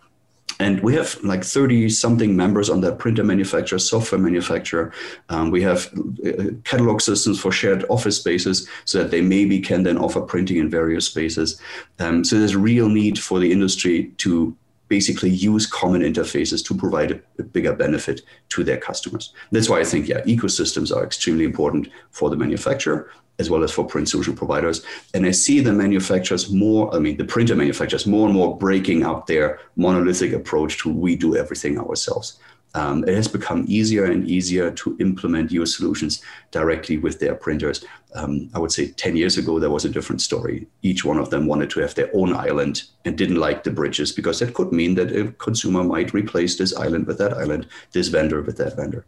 And 0.61 0.80
we 0.80 0.94
have 0.94 1.22
like 1.22 1.44
30 1.44 1.88
something 1.88 2.36
members 2.36 2.68
on 2.68 2.80
that 2.80 2.98
printer 2.98 3.22
manufacturer, 3.22 3.78
software 3.78 4.20
manufacturer. 4.20 4.92
Um, 5.28 5.50
we 5.50 5.62
have 5.62 5.92
uh, 6.26 6.50
catalog 6.64 7.00
systems 7.00 7.38
for 7.38 7.52
shared 7.52 7.84
office 7.88 8.16
spaces 8.16 8.68
so 8.84 8.98
that 8.98 9.11
they 9.11 9.20
maybe 9.20 9.61
can 9.61 9.84
then 9.84 9.98
offer 9.98 10.20
printing 10.20 10.56
in 10.56 10.68
various 10.68 11.06
spaces. 11.06 11.61
Um, 12.00 12.24
so 12.24 12.38
there's 12.38 12.56
real 12.56 12.88
need 12.88 13.18
for 13.18 13.38
the 13.38 13.52
industry 13.52 14.12
to 14.18 14.56
basically 14.88 15.30
use 15.30 15.66
common 15.66 16.02
interfaces 16.02 16.64
to 16.66 16.74
provide 16.74 17.12
a, 17.12 17.20
a, 17.38 17.42
bigger 17.42 17.74
benefit 17.74 18.22
to 18.48 18.64
their 18.64 18.78
customers. 18.78 19.34
That's 19.52 19.68
why 19.68 19.80
I 19.80 19.84
think, 19.84 20.09
yeah, 20.09 20.22
ecosystems 20.22 20.94
are 20.96 21.04
extremely 21.04 21.44
important 21.44 21.88
for 22.11 22.30
the 22.30 22.36
manufacturer 22.36 23.11
as 23.39 23.49
well 23.51 23.62
as 23.62 23.70
for 23.70 23.86
print 23.86 24.09
solution 24.09 24.34
providers. 24.34 24.84
And 25.14 25.26
I 25.26 25.30
see 25.30 25.61
the 25.61 25.72
manufacturers 25.72 26.51
more, 26.51 26.95
I 26.95 26.99
mean, 26.99 27.16
the 27.16 27.24
printer 27.24 27.55
manufacturers 27.55 28.07
more 28.07 28.26
and 28.26 28.34
more 28.34 28.57
breaking 28.57 29.05
up 29.05 29.26
their 29.26 29.61
monolithic 29.76 30.32
approach 30.32 30.78
to 30.78 30.93
we 30.93 31.16
do 31.16 31.36
everything 31.36 31.78
ourselves. 31.78 32.39
um, 32.74 33.05
it 33.05 33.14
has 33.14 33.28
become 33.28 33.64
easier 33.66 34.05
and 34.05 34.28
easier 34.28 34.70
to 34.70 34.97
implement 35.01 35.51
your 35.51 35.66
solutions 35.66 36.22
directly 36.51 36.99
with 36.99 37.18
their 37.18 37.34
printers. 37.34 37.84
Um, 38.14 38.51
I 38.55 38.59
would 38.59 38.72
say 38.72 38.89
10 38.89 39.16
years 39.16 39.39
ago, 39.39 39.59
there 39.59 39.70
was 39.70 39.84
a 39.84 39.89
different 39.89 40.20
story. 40.20 40.66
Each 40.82 41.05
one 41.05 41.18
of 41.18 41.30
them 41.30 41.47
wanted 41.47 41.70
to 41.70 41.80
have 41.80 41.95
their 41.95 42.11
own 42.14 42.34
island 42.34 42.82
and 43.05 43.16
didn't 43.16 43.36
like 43.36 43.64
the 43.64 43.70
bridges 43.70 44.12
because 44.12 44.39
that 44.41 44.55
could 44.55 44.72
mean 44.72 44.95
that 44.97 45.16
a 45.16 45.32
consumer 45.32 45.82
might 45.82 46.14
replace 46.14 46.57
this 46.57 46.76
island 46.76 47.07
with 47.07 47.18
that 47.18 47.34
island, 47.34 47.66
this 47.93 48.09
vendor 48.09 48.43
with 48.43 48.59
that 48.59 48.76
vendor. 48.76 49.05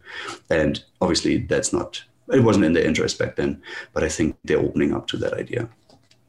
And 0.49 0.83
obviously, 0.99 1.37
that's 1.37 1.71
not, 1.71 2.03
it 2.33 2.43
wasn't 2.43 2.65
in 2.65 2.73
their 2.73 2.85
interest 2.85 3.19
back 3.19 3.35
then, 3.35 3.61
but 3.93 4.03
I 4.03 4.09
think 4.09 4.37
they're 4.43 4.59
opening 4.59 4.93
up 4.93 5.07
to 5.07 5.17
that 5.17 5.33
idea. 5.33 5.69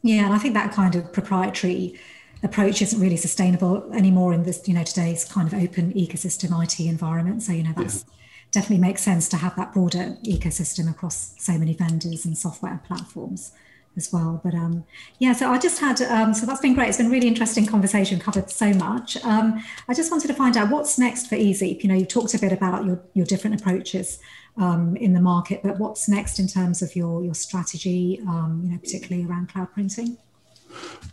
Yeah, 0.03 0.25
and 0.25 0.35
I 0.35 0.39
think 0.39 0.55
that 0.55 0.73
kind 0.73 0.95
of 0.97 1.13
proprietary 1.13 1.99
approach 2.43 2.83
isn't 2.83 3.01
really 3.01 3.17
sustainable 3.17 3.91
anymore 3.93 4.33
in 4.33 4.43
this, 4.43 4.67
you 4.67 4.75
know, 4.75 4.83
today's 4.83 5.25
kind 5.25 5.47
of 5.47 5.55
open 5.55 5.93
ecosystem 5.93 6.61
IT 6.63 6.81
environment. 6.81 7.43
So, 7.43 7.53
you 7.53 7.63
know, 7.63 7.73
that's 7.77 8.05
yeah. 8.05 8.15
definitely 8.51 8.79
makes 8.79 9.03
sense 9.03 9.29
to 9.31 9.37
have 9.37 9.55
that 9.57 9.73
broader 9.73 10.17
ecosystem 10.25 10.91
across 10.91 11.35
so 11.39 11.53
many 11.57 11.73
vendors 11.73 12.25
and 12.25 12.37
software 12.37 12.81
platforms 12.85 13.53
as 13.97 14.13
well. 14.13 14.41
But 14.43 14.55
um, 14.55 14.85
yeah, 15.19 15.35
so 15.35 15.51
I 15.53 15.59
just 15.59 15.79
had, 15.79 16.01
um, 16.03 16.35
so 16.35 16.47
that's 16.47 16.61
been 16.61 16.75
great. 16.75 16.89
It's 16.89 16.99
been 16.99 17.07
a 17.07 17.11
really 17.11 17.29
interesting 17.29 17.67
conversation, 17.67 18.19
covered 18.19 18.51
so 18.51 18.73
much. 18.73 19.23
Um, 19.25 19.63
I 19.89 19.95
just 19.95 20.11
wanted 20.11 20.29
to 20.29 20.35
find 20.35 20.57
out 20.57 20.71
what's 20.71 20.99
next 20.99 21.27
for 21.27 21.37
Ezeep. 21.37 21.83
You 21.83 21.91
know, 21.91 21.95
you 21.95 22.07
talked 22.07 22.35
a 22.35 22.39
bit 22.39 22.53
about 22.53 22.85
your, 22.85 23.01
your 23.15 23.27
different 23.27 23.61
approaches 23.61 24.19
um, 24.57 24.97
in 24.97 25.15
the 25.15 25.21
market, 25.21 25.61
but 25.63 25.79
what's 25.79 26.09
next 26.09 26.39
in 26.39 26.47
terms 26.47 26.83
of 26.83 26.95
your, 26.95 27.23
your 27.25 27.35
strategy, 27.35 28.21
um, 28.29 28.63
you 28.65 28.73
know, 28.73 28.79
particularly 28.79 29.27
around 29.27 29.49
cloud 29.49 29.73
printing? 29.73 30.19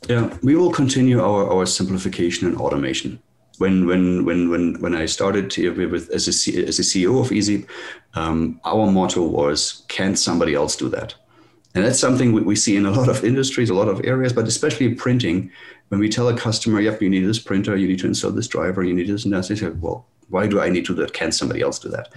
Yeah, 0.08 0.36
we 0.42 0.56
will 0.56 0.72
continue 0.72 1.22
our, 1.22 1.50
our 1.52 1.66
simplification 1.66 2.48
and 2.48 2.58
automation. 2.58 3.20
When 3.58 3.86
when 3.86 4.24
when 4.24 4.50
when 4.50 4.80
when 4.80 4.96
I 4.96 5.06
started 5.06 5.56
with 5.58 6.10
as 6.12 6.28
a 6.28 6.66
as 6.66 6.80
a 6.80 6.82
CEO 6.82 7.20
of 7.20 7.30
Ezeep, 7.30 7.68
um, 8.14 8.62
our 8.64 8.90
motto 8.90 9.22
was, 9.22 9.84
"Can 9.90 10.16
somebody 10.16 10.56
else 10.56 10.78
do 10.78 10.88
that?" 10.90 11.14
And 11.76 11.84
that's 11.84 12.00
something 12.00 12.32
we, 12.32 12.42
we 12.42 12.56
see 12.56 12.78
in 12.78 12.86
a 12.86 12.92
lot 12.92 13.10
of 13.10 13.26
industries, 13.26 13.70
a 13.70 13.74
lot 13.74 13.90
of 13.90 14.04
areas, 14.06 14.32
but 14.32 14.48
especially 14.48 14.96
printing. 14.96 15.52
When 15.90 16.00
we 16.00 16.08
tell 16.08 16.30
a 16.30 16.38
customer, 16.38 16.80
"Yep, 16.80 17.02
you 17.02 17.10
need 17.10 17.26
this 17.26 17.40
printer, 17.40 17.76
you 17.76 17.88
need 17.88 18.00
to 18.00 18.08
install 18.08 18.32
this 18.32 18.48
driver, 18.48 18.82
you 18.82 18.94
need 18.94 19.08
this 19.08 19.26
and 19.26 19.34
that," 19.34 19.50
they 19.50 19.56
say, 19.56 19.70
"Well, 19.70 20.06
why 20.30 20.48
do 20.48 20.60
I 20.62 20.70
need 20.70 20.86
to 20.86 20.96
do 20.96 21.02
that? 21.02 21.14
Can 21.14 21.32
somebody 21.32 21.62
else 21.62 21.80
do 21.80 21.90
that? 21.90 22.10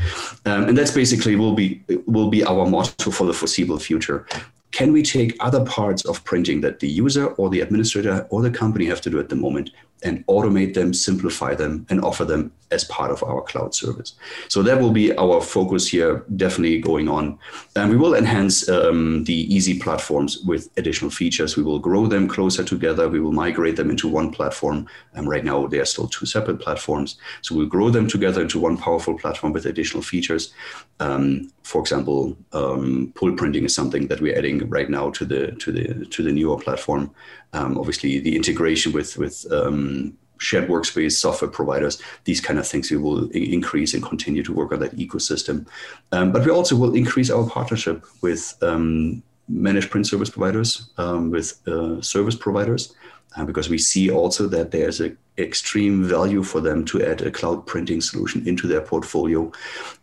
Um, 0.45 0.65
and 0.69 0.77
that's 0.77 0.91
basically 0.91 1.37
will 1.37 1.55
be 1.55 1.83
will 2.07 2.29
be 2.29 2.45
our 2.45 2.67
motto 2.67 3.11
for 3.11 3.27
the 3.27 3.35
foreseeable 3.35 3.79
future 3.79 4.27
can 4.73 4.91
we 4.91 5.03
take 5.03 5.37
other 5.39 5.65
parts 5.65 6.05
of 6.07 6.25
printing 6.25 6.63
that 6.63 6.81
the 6.81 6.89
user 6.89 7.27
or 7.35 7.49
the 7.51 7.61
administrator 7.61 8.27
or 8.31 8.43
the 8.43 8.51
company 8.51 8.87
have 8.87 9.01
to 9.03 9.11
do 9.11 9.21
at 9.21 9.29
the 9.29 9.37
moment 9.37 9.71
and 10.05 10.27
automate 10.27 10.75
them, 10.75 10.93
simplify 10.95 11.55
them, 11.55 11.87
and 11.91 12.01
offer 12.03 12.25
them 12.25 12.53
as 12.73 12.85
part 12.85 13.11
of 13.11 13.23
our 13.23 13.43
cloud 13.43 13.75
service. 13.75 14.15
So 14.49 14.63
that 14.63 14.81
will 14.81 14.93
be 14.93 15.17
our 15.17 15.41
focus 15.41 15.87
here, 15.89 16.25
definitely 16.37 16.79
going 16.79 17.09
on. 17.09 17.39
And 17.77 17.91
we 17.91 17.97
will 17.97 18.15
enhance 18.15 18.69
um, 18.69 19.25
the 19.25 19.47
Ezeep 19.55 19.83
platforms 19.83 20.39
with 20.47 20.71
additional 20.77 21.11
features. 21.11 21.57
We 21.57 21.63
will 21.63 21.79
grow 21.79 22.07
them 22.07 22.27
closer 22.29 22.65
together. 22.65 23.09
We 23.09 23.21
will 23.21 23.33
migrate 23.33 23.77
them 23.77 23.91
into 23.91 24.09
one 24.09 24.31
platform. 24.31 24.87
And 25.15 25.29
right 25.29 25.45
now, 25.45 25.67
they 25.67 25.79
are 25.79 25.85
still 25.85 26.09
two 26.09 26.27
separate 26.27 26.61
platforms. 26.61 27.19
So 27.43 27.55
we'll 27.55 27.67
grow 27.67 27.91
them 27.91 28.09
together 28.09 28.41
into 28.41 28.59
one 28.59 28.77
powerful 28.79 29.19
platform 29.19 29.53
with 29.53 29.67
additional 29.67 30.03
features. 30.03 30.53
Um, 30.99 31.53
for 31.63 31.81
example, 31.81 32.37
um, 32.53 33.13
pull 33.15 33.35
printing 33.37 33.65
is 33.65 33.75
something 33.75 34.09
that 34.09 34.21
we're 34.21 34.37
adding 34.37 34.69
right 34.69 34.91
now 34.91 35.11
to 35.11 35.25
the 35.25 35.53
to 35.53 35.73
the 35.73 36.07
to 36.07 36.23
the 36.23 36.33
newer 36.33 36.57
platform. 36.57 37.15
Um, 37.53 37.79
obviously, 37.79 38.19
the 38.19 38.35
integration 38.37 38.93
with 38.93 39.17
with 39.19 39.47
um, 39.53 40.17
shared 40.39 40.69
workspace 40.69 41.13
software 41.13 41.51
providers, 41.51 42.03
these 42.25 42.41
kind 42.41 42.59
of 42.59 42.67
things 42.67 42.91
we 42.91 42.97
will 42.97 43.31
increase 43.31 43.95
and 43.95 44.03
continue 44.03 44.43
to 44.43 44.53
work 44.53 44.73
on 44.73 44.81
that 44.81 44.97
ecosystem. 44.97 45.67
Um, 46.11 46.33
but 46.33 46.45
we 46.45 46.51
also 46.51 46.77
will 46.77 46.95
increase 46.95 47.31
our 47.31 47.49
partnership 47.49 48.05
with 48.23 48.57
um, 48.63 49.23
managed 49.49 49.91
print 49.91 50.07
service 50.07 50.31
providers, 50.31 50.91
um, 50.99 51.31
with 51.31 51.67
uh, 51.69 52.01
service 52.01 52.35
providers, 52.35 52.95
uh, 53.37 53.45
because 53.45 53.69
we 53.69 53.79
see 53.79 54.11
also 54.11 54.49
that 54.49 54.71
there's 54.71 55.01
a 55.01 55.13
extreme 55.43 56.05
value 56.05 56.43
for 56.43 56.61
them 56.61 56.85
to 56.87 57.03
add 57.05 57.23
a 57.23 57.31
cloud 57.31 57.67
printing 57.67 58.01
solution 58.01 58.47
into 58.47 58.67
their 58.67 58.81
portfolio 58.81 59.51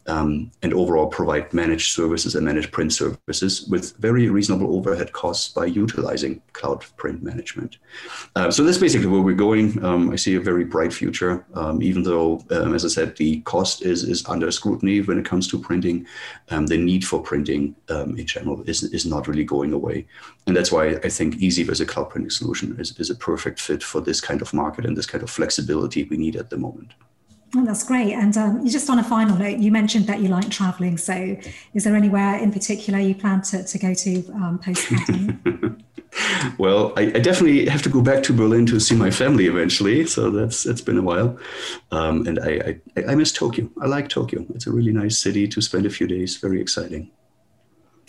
um, 0.10 0.52
and 0.64 0.74
overall 0.74 1.08
provide 1.08 1.54
managed 1.54 1.94
services 1.94 2.36
and 2.36 2.46
managed 2.46 2.72
print 2.72 2.92
services 2.92 3.68
with 3.68 3.96
very 3.98 4.28
reasonable 4.30 4.76
overhead 4.76 5.12
costs 5.14 5.50
by 5.50 5.66
utilizing 5.66 6.42
cloud 6.54 6.84
print 6.98 7.22
management. 7.22 7.78
Uh, 8.36 8.50
so 8.50 8.64
that's 8.64 8.78
basically 8.78 9.08
where 9.08 9.22
we're 9.22 9.36
going. 9.36 9.84
Um, 9.84 10.10
I 10.10 10.16
see 10.16 10.36
a 10.36 10.40
very 10.40 10.66
bright 10.66 10.92
future, 10.92 11.46
um, 11.54 11.82
even 11.82 12.04
though, 12.04 12.44
um, 12.50 12.74
as 12.74 12.84
I 12.86 12.88
said, 12.88 13.16
the 13.18 13.42
cost 13.42 13.84
is, 13.84 14.04
is 14.04 14.26
under 14.28 14.52
scrutiny 14.52 15.02
when 15.02 15.20
it 15.20 15.26
comes 15.26 15.48
to 15.50 15.60
printing. 15.60 16.08
Um, 16.50 16.66
the 16.66 16.78
need 16.78 17.06
for 17.06 17.22
printing 17.22 17.76
um, 17.90 18.18
in 18.18 18.26
general 18.26 18.64
is, 18.64 18.84
is 18.84 19.06
not 19.06 19.28
really 19.28 19.44
going 19.44 19.74
away. 19.74 20.08
And 20.48 20.56
that's 20.56 20.72
why 20.72 20.96
I 21.04 21.10
think 21.10 21.36
Ezeep 21.36 21.70
as 21.70 21.82
a 21.82 21.86
cloud 21.86 22.10
printing 22.10 22.32
solution 22.32 22.76
is, 22.80 22.98
is 22.98 23.10
a 23.10 23.16
perfect 23.16 23.60
fit 23.60 23.84
for 23.84 24.02
this 24.02 24.20
kind 24.20 24.42
of 24.42 24.54
market 24.54 24.86
and 24.86 24.98
this 24.98 25.06
kind 25.06 25.24
of 25.24 25.29
flexibility 25.30 26.04
we 26.04 26.18
need 26.18 26.36
at 26.36 26.50
the 26.50 26.58
moment. 26.58 26.94
Oh, 27.56 27.66
that's 27.66 27.84
great. 27.84 28.14
And 28.14 28.38
um, 28.38 28.68
just 28.68 28.90
on 28.90 29.00
a 29.00 29.04
final 29.04 29.36
note, 29.36 29.58
you 29.58 29.72
mentioned 29.72 30.06
that 30.06 30.20
you 30.22 30.28
like 30.28 30.50
traveling. 30.52 30.98
So, 30.98 31.36
is 31.74 31.84
there 31.84 31.96
anywhere 31.96 32.38
in 32.38 32.52
particular 32.52 33.00
you 33.00 33.16
plan 33.16 33.42
to, 33.44 33.64
to 33.64 33.80
go 33.80 33.94
to 33.94 34.32
um, 34.34 34.60
post 34.64 34.88
pandemic? 34.88 35.36
well, 36.60 36.94
I, 36.96 37.04
I, 37.04 37.20
definitely 37.20 37.68
have 37.68 37.82
to 37.84 37.90
go 37.90 38.02
back 38.02 38.22
to 38.24 38.34
Berlin 38.34 38.68
to 38.68 38.80
see 38.80 38.96
my 38.96 39.10
family 39.10 39.48
eventually. 39.48 40.06
So 40.06 40.30
that's 40.30 40.68
it's 40.68 40.82
been 40.82 40.98
a 40.98 41.02
while, 41.02 41.40
um, 41.92 42.28
and 42.28 42.40
I, 42.40 42.80
I, 42.98 43.04
I 43.12 43.16
miss 43.16 43.32
Tokyo. 43.32 43.68
I 43.82 43.88
like 43.88 44.10
Tokyo. 44.10 44.46
It's 44.54 44.68
a 44.68 44.72
really 44.72 44.92
nice 44.92 45.20
city 45.20 45.48
to 45.48 45.62
spend 45.62 45.86
a 45.88 45.90
few 45.90 46.08
days. 46.08 46.38
Very 46.38 46.62
exciting. 46.62 47.10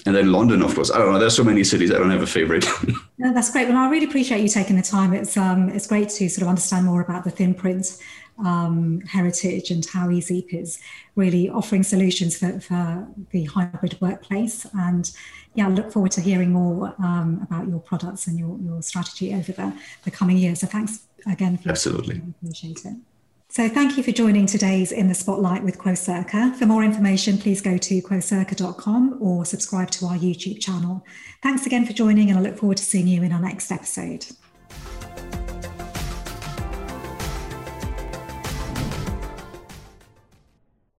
And 0.06 0.16
then 0.16 0.32
London, 0.32 0.62
of 0.62 0.74
course. 0.74 0.90
I 0.90 0.98
don't 0.98 1.12
know. 1.12 1.18
There's 1.18 1.36
so 1.36 1.44
many 1.44 1.64
cities. 1.64 1.90
I 1.90 1.98
don't 1.98 2.10
have 2.10 2.22
a 2.22 2.26
favorite. 2.26 2.66
no, 3.18 3.34
that's 3.34 3.50
great. 3.50 3.68
Well, 3.68 3.76
I 3.76 3.90
really 3.90 4.06
appreciate 4.06 4.40
you 4.40 4.48
taking 4.48 4.76
the 4.76 4.82
time. 4.82 5.12
It's 5.12 5.36
um, 5.36 5.68
it's 5.68 5.86
great 5.86 6.08
to 6.10 6.28
sort 6.28 6.42
of 6.42 6.48
understand 6.48 6.86
more 6.86 7.00
about 7.00 7.24
the 7.24 7.30
ThinPrint 7.30 8.00
um, 8.44 9.00
heritage 9.02 9.70
and 9.70 9.84
how 9.84 10.08
Ezeep 10.08 10.52
is 10.54 10.80
really 11.16 11.48
offering 11.48 11.82
solutions 11.82 12.36
for, 12.38 12.60
for 12.60 13.08
the 13.30 13.44
hybrid 13.44 14.00
workplace. 14.00 14.66
And 14.74 15.10
yeah, 15.54 15.66
I 15.66 15.70
look 15.70 15.92
forward 15.92 16.12
to 16.12 16.20
hearing 16.20 16.52
more 16.52 16.94
um, 16.98 17.40
about 17.42 17.68
your 17.68 17.80
products 17.80 18.26
and 18.26 18.38
your, 18.38 18.58
your 18.60 18.82
strategy 18.82 19.34
over 19.34 19.52
the, 19.52 19.76
the 20.04 20.10
coming 20.10 20.38
years. 20.38 20.60
So 20.60 20.66
thanks 20.66 21.06
again. 21.26 21.58
For 21.58 21.70
Absolutely. 21.70 22.22
Appreciate 22.42 22.84
it. 22.84 22.96
So 23.52 23.68
thank 23.68 23.96
you 23.96 24.04
for 24.04 24.12
joining 24.12 24.46
today's 24.46 24.92
In 24.92 25.08
the 25.08 25.14
Spotlight 25.14 25.64
with 25.64 25.76
Quocirca. 25.76 26.54
For 26.54 26.66
more 26.66 26.84
information, 26.84 27.36
please 27.36 27.60
go 27.60 27.76
to 27.78 28.00
quocirca.com 28.00 29.18
or 29.20 29.44
subscribe 29.44 29.90
to 29.90 30.06
our 30.06 30.14
YouTube 30.14 30.60
channel. 30.60 31.04
Thanks 31.42 31.66
again 31.66 31.84
for 31.84 31.92
joining 31.92 32.30
and 32.30 32.38
I 32.38 32.42
look 32.42 32.58
forward 32.58 32.76
to 32.76 32.84
seeing 32.84 33.08
you 33.08 33.24
in 33.24 33.32
our 33.32 33.40
next 33.40 33.72
episode. 33.72 34.26